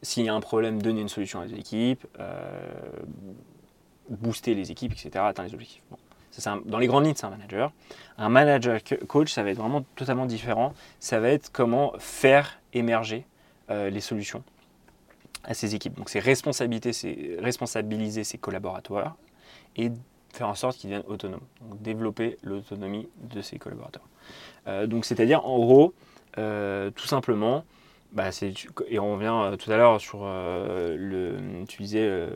S'il 0.00 0.24
y 0.24 0.30
a 0.30 0.34
un 0.34 0.40
problème, 0.40 0.80
donner 0.80 1.02
une 1.02 1.10
solution 1.10 1.40
à 1.40 1.48
ses 1.48 1.54
équipes, 1.54 2.06
booster 4.08 4.54
les 4.54 4.70
équipes, 4.70 4.92
etc., 4.92 5.10
atteindre 5.16 5.48
les 5.50 5.54
objectifs. 5.54 5.82
dans 6.64 6.78
les 6.78 6.86
grandes 6.86 7.04
lignes, 7.04 7.14
c'est 7.14 7.26
un 7.26 7.30
manager. 7.30 7.72
Un 8.16 8.30
manager 8.30 8.80
coach, 9.06 9.30
ça 9.30 9.42
va 9.42 9.50
être 9.50 9.58
vraiment 9.58 9.84
totalement 9.96 10.24
différent. 10.24 10.72
Ça 10.98 11.20
va 11.20 11.28
être 11.28 11.52
comment 11.52 11.92
faire 11.98 12.58
émerger 12.72 13.26
les 13.68 14.00
solutions 14.00 14.42
à 15.44 15.54
ses 15.54 15.74
équipes. 15.74 15.94
Donc 15.94 16.10
c'est 16.10 16.20
responsabiliser 16.20 18.24
ses 18.24 18.38
collaborateurs 18.38 19.16
et 19.76 19.90
faire 20.32 20.48
en 20.48 20.54
sorte 20.54 20.76
qu'ils 20.76 20.90
deviennent 20.90 21.08
autonomes. 21.08 21.40
Donc 21.60 21.80
développer 21.82 22.38
l'autonomie 22.42 23.08
de 23.22 23.40
ses 23.40 23.58
collaborateurs. 23.58 24.06
Euh, 24.66 24.86
donc 24.86 25.04
c'est-à-dire 25.04 25.46
en 25.46 25.58
gros, 25.58 25.94
euh, 26.38 26.90
tout 26.90 27.06
simplement, 27.06 27.64
bah, 28.12 28.30
et 28.88 28.98
on 28.98 29.14
revient 29.14 29.32
euh, 29.32 29.56
tout 29.56 29.70
à 29.70 29.76
l'heure 29.76 30.00
sur 30.00 30.24
le, 30.24 31.64
tu 31.68 31.82
disais 31.82 32.28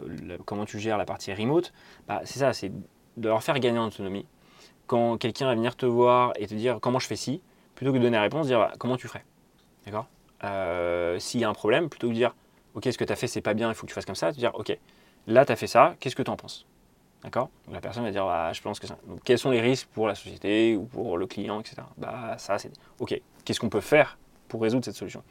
comment 0.44 0.64
tu 0.64 0.78
gères 0.78 0.98
la 0.98 1.04
partie 1.04 1.32
remote, 1.32 1.72
bah, 2.06 2.20
c'est 2.24 2.38
ça, 2.38 2.52
c'est 2.52 2.72
de 3.16 3.28
leur 3.28 3.42
faire 3.42 3.58
gagner 3.58 3.78
en 3.78 3.86
autonomie. 3.86 4.26
Quand 4.86 5.18
quelqu'un 5.18 5.46
va 5.46 5.54
venir 5.54 5.76
te 5.76 5.86
voir 5.86 6.32
et 6.36 6.46
te 6.46 6.54
dire 6.54 6.78
comment 6.80 6.98
je 6.98 7.06
fais 7.06 7.16
ci, 7.16 7.40
plutôt 7.74 7.92
que 7.92 7.98
de 7.98 8.02
donner 8.02 8.16
la 8.16 8.22
réponse, 8.22 8.46
dire 8.46 8.58
bah, 8.58 8.72
comment 8.78 8.96
tu 8.96 9.08
ferais? 9.08 9.24
D'accord? 9.84 10.06
S'il 10.40 11.40
y 11.40 11.44
a 11.44 11.48
un 11.48 11.55
problème, 11.55 11.88
plutôt 11.88 12.09
que 12.09 12.12
de 12.12 12.18
dire 12.18 12.35
ok, 12.79 12.92
ce 12.92 12.98
que 12.98 13.05
tu 13.05 13.12
as 13.12 13.16
fait, 13.16 13.27
c'est 13.27 13.40
pas 13.40 13.55
bien, 13.55 13.68
il 13.68 13.74
faut 13.74 13.83
que 13.83 13.90
tu 13.90 13.94
fasses 13.94 14.07
comme 14.07 14.14
ça, 14.14 14.33
te 14.33 14.38
dire, 14.38 14.53
ok, 14.55 14.77
là, 15.27 15.44
tu 15.44 15.53
as 15.53 15.57
fait 15.57 15.66
ça, 15.66 15.96
qu'est-ce 16.01 16.16
que 16.16 16.22
tu 16.22 16.31
en 16.31 16.37
penses? 16.37 16.66
D'accord? 17.22 17.51
La 17.70 17.81
personne 17.81 18.05
va 18.05 18.11
dire, 18.11 18.24
bah, 18.24 18.53
je 18.53 18.61
pense 18.61 18.79
que 18.79 18.87
ça. 18.87 18.96
Donc, 19.09 19.20
quels 19.24 19.38
sont 19.38 19.51
les 19.51 19.61
risques 19.61 19.88
pour 19.92 20.07
la 20.07 20.14
société 20.14 20.77
ou 20.77 20.85
pour 20.85 21.18
le 21.18 21.27
client, 21.27 21.61
etc. 21.61 21.79
Bah, 21.96 22.37
ça, 22.38 22.59
c'est. 22.59 22.70
Ok, 23.01 23.20
qu'est-ce 23.44 23.59
qu'on 23.59 23.68
peut 23.68 23.81
faire 23.81 24.18
pour 24.46 24.62
résoudre 24.62 24.85
cette 24.85 24.94
solution? 24.94 25.24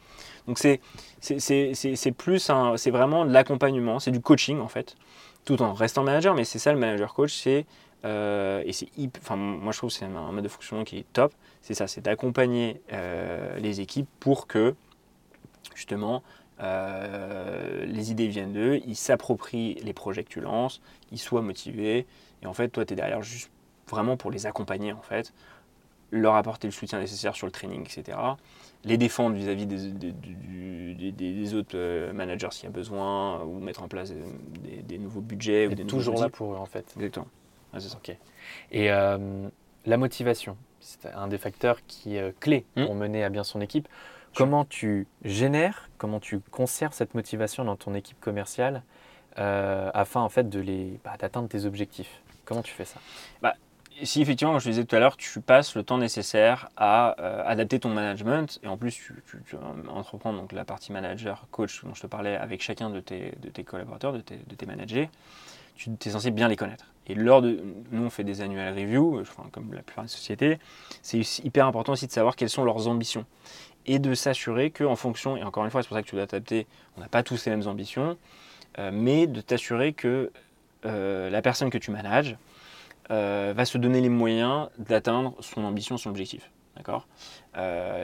Donc, 0.46 0.58
c'est, 0.58 0.80
c'est, 1.20 2.12
plus 2.12 2.50
un. 2.50 2.76
C'est 2.76 2.90
vraiment 2.90 3.24
de 3.24 3.32
l'accompagnement, 3.32 4.00
c'est 4.00 4.10
du 4.10 4.20
coaching, 4.20 4.60
en 4.60 4.68
fait, 4.68 4.96
tout 5.46 5.62
en 5.62 5.72
restant 5.72 6.04
manager, 6.04 6.34
mais 6.34 6.44
c'est 6.44 6.58
ça 6.58 6.72
le 6.72 6.78
manager 6.78 7.14
coach, 7.14 7.34
c'est. 7.34 7.64
Euh, 8.04 8.62
et 8.64 8.72
c'est 8.72 8.86
enfin 9.20 9.34
moi 9.34 9.72
je 9.72 9.78
trouve 9.78 9.90
que 9.90 9.96
c'est 9.96 10.04
un 10.04 10.30
mode 10.30 10.44
de 10.44 10.48
fonctionnement 10.48 10.84
qui 10.84 10.98
est 10.98 11.06
top 11.12 11.32
c'est 11.62 11.74
ça 11.74 11.88
c'est 11.88 12.00
d'accompagner 12.00 12.80
euh, 12.92 13.58
les 13.58 13.80
équipes 13.80 14.06
pour 14.20 14.46
que 14.46 14.76
justement 15.74 16.22
euh, 16.60 17.84
les 17.86 18.10
idées 18.10 18.26
viennent 18.26 18.52
d'eux, 18.52 18.80
ils 18.86 18.96
s'approprient 18.96 19.74
les 19.82 19.92
projets 19.92 20.24
que 20.24 20.28
tu 20.28 20.40
lances, 20.40 20.80
ils 21.12 21.18
soient 21.18 21.42
motivés, 21.42 22.06
et 22.42 22.46
en 22.46 22.52
fait, 22.52 22.68
toi, 22.68 22.84
tu 22.84 22.94
es 22.94 22.96
derrière 22.96 23.22
juste 23.22 23.50
vraiment 23.88 24.16
pour 24.16 24.30
les 24.30 24.46
accompagner, 24.46 24.92
en 24.92 25.02
fait, 25.02 25.32
leur 26.10 26.34
apporter 26.34 26.66
le 26.66 26.72
soutien 26.72 26.98
nécessaire 26.98 27.36
sur 27.36 27.46
le 27.46 27.52
training, 27.52 27.82
etc. 27.82 28.18
Les 28.84 28.96
défendre 28.96 29.36
vis-à-vis 29.36 29.66
des, 29.66 31.54
autres 31.54 31.76
euh, 31.76 32.12
managers 32.12 32.48
s'il 32.50 32.64
y 32.64 32.68
a 32.68 32.70
besoin, 32.70 33.42
ou 33.42 33.60
mettre 33.60 33.82
en 33.82 33.88
place 33.88 34.12
des, 34.86 34.98
nouveaux 34.98 35.20
budgets. 35.20 35.64
Et 35.64 35.68
ou 35.68 35.74
toujours 35.84 36.20
là 36.20 36.28
pour 36.28 36.54
eux, 36.54 36.56
en 36.56 36.66
fait. 36.66 36.92
Exactement. 36.96 37.26
Et 38.72 38.90
euh, 38.90 39.48
la 39.84 39.96
motivation, 39.96 40.56
c'est 40.80 41.06
un 41.12 41.28
des 41.28 41.38
facteurs 41.38 41.78
qui 41.86 42.16
est 42.16 42.38
clé 42.40 42.64
hmm. 42.76 42.86
pour 42.86 42.94
mener 42.94 43.22
à 43.22 43.28
bien 43.28 43.44
son 43.44 43.60
équipe. 43.60 43.88
Comment 44.34 44.64
tu 44.64 45.06
génères, 45.24 45.88
comment 45.98 46.20
tu 46.20 46.40
conserves 46.40 46.92
cette 46.92 47.14
motivation 47.14 47.64
dans 47.64 47.76
ton 47.76 47.94
équipe 47.94 48.20
commerciale 48.20 48.82
euh, 49.38 49.90
afin 49.94 50.20
en 50.20 50.28
fait 50.28 50.48
de 50.48 50.60
les 50.60 51.00
bah, 51.04 51.14
d'atteindre 51.18 51.48
tes 51.48 51.64
objectifs? 51.64 52.22
Comment 52.44 52.62
tu 52.62 52.72
fais 52.72 52.84
ça? 52.84 53.00
Bah, 53.42 53.54
Si 54.02 54.22
effectivement, 54.22 54.58
je 54.58 54.70
disais 54.70 54.84
tout 54.84 54.96
à 54.96 55.00
l'heure, 55.00 55.16
tu 55.16 55.40
passes 55.40 55.74
le 55.74 55.82
temps 55.82 55.98
nécessaire 55.98 56.68
à 56.76 57.20
euh, 57.20 57.42
adapter 57.46 57.80
ton 57.80 57.90
management. 57.90 58.60
Et 58.62 58.68
en 58.68 58.76
plus 58.76 58.92
tu, 58.92 59.14
tu, 59.46 59.56
entreprends 59.88 60.32
donc 60.32 60.52
la 60.52 60.64
partie 60.64 60.92
manager, 60.92 61.46
coach 61.50 61.84
dont 61.84 61.94
je 61.94 62.02
te 62.02 62.06
parlais 62.06 62.36
avec 62.36 62.62
chacun 62.62 62.90
de 62.90 63.00
tes, 63.00 63.34
collaborateurs, 63.64 64.12
de 64.12 64.20
tes, 64.20 64.36
de 64.36 64.54
tes 64.54 64.66
managers, 64.66 65.10
tu 65.78 65.90
es 66.04 66.10
censé 66.10 66.30
bien 66.30 66.48
les 66.48 66.56
connaître. 66.56 66.86
Et 67.06 67.14
lors 67.14 67.40
de, 67.40 67.62
nous 67.90 68.02
on 68.02 68.10
fait 68.10 68.24
des 68.24 68.42
annual 68.42 68.74
reviews, 68.74 69.22
comme 69.50 69.72
la 69.72 69.82
plupart 69.82 70.04
des 70.04 70.10
sociétés, 70.10 70.58
c'est 71.02 71.20
hyper 71.42 71.66
important 71.66 71.92
aussi 71.92 72.06
de 72.06 72.12
savoir 72.12 72.36
quelles 72.36 72.50
sont 72.50 72.64
leurs 72.64 72.86
ambitions 72.86 73.24
et 73.86 73.98
de 73.98 74.14
s'assurer 74.14 74.70
qu'en 74.70 74.96
fonction, 74.96 75.36
et 75.36 75.42
encore 75.42 75.64
une 75.64 75.70
fois 75.70 75.82
c'est 75.82 75.88
pour 75.88 75.96
ça 75.96 76.02
que 76.02 76.08
tu 76.08 76.16
dois 76.16 76.26
t'adapter, 76.26 76.66
on 76.96 77.00
n'a 77.00 77.08
pas 77.08 77.22
tous 77.22 77.44
les 77.46 77.50
mêmes 77.50 77.66
ambitions, 77.66 78.16
euh, 78.78 78.90
mais 78.92 79.26
de 79.26 79.40
t'assurer 79.40 79.92
que 79.92 80.30
euh, 80.86 81.30
la 81.30 81.42
personne 81.42 81.70
que 81.70 81.78
tu 81.78 81.90
manages 81.90 82.36
euh, 83.10 83.52
va 83.56 83.64
se 83.64 83.78
donner 83.78 84.00
les 84.00 84.08
moyens 84.08 84.68
d'atteindre 84.78 85.34
son 85.40 85.64
ambition, 85.64 85.96
son 85.96 86.10
objectif. 86.10 86.50
D'accord? 86.76 87.08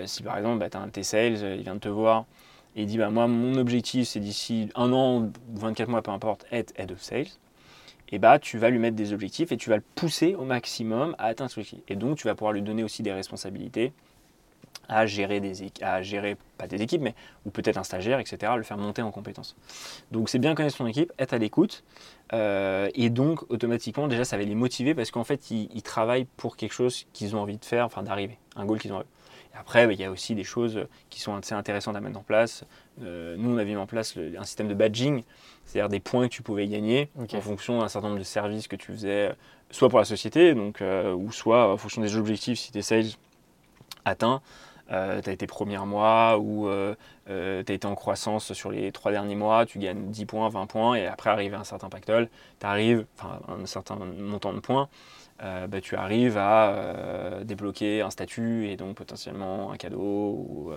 Si 0.07 0.23
par 0.25 0.37
exemple 0.37 0.59
bah, 0.59 0.69
tu 0.69 0.77
as 0.77 0.81
un 0.81 0.89
T-Sales, 0.89 1.57
il 1.57 1.63
vient 1.63 1.77
de 1.77 1.81
te 1.81 1.89
voir 1.89 2.25
et 2.77 2.83
il 2.83 2.87
dit 2.87 2.99
bah, 2.99 3.11
Moi, 3.11 3.27
mon 3.27 3.55
objectif, 3.55 4.09
c'est 4.09 4.21
d'ici 4.21 4.69
un 4.75 4.93
an 4.93 5.23
ou 5.23 5.33
24 5.55 5.89
mois, 5.89 6.03
peu 6.03 6.11
importe, 6.11 6.47
être 6.51 6.73
head 6.77 6.93
of 6.93 7.01
sales. 7.01 7.27
Et 8.11 8.19
bah, 8.19 8.39
tu 8.39 8.59
vas 8.59 8.71
lui 8.71 8.79
mettre 8.79 8.97
des 8.97 9.13
objectifs 9.13 9.53
et 9.53 9.57
tu 9.57 9.71
vas 9.71 9.77
le 9.77 9.85
pousser 9.95 10.35
au 10.35 10.45
maximum 10.45 11.15
à 11.19 11.27
atteindre 11.27 11.51
ce 11.51 11.61
objectif. 11.61 11.83
Et 11.89 11.97
donc, 11.97 12.19
tu 12.19 12.27
vas 12.27 12.35
pouvoir 12.35 12.53
lui 12.53 12.63
donner 12.63 12.85
aussi 12.85 13.03
des 13.03 13.13
responsabilités 13.13 13.93
à 14.89 15.07
gérer 15.07 15.41
des 15.41 15.73
à 15.83 16.03
gérer 16.03 16.37
pas 16.59 16.67
des 16.67 16.83
équipes 16.83 17.03
mais 17.03 17.15
ou 17.45 17.51
peut-être 17.51 17.77
un 17.77 17.85
stagiaire 17.85 18.19
etc 18.19 18.53
le 18.57 18.63
faire 18.63 18.77
monter 18.77 19.03
en 19.03 19.11
compétences. 19.11 19.57
Donc 20.11 20.29
c'est 20.29 20.39
bien 20.39 20.55
connaître 20.55 20.77
son 20.77 20.87
équipe 20.87 21.13
être 21.19 21.33
à 21.33 21.39
l'écoute 21.39 21.85
euh, 22.33 22.89
et 22.95 23.11
donc 23.11 23.51
automatiquement 23.51 24.09
déjà 24.09 24.25
ça 24.25 24.37
va 24.37 24.43
les 24.43 24.55
motiver 24.55 24.95
parce 24.95 25.11
qu'en 25.11 25.25
fait 25.25 25.51
ils, 25.51 25.83
travaillent 25.83 26.27
pour 26.37 26.57
quelque 26.57 26.73
chose 26.73 27.07
qu'ils 27.13 27.37
ont 27.37 27.41
envie 27.41 27.59
de 27.59 27.65
faire 27.65 27.85
enfin 27.87 28.03
d'arriver 28.03 28.39
un 28.57 28.65
goal 28.65 28.79
qu'ils 28.79 28.93
ont 28.93 29.01
et 29.01 29.57
après 29.59 29.93
il 29.93 30.01
y 30.01 30.05
a 30.05 30.11
aussi 30.11 30.35
des 30.35 30.45
choses 30.45 30.87
qui 31.11 31.21
sont 31.21 31.35
assez 31.37 31.55
intéressantes 31.55 31.97
à 31.97 32.01
mettre 32.01 32.19
en 32.19 32.23
place. 32.23 32.65
Euh, 33.03 33.37
nous 33.39 33.55
on 33.55 33.59
a 33.59 33.65
mis 33.65 33.77
en 33.77 33.87
place 33.87 34.17
un 34.17 34.45
système 34.45 34.69
de 34.69 34.75
badging 34.75 35.23
c'est-à-dire 35.65 35.89
des 35.89 36.01
points 36.01 36.29
que 36.29 36.35
tu 36.35 36.43
pouvais 36.43 36.67
gagner 36.67 37.11
en 37.17 37.41
fonction 37.41 37.81
d'un 37.81 37.89
certain 37.89 38.09
nombre 38.09 38.21
de 38.21 38.25
services 38.25 38.69
que 38.69 38.77
tu 38.77 38.93
faisais 38.93 39.33
soit 39.71 39.89
pour 39.89 39.99
la 39.99 40.05
société 40.05 40.55
donc 40.55 40.81
euh, 40.81 41.13
ou 41.13 41.33
soit 41.33 41.73
en 41.73 41.77
fonction 41.77 42.03
des 42.03 42.17
objectifs 42.17 42.59
si 42.59 42.73
tu 42.73 42.79
es 42.79 42.83
sales 42.83 43.07
atteint 44.05 44.43
euh, 44.93 45.23
tu 45.23 45.31
as 45.31 45.33
été 45.33 45.47
premier 45.47 45.79
mois 45.79 46.39
ou 46.39 46.69
euh, 46.69 46.95
euh, 47.31 47.63
tu 47.65 47.73
as 47.73 47.75
été 47.75 47.87
en 47.87 47.95
croissance 47.95 48.53
sur 48.53 48.71
les 48.71 48.93
trois 48.93 49.13
derniers 49.13 49.35
mois, 49.35 49.65
tu 49.65 49.79
gagnes 49.79 50.11
10 50.11 50.27
points, 50.27 50.49
20 50.51 50.67
points, 50.67 50.95
et 50.95 51.07
après 51.07 51.31
arrive 51.31 51.55
un 51.55 51.65
certain 51.65 51.89
pactole, 51.89 52.29
tu 52.61 52.67
arrives, 52.67 53.07
enfin 53.19 53.41
un 53.49 53.65
certain 53.65 53.97
montant 53.97 54.53
de 54.53 54.61
points, 54.61 54.89
bah, 55.41 55.81
tu 55.83 55.97
arrives 55.97 56.37
à 56.37 57.41
débloquer 57.45 58.03
un 58.03 58.11
statut 58.11 58.69
et 58.69 58.77
donc 58.77 58.97
potentiellement 58.97 59.73
un 59.73 59.77
cadeau 59.77 60.01
ou 60.49 60.73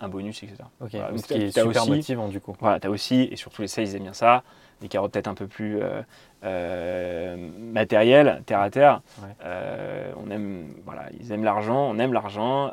un, 0.00 0.08
bonus, 0.08 0.42
etc. 0.42 0.56
Ok, 0.80 0.92
ce 0.92 1.26
qui 1.26 1.34
est 1.34 1.50
super 1.50 1.86
motivant 1.86 2.28
du 2.28 2.40
coup. 2.40 2.56
Voilà, 2.58 2.80
tu 2.80 2.86
as 2.86 2.90
aussi, 2.90 3.28
et 3.30 3.36
surtout 3.36 3.62
les 3.62 3.68
sales 3.68 3.94
aiment 3.94 4.04
bien 4.04 4.12
ça, 4.14 4.42
des 4.80 4.88
carottes 4.88 5.12
peut-être 5.12 5.28
un 5.28 5.34
peu 5.34 5.46
plus 5.46 5.80
euh, 5.82 6.02
euh, 6.44 7.36
matérielles, 7.58 8.42
terre 8.46 8.60
à 8.60 8.70
terre. 8.70 9.02
Euh, 9.44 10.12
on 10.16 10.30
aime, 10.30 10.74
voilà, 10.84 11.08
ils 11.20 11.32
aiment 11.32 11.44
l'argent, 11.44 11.90
on 11.90 11.98
aime 11.98 12.12
l'argent 12.12 12.72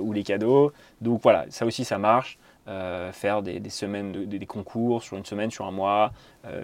ou 0.00 0.12
les 0.12 0.22
cadeaux. 0.22 0.72
Donc 1.00 1.20
voilà, 1.22 1.46
ça 1.50 1.66
aussi 1.66 1.84
ça 1.84 1.98
marche. 1.98 2.38
faire 2.66 3.42
des, 3.42 3.70
semaines, 3.70 4.12
de, 4.12 4.24
des 4.24 4.46
concours 4.46 5.02
sur 5.02 5.16
une 5.16 5.24
semaine, 5.24 5.50
sur 5.50 5.66
un 5.66 5.72
mois, 5.72 6.12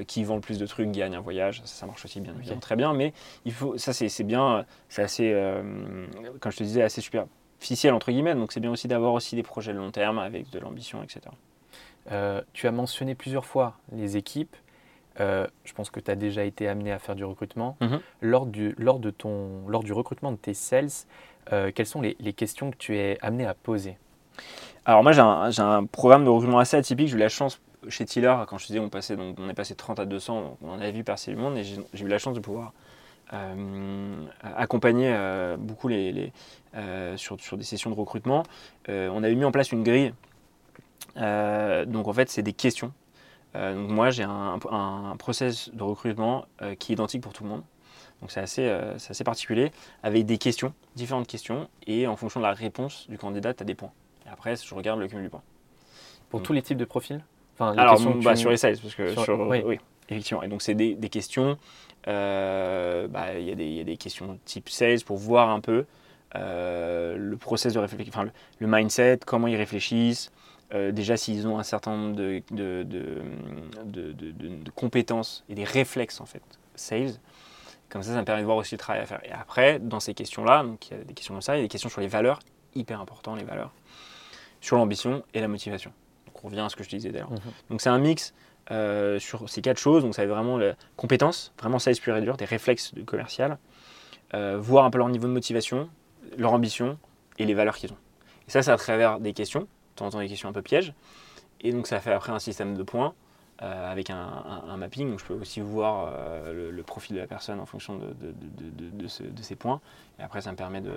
qui 0.06 0.24
vend 0.24 0.36
le 0.36 0.40
plus 0.40 0.58
de 0.58 0.66
trucs 0.66 0.90
gagne 0.90 1.16
un 1.16 1.20
voyage, 1.20 1.60
ça, 1.64 1.86
marche 1.86 2.04
aussi 2.04 2.20
bien, 2.20 2.34
très 2.60 2.76
bien. 2.76 2.94
Mais 2.94 3.12
il 3.44 3.52
faut, 3.52 3.76
ça 3.78 3.92
c'est 3.92 4.24
bien, 4.24 4.64
c'est 4.88 5.02
assez, 5.02 5.32
comme 6.40 6.52
je 6.52 6.58
te 6.58 6.62
disais, 6.62 6.82
assez 6.82 7.00
superficiel 7.00 7.94
entre 7.94 8.12
guillemets. 8.12 8.34
Donc 8.34 8.52
c'est 8.52 8.60
bien 8.60 8.70
aussi 8.70 8.86
d'avoir 8.86 9.12
aussi 9.12 9.34
des 9.34 9.42
projets 9.42 9.72
de 9.72 9.78
long 9.78 9.90
terme 9.90 10.20
avec 10.20 10.50
de 10.50 10.58
l'ambition, 10.60 11.02
etc. 11.02 11.20
tu 12.52 12.68
as 12.68 12.72
mentionné 12.72 13.16
plusieurs 13.16 13.44
fois 13.44 13.74
les 13.92 14.16
équipes. 14.16 14.54
Euh, 15.20 15.46
je 15.64 15.72
pense 15.72 15.90
que 15.90 16.00
tu 16.00 16.10
as 16.10 16.14
déjà 16.14 16.44
été 16.44 16.68
amené 16.68 16.92
à 16.92 16.98
faire 16.98 17.14
du 17.14 17.24
recrutement. 17.24 17.76
Mhm. 17.80 18.00
Lors, 18.22 18.46
du, 18.46 18.74
lors, 18.78 18.98
de 18.98 19.10
ton, 19.10 19.66
lors 19.68 19.82
du 19.82 19.92
recrutement 19.92 20.32
de 20.32 20.36
tes 20.36 20.54
sales, 20.54 20.88
euh, 21.52 21.70
quelles 21.74 21.86
sont 21.86 22.00
les, 22.00 22.14
questions 22.32 22.70
que 22.70 22.76
tu 22.76 22.96
es 22.96 23.18
amené 23.20 23.46
à 23.46 23.54
poser? 23.54 23.96
Alors 24.84 25.02
moi 25.02 25.12
j'ai 25.12 25.20
un, 25.62 25.84
programme 25.86 26.24
de 26.24 26.30
recrutement 26.30 26.60
assez 26.60 26.76
atypique. 26.76 27.08
J'ai 27.08 27.16
eu 27.16 27.18
la 27.18 27.28
chance 27.28 27.60
chez 27.88 28.04
Tiller, 28.04 28.34
quand 28.48 28.58
je 28.58 28.66
disais 28.66 28.78
on, 28.78 28.88
passait, 28.88 29.16
donc, 29.16 29.36
on 29.38 29.48
est 29.48 29.54
passé 29.54 29.74
de 29.74 29.78
30 29.78 30.00
à 30.00 30.04
200, 30.04 30.58
on 30.62 30.70
en 30.70 30.80
a 30.80 30.90
vu 30.90 31.04
passer 31.04 31.32
le 31.32 31.38
monde 31.38 31.56
et 31.56 31.64
j'ai 31.64 32.04
eu 32.04 32.08
la 32.08 32.18
chance 32.18 32.34
de 32.34 32.40
pouvoir 32.40 32.72
euh, 33.32 34.24
accompagner 34.42 35.14
beaucoup 35.58 35.88
les, 35.88 36.32
sur, 37.16 37.40
sur, 37.40 37.56
des 37.56 37.64
sessions 37.64 37.90
de 37.90 37.96
recrutement. 37.96 38.44
on 38.88 39.22
avait 39.22 39.34
mis 39.34 39.44
en 39.44 39.52
place 39.52 39.72
une 39.72 39.82
grille. 39.82 40.12
donc 41.16 42.08
en 42.08 42.12
fait 42.12 42.30
c'est 42.30 42.42
des 42.42 42.52
questions 42.52 42.92
donc 43.54 43.90
moi, 43.90 44.10
j'ai 44.10 44.24
un, 44.24 44.58
process 45.18 45.70
de 45.72 45.82
recrutement 45.82 46.46
euh, 46.62 46.74
qui 46.74 46.92
est 46.92 46.94
identique 46.94 47.22
pour 47.22 47.32
tout 47.32 47.44
le 47.44 47.50
monde. 47.50 47.62
Donc 48.20 48.30
c'est 48.30 48.40
assez, 48.40 48.66
euh, 48.66 48.94
assez, 48.94 49.24
particulier, 49.24 49.70
avec 50.02 50.26
des 50.26 50.38
questions, 50.38 50.74
différentes 50.96 51.26
questions, 51.26 51.68
et 51.86 52.06
en 52.06 52.16
fonction 52.16 52.40
de 52.40 52.44
la 52.44 52.52
réponse 52.52 53.08
du 53.08 53.16
candidat, 53.16 53.54
tu 53.54 53.62
as 53.62 53.66
des 53.66 53.74
points. 53.74 53.92
Et 54.26 54.28
après, 54.28 54.56
je 54.56 54.74
regarde 54.74 54.98
le 54.98 55.06
cumul 55.06 55.24
du 55.24 55.30
point. 55.30 55.42
Pour 56.30 56.42
tous 56.42 56.52
les 56.52 56.62
types 56.62 56.76
de 56.76 56.84
profils 56.84 57.22
enfin, 57.54 57.74
Alors, 57.78 57.98
bah, 58.22 58.36
sur 58.36 58.50
les 58.50 58.56
sales, 58.56 58.76
parce 58.82 58.94
que 58.94 59.14
sur, 59.14 59.48
oui. 59.48 59.78
effectivement. 60.10 60.42
Et 60.42 60.48
donc 60.48 60.60
c'est 60.60 60.74
des, 60.74 60.96
questions, 61.08 61.56
bah, 62.04 63.38
il 63.38 63.48
y, 63.48 63.76
y, 63.76 63.80
a 63.80 63.84
des 63.84 63.96
questions 63.96 64.38
type 64.44 64.68
sales 64.68 65.02
pour 65.06 65.16
voir 65.16 65.48
un 65.48 65.60
peu 65.60 65.86
le 66.34 67.34
process 67.36 67.72
de 67.72 67.78
réflexion, 67.78 68.12
enfin 68.14 68.30
le, 68.58 68.66
mindset, 68.66 69.20
comment 69.24 69.46
ils 69.46 69.56
réfléchissent, 69.56 70.32
euh, 70.74 70.92
déjà 70.92 71.16
s'ils 71.16 71.46
ont 71.48 71.58
un 71.58 71.62
certain 71.62 71.96
nombre 71.96 72.16
de, 72.16 72.42
de, 72.50 72.82
de, 72.82 74.70
compétences 74.74 75.44
et 75.48 75.54
des 75.54 75.64
réflexes 75.64 76.20
en 76.20 76.26
fait, 76.26 76.42
sales, 76.74 77.12
comme 77.88 78.02
ça 78.02 78.12
ça 78.12 78.18
me 78.18 78.24
permet 78.24 78.42
de 78.42 78.46
voir 78.46 78.58
aussi 78.58 78.74
le 78.74 78.78
travail 78.78 79.02
à 79.02 79.06
faire. 79.06 79.20
Et 79.24 79.32
après, 79.32 79.78
dans 79.78 80.00
ces 80.00 80.12
questions-là, 80.12 80.62
donc 80.62 80.90
il 80.90 80.98
y 80.98 81.00
a 81.00 81.04
des 81.04 81.14
questions 81.14 81.34
comme 81.34 81.42
ça, 81.42 81.56
il 81.56 81.58
y 81.58 81.60
a 81.60 81.64
des 81.64 81.68
questions 81.68 81.88
sur 81.88 82.00
les 82.00 82.08
valeurs, 82.08 82.40
hyper 82.74 83.00
important 83.00 83.34
les 83.34 83.44
valeurs, 83.44 83.72
sur 84.60 84.76
l'ambition 84.76 85.22
et 85.32 85.40
la 85.40 85.48
motivation. 85.48 85.90
Donc 86.26 86.44
on 86.44 86.48
revient 86.48 86.60
à 86.60 86.68
ce 86.68 86.76
que 86.76 86.84
je 86.84 86.90
disais 86.90 87.10
d'ailleurs. 87.10 87.30
Mhm. 87.30 87.40
Donc 87.70 87.80
c'est 87.80 87.90
un 87.90 87.98
mix 87.98 88.34
euh, 88.70 89.18
sur 89.18 89.48
ces 89.48 89.62
quatre 89.62 89.78
choses, 89.78 90.02
donc 90.02 90.14
ça 90.14 90.22
va 90.22 90.26
être 90.26 90.34
vraiment 90.34 90.58
la 90.58 90.74
compétence, 90.96 91.54
vraiment 91.58 91.78
sales 91.78 91.96
pur 91.96 92.14
et 92.14 92.20
dur, 92.20 92.36
des 92.36 92.44
réflexes 92.44 92.92
de 92.94 93.02
commercial, 93.02 93.56
euh, 94.34 94.58
voir 94.60 94.84
un 94.84 94.90
peu 94.90 94.98
leur 94.98 95.08
niveau 95.08 95.26
de 95.26 95.32
motivation, 95.32 95.88
leur 96.36 96.52
ambition 96.52 96.98
et 97.38 97.46
les 97.46 97.54
valeurs 97.54 97.76
qu'ils 97.76 97.90
ont. 97.92 97.98
Et 98.46 98.50
ça, 98.50 98.62
c'est 98.62 98.70
à 98.70 98.76
travers 98.76 99.20
des 99.20 99.32
questions 99.32 99.66
temps 99.98 100.06
en 100.06 100.10
temps 100.10 100.18
des 100.20 100.28
questions 100.28 100.48
un 100.48 100.52
peu 100.52 100.62
pièges. 100.62 100.94
Et 101.60 101.72
donc 101.72 101.86
ça 101.86 102.00
fait 102.00 102.12
après 102.12 102.32
un 102.32 102.38
système 102.38 102.76
de 102.76 102.82
points 102.82 103.14
euh, 103.62 103.90
avec 103.90 104.10
un, 104.10 104.76
mapping. 104.76 105.10
Donc 105.10 105.20
je 105.20 105.24
peux 105.24 105.34
aussi 105.34 105.60
voir 105.60 106.12
euh, 106.12 106.70
le, 106.70 106.82
profil 106.82 107.16
de 107.16 107.20
la 107.20 107.26
personne 107.26 107.58
en 107.60 107.66
fonction 107.66 107.96
de, 107.98 108.14
de, 108.20 109.00
de, 109.00 109.42
ces 109.42 109.56
points. 109.56 109.80
Et 110.18 110.22
après 110.22 110.40
ça 110.40 110.52
me 110.52 110.56
permet 110.56 110.80
de, 110.80 110.92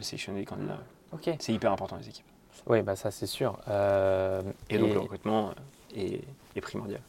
sélectionner 0.00 0.40
les 0.40 0.44
candidats. 0.44 0.78
Ok. 1.12 1.30
C'est 1.38 1.52
hyper 1.52 1.72
important 1.72 1.96
les 1.96 2.08
équipes. 2.08 2.26
Oui, 2.66 2.82
bah 2.82 2.96
ça 2.96 3.10
c'est 3.10 3.26
sûr. 3.26 3.58
Euh, 3.68 4.42
et, 4.68 4.78
donc 4.78 4.92
le 4.92 5.00
recrutement 5.00 5.54
est, 5.96 6.22
primordial. 6.60 7.00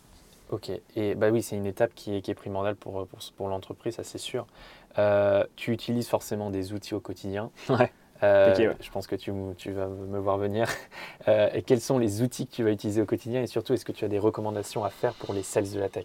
Ok, 0.49 0.69
et 0.95 1.15
bah 1.15 1.29
oui, 1.31 1.41
c'est 1.41 1.55
une 1.55 1.65
étape 1.65 1.93
qui 1.95 2.15
est, 2.15 2.21
qui 2.21 2.29
est 2.29 2.35
primordiale 2.35 2.75
pour, 2.75 3.07
pour, 3.07 3.19
pour 3.35 3.49
l'entreprise, 3.49 3.95
ça 3.95 4.03
c'est 4.03 4.17
sûr. 4.17 4.45
tu 5.55 5.71
utilises 5.71 6.07
forcément 6.07 6.51
des 6.51 6.73
outils 6.73 6.93
au 6.93 6.99
quotidien. 6.99 7.49
Ouais. 7.69 7.91
Euh, 8.23 8.73
je 8.79 8.89
pense 8.89 9.07
que 9.07 9.15
tu, 9.15 9.31
tu, 9.57 9.71
vas 9.71 9.87
me 9.87 10.19
voir 10.19 10.37
venir. 10.37 10.67
Euh, 11.29 11.47
et 11.53 11.61
quels 11.61 11.79
sont 11.79 11.99
les 11.99 12.21
outils 12.21 12.47
que 12.47 12.51
tu 12.53 12.63
vas 12.65 12.71
utiliser 12.71 13.01
au 13.01 13.05
quotidien 13.05 13.41
et 13.41 13.47
surtout, 13.47 13.71
est-ce 13.71 13.85
que 13.85 13.93
tu 13.93 14.03
as 14.03 14.09
des 14.09 14.19
recommandations 14.19 14.83
à 14.83 14.89
faire 14.89 15.13
pour 15.13 15.33
les 15.33 15.41
sales 15.41 15.71
de 15.71 15.79
la 15.79 15.87
tech? 15.87 16.03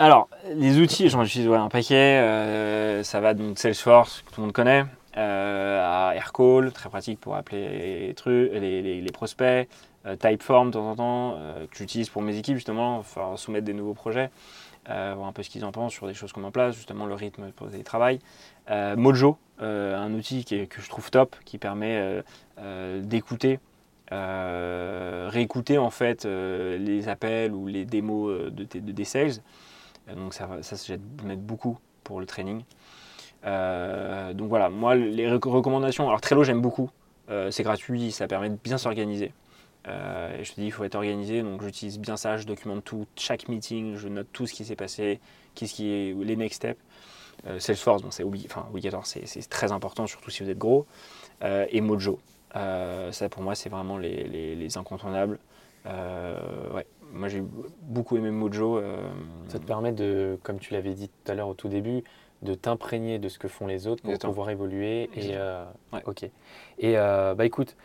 Alors, 0.00 0.28
les 0.52 0.80
outils, 0.80 1.08
j'en 1.08 1.22
utilise 1.22 1.48
un 1.48 1.68
paquet. 1.68 1.94
Euh, 1.94 3.04
ça 3.04 3.20
va 3.20 3.34
de 3.34 3.52
Salesforce, 3.54 4.22
que 4.22 4.34
tout 4.34 4.40
le 4.40 4.46
monde 4.46 4.52
connaît, 4.52 4.84
à 5.14 6.12
Aircall, 6.16 6.72
très 6.72 6.88
pratique 6.88 7.20
pour 7.20 7.36
appeler 7.36 8.08
les, 8.08 8.14
trucs, 8.14 8.50
les, 8.52 9.00
les, 9.00 9.12
prospects, 9.12 9.68
Typeform 10.18 10.70
de 10.70 10.72
temps 10.72 10.90
en 10.90 10.96
temps, 10.96 11.38
que 11.70 11.76
j'utilise 11.76 12.08
pour 12.08 12.22
mes 12.22 12.36
équipes 12.36 12.56
justement, 12.56 13.04
pour 13.14 13.38
soumettre 13.38 13.64
des 13.64 13.74
nouveaux 13.74 13.94
projets. 13.94 14.30
Voir 14.88 15.26
un 15.26 15.32
peu 15.32 15.42
ce 15.42 15.50
qu'ils 15.50 15.64
en 15.64 15.72
pensent 15.72 15.92
sur 15.92 16.06
des 16.06 16.14
choses 16.14 16.32
qu'on 16.32 16.44
en 16.44 16.50
place, 16.50 16.74
justement 16.74 17.06
le 17.06 17.14
rythme 17.14 17.52
pour 17.52 17.66
le 17.68 17.82
travail. 17.82 18.18
Mojo, 18.68 19.38
euh, 19.60 19.96
un 19.96 20.14
outil 20.14 20.44
que 20.44 20.80
je 20.80 20.88
trouve 20.88 21.10
top, 21.10 21.34
qui 21.44 21.58
permet 21.58 21.96
euh, 21.96 22.22
euh, 22.60 23.00
d'écouter, 23.02 23.58
réécouter 24.10 25.78
en 25.78 25.90
fait 25.90 26.24
les 26.24 27.08
appels 27.08 27.52
ou 27.52 27.66
les 27.66 27.84
démos 27.84 28.52
de, 28.52 28.64
des 28.64 29.04
sales. 29.04 29.42
donc 30.16 30.32
ça, 30.32 30.48
ça 30.62 30.94
m'aide 31.24 31.44
beaucoup 31.44 31.78
pour 32.04 32.20
le 32.20 32.26
training. 32.26 32.62
donc 33.42 34.48
voilà, 34.48 34.70
moi 34.70 34.94
les 34.94 35.30
recommandations, 35.30 36.08
alors 36.08 36.22
Trello 36.22 36.42
j'aime 36.42 36.62
beaucoup, 36.62 36.88
c'est 37.50 37.64
gratuit, 37.64 38.12
ça 38.12 38.26
permet 38.28 38.48
de 38.48 38.58
bien 38.62 38.78
s'organiser. 38.78 39.32
Je 39.86 40.50
te 40.50 40.60
dis, 40.60 40.66
il 40.66 40.72
faut 40.72 40.84
être 40.84 40.96
organisé, 40.96 41.42
donc 41.42 41.62
j'utilise 41.62 41.98
bien 41.98 42.16
ça, 42.16 42.36
je 42.36 42.46
documente 42.46 42.84
tout, 42.84 43.06
chaque 43.16 43.48
meeting, 43.48 43.96
je 43.96 44.08
note 44.08 44.28
tout 44.32 44.46
ce 44.46 44.52
qui 44.52 44.64
s'est 44.64 44.76
passé, 44.76 45.20
qu'est-ce 45.54 45.74
qui 45.74 45.90
est 45.90 46.14
les 46.14 46.36
next 46.36 46.56
steps. 46.56 46.80
Euh, 47.46 47.58
Salesforce, 47.58 48.02
bon, 48.02 48.10
c'est 48.10 48.24
obligatoire, 48.24 49.06
c'est 49.06 49.48
très 49.48 49.72
important, 49.72 50.06
surtout 50.06 50.30
si 50.30 50.42
vous 50.42 50.50
êtes 50.50 50.58
gros. 50.58 50.86
Euh, 51.42 51.66
et 51.70 51.80
Mojo. 51.80 52.18
Euh, 52.56 53.12
ça, 53.12 53.28
pour 53.28 53.42
moi, 53.42 53.54
c'est 53.54 53.68
vraiment 53.68 53.98
les, 53.98 54.76
incontournables. 54.76 55.38
ouais. 55.86 56.86
moi 57.12 57.28
j'ai 57.28 57.42
beaucoup 57.82 58.16
aimé 58.16 58.30
Mojo. 58.30 58.82
Ça 59.48 59.58
te 59.58 59.64
permet 59.64 59.92
de, 59.92 60.38
comme 60.42 60.58
tu 60.58 60.72
l'avais 60.72 60.94
dit 60.94 61.08
tout 61.08 61.32
à 61.32 61.34
l'heure 61.34 61.48
au 61.48 61.54
tout 61.54 61.68
début, 61.68 62.02
de 62.42 62.54
t'imprégner 62.54 63.18
de 63.18 63.28
ce 63.28 63.38
que 63.38 63.48
font 63.48 63.66
les 63.66 63.86
autres 63.86 64.02
pour 64.02 64.18
pouvoir 64.18 64.50
évoluer. 64.50 65.10
Et, 65.14 65.36
Ok. 66.06 66.28
Et 66.78 66.94
bah 66.94 67.46
écoute, 67.46 67.76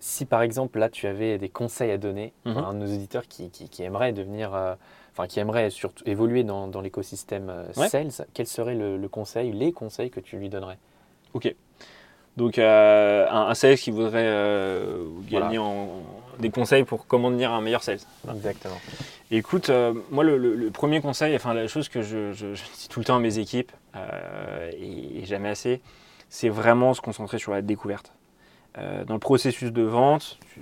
si 0.00 0.24
par 0.26 0.42
exemple 0.42 0.78
là 0.78 0.88
tu 0.88 1.06
avais 1.06 1.38
des 1.38 1.48
conseils 1.48 1.90
à 1.90 1.98
donner 1.98 2.32
mhm. 2.44 2.56
à 2.56 2.60
un 2.60 2.74
de 2.74 2.78
nos 2.78 2.86
auditeurs 2.86 3.26
qui, 3.28 3.50
qui, 3.50 3.82
aimerait 3.82 4.12
devenir, 4.12 4.50
enfin 5.12 5.26
qui 5.26 5.40
aimerait 5.40 5.70
surtout 5.70 6.04
évoluer 6.06 6.44
dans, 6.44 6.68
dans 6.68 6.80
l'écosystème 6.80 7.52
sales, 7.72 8.10
quel 8.32 8.46
serait 8.46 8.74
le, 8.74 8.96
le, 8.96 9.08
conseil, 9.08 9.52
les 9.52 9.72
conseils 9.72 10.10
que 10.10 10.20
tu 10.20 10.36
lui 10.36 10.48
donnerais? 10.48 10.78
Ok. 11.34 11.54
Donc 12.36 12.58
euh, 12.58 13.26
un, 13.30 13.54
sales 13.54 13.76
qui 13.76 13.90
voudrait 13.90 14.26
euh, 14.26 15.04
gagner 15.30 15.58
en, 15.58 15.88
des 16.40 16.50
conseils 16.50 16.82
pour 16.82 17.06
comment 17.06 17.30
devenir 17.30 17.52
un 17.52 17.60
meilleur 17.60 17.82
sales. 17.82 18.00
Exactement. 18.28 18.74
écoute, 19.30 19.70
euh, 19.70 19.94
moi 20.10 20.24
le, 20.24 20.70
premier 20.72 21.00
conseil, 21.00 21.36
enfin 21.36 21.54
la 21.54 21.68
chose 21.68 21.88
que 21.88 22.02
je, 22.02 22.32
dis 22.32 22.88
tout 22.88 22.98
le 22.98 23.04
temps 23.04 23.16
à 23.16 23.20
mes 23.20 23.38
équipes 23.38 23.70
et, 24.76 25.24
jamais 25.24 25.48
assez, 25.48 25.80
c'est 26.28 26.48
vraiment 26.48 26.92
se 26.92 27.00
concentrer 27.00 27.38
sur 27.38 27.52
la 27.52 27.62
découverte. 27.62 28.12
Dans 28.76 29.14
le 29.14 29.20
processus 29.20 29.70
de 29.70 29.82
vente, 29.82 30.38
tu 30.52 30.60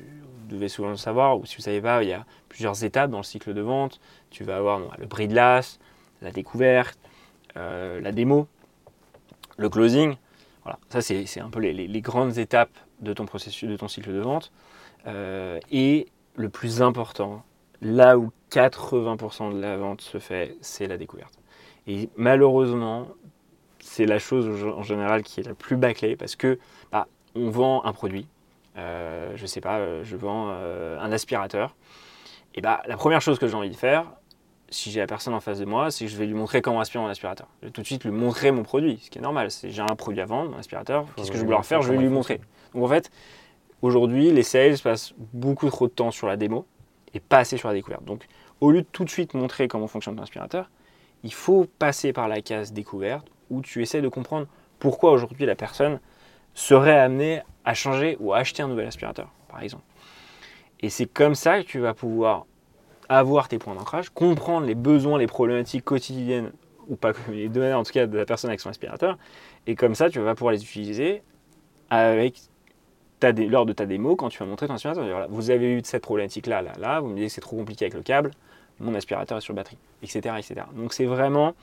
devais 0.48 0.68
souvent 0.68 0.90
le 0.90 0.96
savoir, 0.96 1.38
ou 1.38 1.46
si 1.46 1.56
vous 1.56 1.60
ne 1.60 1.64
savez 1.64 1.80
pas, 1.80 2.02
il 2.02 2.10
y 2.10 2.12
a 2.12 2.26
plusieurs 2.48 2.84
étapes 2.84 3.10
dans 3.10 3.18
le 3.18 3.22
cycle 3.22 3.54
de 3.54 3.60
vente. 3.62 4.00
Tu 4.30 4.44
vas 4.44 4.56
avoir 4.56 4.80
le 4.98 5.06
bris 5.06 5.28
de 5.28 5.34
l'as, 5.34 5.78
la 6.20 6.30
découverte, 6.30 6.98
la 7.54 8.12
démo, 8.12 8.48
le 9.56 9.68
closing. 9.68 10.16
Voilà, 10.64 10.78
ça 10.90 11.00
c'est 11.00 11.40
un 11.40 11.50
peu 11.50 11.60
les, 11.60 12.00
grandes 12.00 12.38
étapes 12.38 12.76
de 13.00 13.12
ton 13.12 13.26
processus, 13.26 13.68
de 13.68 13.76
ton 13.76 13.88
cycle 13.88 14.12
de 14.12 14.20
vente. 14.20 14.52
Euh, 15.06 15.58
et 15.70 16.06
le 16.36 16.48
plus 16.48 16.82
important, 16.82 17.42
là 17.80 18.16
où 18.16 18.30
80% 18.50 19.54
de 19.54 19.60
la 19.60 19.76
vente 19.76 20.00
se 20.00 20.18
fait, 20.18 20.56
c'est 20.60 20.86
la 20.86 20.96
découverte. 20.96 21.34
Et 21.86 22.10
malheureusement, 22.16 23.08
c'est 23.80 24.06
la 24.06 24.20
chose 24.20 24.64
en 24.64 24.82
général 24.82 25.24
qui 25.24 25.40
est 25.40 25.44
la 25.44 25.54
plus 25.54 25.76
bâclée 25.76 26.14
parce 26.14 26.36
que 26.36 26.60
bah, 26.92 27.08
on 27.34 27.50
vend 27.50 27.84
un 27.84 27.92
produit. 27.92 28.26
Euh, 28.76 29.32
je 29.36 29.46
sais 29.46 29.60
pas, 29.60 29.78
euh, 29.78 30.02
je 30.04 30.16
vends 30.16 30.48
euh, 30.50 30.98
un 31.00 31.12
aspirateur. 31.12 31.74
Et 32.54 32.60
bah, 32.60 32.82
la 32.86 32.96
première 32.96 33.20
chose 33.20 33.38
que 33.38 33.46
j'ai 33.46 33.54
envie 33.54 33.70
de 33.70 33.76
faire, 33.76 34.06
si 34.70 34.90
j'ai 34.90 35.00
la 35.00 35.06
personne 35.06 35.34
en 35.34 35.40
face 35.40 35.58
de 35.58 35.64
moi, 35.64 35.90
c'est 35.90 36.06
que 36.06 36.10
je 36.10 36.16
vais 36.16 36.26
lui 36.26 36.34
montrer 36.34 36.62
comment 36.62 36.80
aspirer 36.80 37.02
mon 37.04 37.10
aspirateur. 37.10 37.46
Je 37.60 37.66
vais 37.66 37.72
tout 37.72 37.82
de 37.82 37.86
suite 37.86 38.04
lui 38.04 38.10
montrer 38.10 38.50
mon 38.50 38.62
produit, 38.62 38.98
ce 39.02 39.10
qui 39.10 39.18
est 39.18 39.22
normal. 39.22 39.50
C'est 39.50 39.70
j'ai 39.70 39.82
un 39.82 39.96
produit 39.96 40.20
à 40.20 40.26
vendre, 40.26 40.50
mon 40.50 40.58
aspirateur, 40.58 41.06
qu'est-ce 41.16 41.30
que 41.30 41.34
je 41.34 41.40
vais 41.40 41.44
vouloir 41.44 41.64
faire? 41.66 41.82
Je 41.82 41.92
vais 41.92 41.98
lui 41.98 42.08
montrer. 42.08 42.40
Donc 42.74 42.84
en 42.84 42.88
fait, 42.88 43.10
aujourd'hui, 43.82 44.30
les 44.30 44.42
sales 44.42 44.78
passent 44.78 45.14
beaucoup 45.32 45.68
trop 45.68 45.88
de 45.88 45.92
temps 45.92 46.10
sur 46.10 46.26
la 46.26 46.36
démo 46.36 46.66
et 47.14 47.20
pas 47.20 47.38
assez 47.38 47.58
sur 47.58 47.68
la 47.68 47.74
découverte. 47.74 48.04
Donc 48.04 48.26
au 48.60 48.70
lieu 48.70 48.82
de 48.82 48.86
tout 48.90 49.04
de 49.04 49.10
suite 49.10 49.34
montrer 49.34 49.68
comment 49.68 49.86
fonctionne 49.86 50.16
ton 50.16 50.22
aspirateur, 50.22 50.70
il 51.24 51.32
faut 51.32 51.66
passer 51.78 52.12
par 52.12 52.28
la 52.28 52.40
case 52.40 52.72
découverte 52.72 53.26
où 53.50 53.60
tu 53.60 53.82
essaies 53.82 54.00
de 54.00 54.08
comprendre 54.08 54.46
pourquoi 54.78 55.12
aujourd'hui 55.12 55.46
la 55.46 55.54
personne 55.54 56.00
serait 56.54 56.98
amenée 56.98 57.42
à 57.64 57.74
changer 57.74 58.16
ou 58.20 58.32
à 58.32 58.38
acheter 58.38 58.62
un 58.62 58.68
nouvel 58.68 58.86
aspirateur, 58.86 59.28
par 59.48 59.62
exemple. 59.62 59.84
Et 60.80 60.90
c'est 60.90 61.06
comme 61.06 61.34
ça 61.34 61.62
que 61.62 61.66
tu 61.66 61.78
vas 61.78 61.94
pouvoir 61.94 62.46
avoir 63.08 63.48
tes 63.48 63.58
points 63.58 63.74
d'ancrage, 63.74 64.10
comprendre 64.10 64.66
les 64.66 64.74
besoins, 64.74 65.18
les 65.18 65.26
problématiques 65.26 65.84
quotidiennes, 65.84 66.52
ou 66.88 66.96
pas 66.96 67.12
les 67.30 67.48
deux 67.48 67.72
en 67.72 67.82
tout 67.82 67.92
cas 67.92 68.06
de 68.06 68.18
la 68.18 68.24
personne 68.24 68.50
avec 68.50 68.60
son 68.60 68.70
aspirateur, 68.70 69.18
et 69.66 69.74
comme 69.74 69.94
ça 69.94 70.10
tu 70.10 70.18
vas 70.20 70.34
pouvoir 70.34 70.52
les 70.52 70.62
utiliser 70.62 71.22
avec 71.90 72.40
lors 73.22 73.66
de 73.66 73.72
ta 73.72 73.86
démo 73.86 74.16
quand 74.16 74.30
tu 74.30 74.38
vas 74.40 74.46
montrer 74.46 74.66
ton 74.66 74.74
aspirateur. 74.74 75.28
vous 75.28 75.50
avez 75.50 75.74
eu 75.74 75.80
cette 75.84 76.02
problématique 76.02 76.48
là, 76.48 76.62
là, 76.62 77.00
vous 77.00 77.08
me 77.08 77.16
dites 77.16 77.26
que 77.26 77.32
c'est 77.32 77.40
trop 77.40 77.56
compliqué 77.56 77.84
avec 77.84 77.94
le 77.94 78.02
câble, 78.02 78.32
mon 78.80 78.94
aspirateur 78.94 79.38
est 79.38 79.42
sur 79.42 79.54
batterie, 79.54 79.78
etc. 80.02 80.34
etc. 80.38 80.66
Donc 80.74 80.92
c'est 80.92 81.04
vraiment 81.04 81.54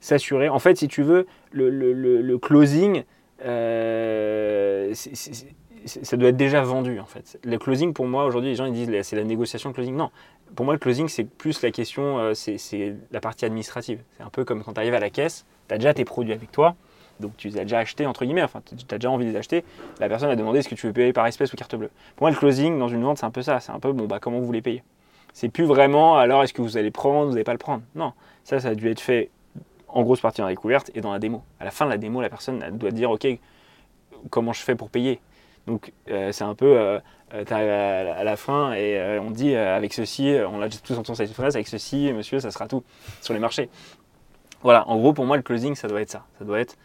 s'assurer. 0.00 0.48
En 0.48 0.58
fait, 0.58 0.76
si 0.76 0.88
tu 0.88 1.02
veux, 1.02 1.26
le, 1.52 2.36
closing, 2.38 3.04
euh, 3.44 4.92
ça 5.84 6.16
doit 6.16 6.28
être 6.28 6.36
déjà 6.36 6.62
vendu 6.62 7.00
en 7.00 7.06
fait. 7.06 7.38
Le 7.44 7.58
closing 7.58 7.92
pour 7.92 8.06
moi 8.06 8.24
aujourd'hui, 8.24 8.50
les 8.50 8.56
gens 8.56 8.66
ils 8.66 8.72
disent 8.72 8.90
c'est 9.02 9.16
la 9.16 9.24
négociation 9.24 9.72
closing. 9.72 9.96
Non, 9.96 10.10
pour 10.54 10.64
moi, 10.64 10.74
le 10.74 10.78
closing, 10.78 11.08
c'est 11.08 11.24
plus 11.24 11.62
la 11.62 11.70
question, 11.70 12.18
euh, 12.18 12.34
c'est 12.34 12.94
la 13.10 13.20
partie 13.20 13.44
administrative. 13.44 14.02
C'est 14.16 14.22
un 14.22 14.30
peu 14.30 14.44
comme 14.44 14.62
quand 14.62 14.72
tu 14.72 14.80
arrives 14.80 14.94
à 14.94 15.00
la 15.00 15.10
caisse, 15.10 15.46
tu 15.68 15.74
as 15.74 15.78
déjà 15.78 15.94
tes 15.94 16.04
produits 16.04 16.32
avec 16.32 16.50
toi, 16.50 16.74
donc 17.20 17.36
tu 17.36 17.48
les 17.48 17.58
as 17.58 17.62
déjà 17.62 17.78
achetés, 17.78 18.06
entre 18.06 18.24
guillemets, 18.24 18.42
enfin, 18.42 18.60
tu 18.64 18.74
as 18.94 18.98
déjà 18.98 19.10
envie 19.10 19.26
de 19.26 19.30
les 19.30 19.36
acheter. 19.36 19.64
La 20.00 20.08
personne 20.08 20.30
a 20.30 20.36
demandé 20.36 20.58
est-ce 20.58 20.68
que 20.68 20.74
tu 20.74 20.86
veux 20.86 20.92
payer 20.92 21.12
par 21.12 21.26
espèce 21.26 21.52
ou 21.52 21.56
carte 21.56 21.74
bleue? 21.76 21.90
Pour 22.16 22.24
moi, 22.24 22.30
le 22.30 22.36
closing 22.36 22.78
dans 22.78 22.88
une 22.88 23.02
vente, 23.02 23.18
c'est 23.18 23.26
un 23.26 23.30
peu 23.30 23.42
ça. 23.42 23.60
C'est 23.60 23.72
un 23.72 23.80
peu, 23.80 23.92
bon, 23.92 24.06
bah, 24.06 24.18
comment 24.20 24.40
vous 24.40 24.52
les 24.52 24.62
payez 24.62 24.82
C'est 25.32 25.48
plus 25.48 25.64
vraiment, 25.64 26.16
alors 26.16 26.42
est-ce 26.42 26.52
que 26.52 26.62
vous 26.62 26.76
allez 26.76 26.90
prendre, 26.90 27.26
vous 27.26 27.32
n'allez 27.32 27.44
pas 27.44 27.52
le 27.52 27.58
prendre? 27.58 27.82
Non, 27.94 28.12
ça, 28.44 28.60
ça 28.60 28.68
a 28.68 28.74
dû 28.74 28.88
être 28.90 29.00
fait 29.00 29.30
en 29.92 30.02
grosse 30.02 30.20
partie 30.20 30.40
dans 30.40 30.46
la 30.46 30.52
découverte 30.52 30.90
et 30.94 31.00
dans 31.00 31.12
la 31.12 31.18
démo. 31.18 31.42
À 31.58 31.64
la 31.64 31.70
fin 31.70 31.84
de 31.84 31.90
la 31.90 31.98
démo, 31.98 32.20
la 32.20 32.30
personne 32.30 32.76
doit 32.76 32.90
dire, 32.90 33.10
ok, 33.10 33.26
comment 34.30 34.52
je 34.52 34.62
fais 34.62 34.74
pour 34.74 34.90
payer? 34.90 35.20
Donc 35.66 35.92
euh, 36.08 36.32
c'est 36.32 36.44
un 36.44 36.54
peu, 36.54 36.78
euh, 36.78 36.98
euh, 37.34 38.14
à 38.16 38.24
la 38.24 38.36
fin 38.36 38.72
et 38.72 39.18
on 39.20 39.30
dit 39.30 39.54
avec 39.54 39.92
ceci, 39.92 40.34
on 40.50 40.58
l'a 40.58 40.68
tous 40.68 40.98
entendu 40.98 41.16
cette 41.16 41.32
phrase, 41.32 41.54
avec 41.54 41.68
ceci, 41.68 42.12
monsieur, 42.12 42.40
ça 42.40 42.50
sera 42.50 42.66
tout 42.66 42.82
sur 43.20 43.34
les 43.34 43.40
marchés. 43.40 43.68
Voilà, 44.62 44.88
en 44.88 44.98
gros 44.98 45.12
pour 45.12 45.24
moi 45.24 45.36
le 45.36 45.42
closing 45.42 45.74
ça 45.74 45.88
doit 45.88 46.00
être 46.00 46.10
ça, 46.10 46.26
ça 46.38 46.44
doit 46.44 46.60
être 46.60 46.76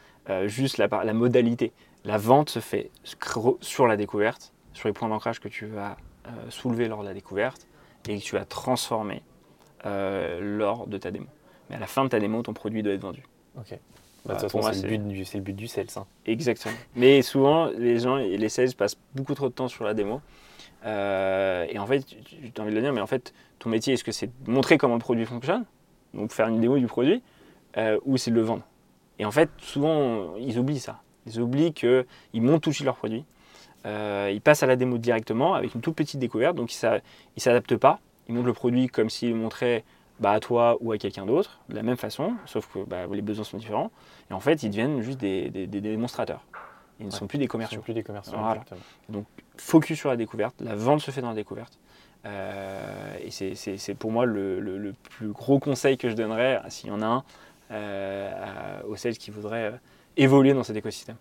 juste 0.46 0.78
la 0.78 1.14
modalité. 1.14 1.72
La 2.04 2.18
vente 2.18 2.50
se 2.50 2.60
fait 2.60 2.92
sur 3.62 3.88
la 3.88 3.98
découverte, 3.98 4.54
sur 4.74 4.88
les 4.88 4.94
points 4.94 5.10
d'ancrage 5.10 5.40
que 5.40 5.48
tu 5.48 5.66
vas 5.66 5.98
soulever 6.50 6.88
lors 6.88 7.02
de 7.02 7.08
la 7.08 7.14
découverte 7.14 7.68
et 8.08 8.18
que 8.18 8.24
tu 8.24 8.36
vas 8.36 8.46
transformer 8.46 9.24
lors 9.84 10.88
de 10.88 10.98
ta 10.98 11.12
démo. 11.12 11.28
Mais 11.70 11.76
à 11.76 11.80
la 11.80 11.88
fin 11.88 12.04
de 12.04 12.10
ta 12.10 12.20
démo, 12.20 12.42
ton 12.42 12.54
produit 12.54 12.84
doit 12.84 12.94
être 12.94 13.02
vendu. 13.02 13.24
Ok. 13.58 13.78
Bah, 14.26 14.38
c'est 14.40 14.82
le, 14.84 14.88
but 14.88 15.08
du, 15.08 15.24
le 15.24 15.40
but 15.40 15.54
du 15.54 15.68
sales. 15.68 15.86
Hein. 15.98 16.06
Exactement. 16.26 16.74
Mais 16.96 17.22
souvent, 17.22 17.68
les 17.68 18.00
gens, 18.00 18.16
les 18.16 18.50
sales 18.50 18.74
passent 18.74 18.98
beaucoup 19.14 19.36
trop 19.36 19.50
de 19.50 19.54
temps 19.54 19.68
sur 19.68 19.84
la 19.84 19.94
démo. 19.94 20.20
Euh, 20.86 21.66
et 21.70 21.78
en 21.78 21.86
fait, 21.86 22.06
tu 22.06 22.52
as 22.58 22.62
envie 22.62 22.72
de 22.72 22.76
le 22.76 22.82
dire, 22.82 22.94
mais 22.94 23.02
en 23.02 23.08
fait, 23.08 23.34
ton 23.60 23.70
métier, 23.70 23.94
est-ce 23.94 24.04
que 24.04 24.12
c'est 24.12 24.28
de 24.28 24.52
montrer 24.52 24.78
comment 24.78 24.96
le 24.96 25.00
produit 25.00 25.26
fonctionne, 25.26 25.66
donc 26.14 26.32
faire 26.32 26.48
une 26.48 26.60
démo 26.60 26.78
du 26.78 26.88
produit, 26.88 27.22
euh, 27.78 28.00
ou 28.06 28.18
c'est 28.18 28.32
de 28.32 28.36
le 28.36 28.42
vendre? 28.42 28.64
Et 29.20 29.26
en 29.26 29.32
fait, 29.32 29.50
souvent, 29.60 30.36
ils 30.38 30.60
oublient 30.60 30.80
ça. 30.80 31.02
Ils 31.26 31.40
oublient 31.40 31.74
qu'ils 31.74 32.06
montent 32.34 32.62
tout 32.62 32.70
de 32.70 32.76
suite 32.76 32.86
leur 32.86 32.98
produit. 32.98 33.26
Euh, 33.86 34.32
ils 34.34 34.42
passent 34.42 34.64
à 34.64 34.68
la 34.68 34.76
démo 34.76 34.98
directement 34.98 35.54
avec 35.54 35.76
une 35.76 35.82
toute 35.82 35.96
petite 35.96 36.20
découverte, 36.20 36.56
donc 36.56 36.74
ils 36.74 36.86
ne 36.86 37.00
s'adaptent 37.42 37.78
pas. 37.78 38.00
Ils 38.28 38.34
montent 38.34 38.46
le 38.46 38.54
produit 38.54 38.88
comme 38.88 39.10
s'ils 39.10 39.36
montraient 39.36 39.84
bah, 40.20 40.32
à 40.32 40.40
toi 40.40 40.78
ou 40.80 40.92
à 40.92 40.98
quelqu'un 40.98 41.26
d'autre, 41.26 41.60
de 41.70 41.76
la 41.76 41.84
même 41.84 41.98
façon, 41.98 42.34
sauf 42.46 42.68
que 42.68 42.80
bah, 42.80 43.06
les 43.12 43.22
besoins 43.22 43.44
sont 43.44 43.58
différents. 43.58 43.92
Et 44.30 44.34
en 44.34 44.40
fait, 44.40 44.64
ils 44.64 44.70
deviennent 44.70 45.02
juste 45.02 45.20
des, 45.20 45.50
démonstrateurs. 45.68 46.42
Ils 47.00 47.08
ne 47.08 47.12
sont 47.12 47.28
plus 47.28 47.38
des 47.38 47.48
commerciaux. 47.48 47.76
Ils 47.76 47.80
sont 47.80 47.84
plus 47.84 47.94
des 47.94 48.04
commerciaux. 48.04 48.38
Donc, 49.10 49.26
focus 49.58 50.00
sur 50.00 50.10
la 50.10 50.16
découverte. 50.16 50.56
La 50.62 50.76
vente 50.76 51.02
se 51.02 51.12
fait 51.12 51.22
dans 51.22 51.30
la 51.30 51.36
découverte. 51.36 51.78
Euh, 52.26 53.18
et 53.22 53.30
c'est 53.32 53.94
pour 53.96 54.12
moi 54.12 54.26
le, 54.26 54.94
plus 55.18 55.30
gros 55.30 55.60
conseil 55.60 55.98
que 55.98 56.10
je 56.10 56.16
donnerais, 56.16 56.62
s'il 56.70 56.90
y 56.90 56.92
en 56.92 57.02
a 57.02 57.06
un, 57.06 57.24
euh, 57.72 58.82
aux 58.88 58.96
sales 58.96 59.18
qui 59.18 59.32
voudraient 59.32 59.72
euh, 59.72 59.78
évoluer 60.18 60.54
dans 60.54 60.64
cet 60.64 60.76
écosystème. 60.76 61.18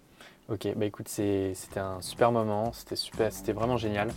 Ok, 0.50 0.68
bah 0.76 0.84
écoute, 0.84 1.08
c'était 1.08 1.80
un 1.80 2.02
super 2.02 2.30
moment, 2.30 2.70
c'était 2.74 2.96
super, 2.96 3.32
c'était 3.32 3.54
vraiment 3.54 3.78
génial. 3.78 4.10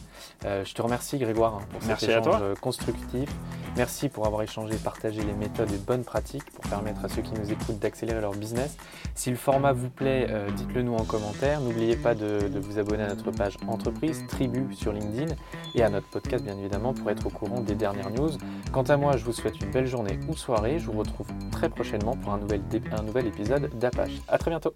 Euh, 0.44 0.66
je 0.66 0.74
te 0.74 0.82
remercie 0.82 1.18
Grégoire 1.18 1.56
hein, 1.56 1.66
pour 1.72 1.82
cet 1.82 2.04
échange 2.04 2.42
euh, 2.42 2.54
constructif. 2.56 3.30
Merci 3.78 4.10
pour 4.10 4.28
avoir 4.28 4.42
échangé, 4.42 4.76
partagé 4.76 5.22
les 5.22 5.32
méthodes 5.32 5.72
et 5.72 5.78
bonnes 5.78 6.04
pratiques 6.04 6.44
pour 6.52 6.70
permettre 6.70 7.06
à 7.06 7.08
ceux 7.08 7.22
qui 7.22 7.32
nous 7.32 7.50
écoutent 7.50 7.80
d'accélérer 7.80 8.20
leur 8.20 8.34
business. 8.34 8.76
Si 9.16 9.30
le 9.30 9.38
format 9.38 9.72
vous 9.72 9.90
plaît, 9.90 10.28
euh, 10.30 10.52
dites-le 10.52 10.82
nous 10.82 10.96
en 10.96 11.06
commentaire. 11.06 11.62
N'oubliez 11.62 11.96
pas 11.96 12.14
de, 12.14 12.50
de, 12.50 12.60
vous 12.60 12.78
abonner 12.78 13.04
à 13.04 13.08
notre 13.08 13.32
page 13.32 13.56
entreprise, 13.66 14.26
tribu 14.28 14.76
sur 14.76 14.92
LinkedIn 14.92 15.34
et 15.76 15.84
à 15.84 15.90
notre 15.90 16.10
podcast 16.10 16.44
bien 16.44 16.58
évidemment 16.58 16.94
pour 16.94 17.10
être 17.10 17.26
au 17.26 17.30
courant 17.30 17.62
des 17.62 17.76
dernières 17.76 18.10
news. 18.10 18.32
Quant 18.74 18.84
à 18.84 18.98
moi, 18.98 19.16
je 19.16 19.24
vous 19.24 19.32
souhaite 19.32 19.62
une 19.62 19.72
belle 19.72 19.88
journée 19.88 20.20
ou 20.28 20.36
soirée. 20.36 20.78
Je 20.78 20.88
vous 20.88 21.00
retrouve 21.00 21.28
très 21.54 21.70
prochainement 21.70 22.18
pour 22.18 22.34
un 22.34 22.40
nouvel, 22.40 22.62
un 22.92 23.04
nouvel 23.04 23.28
épisode 23.28 23.70
d'Apache. 23.80 24.20
A 24.28 24.38
très 24.38 24.52
bientôt 24.52 24.74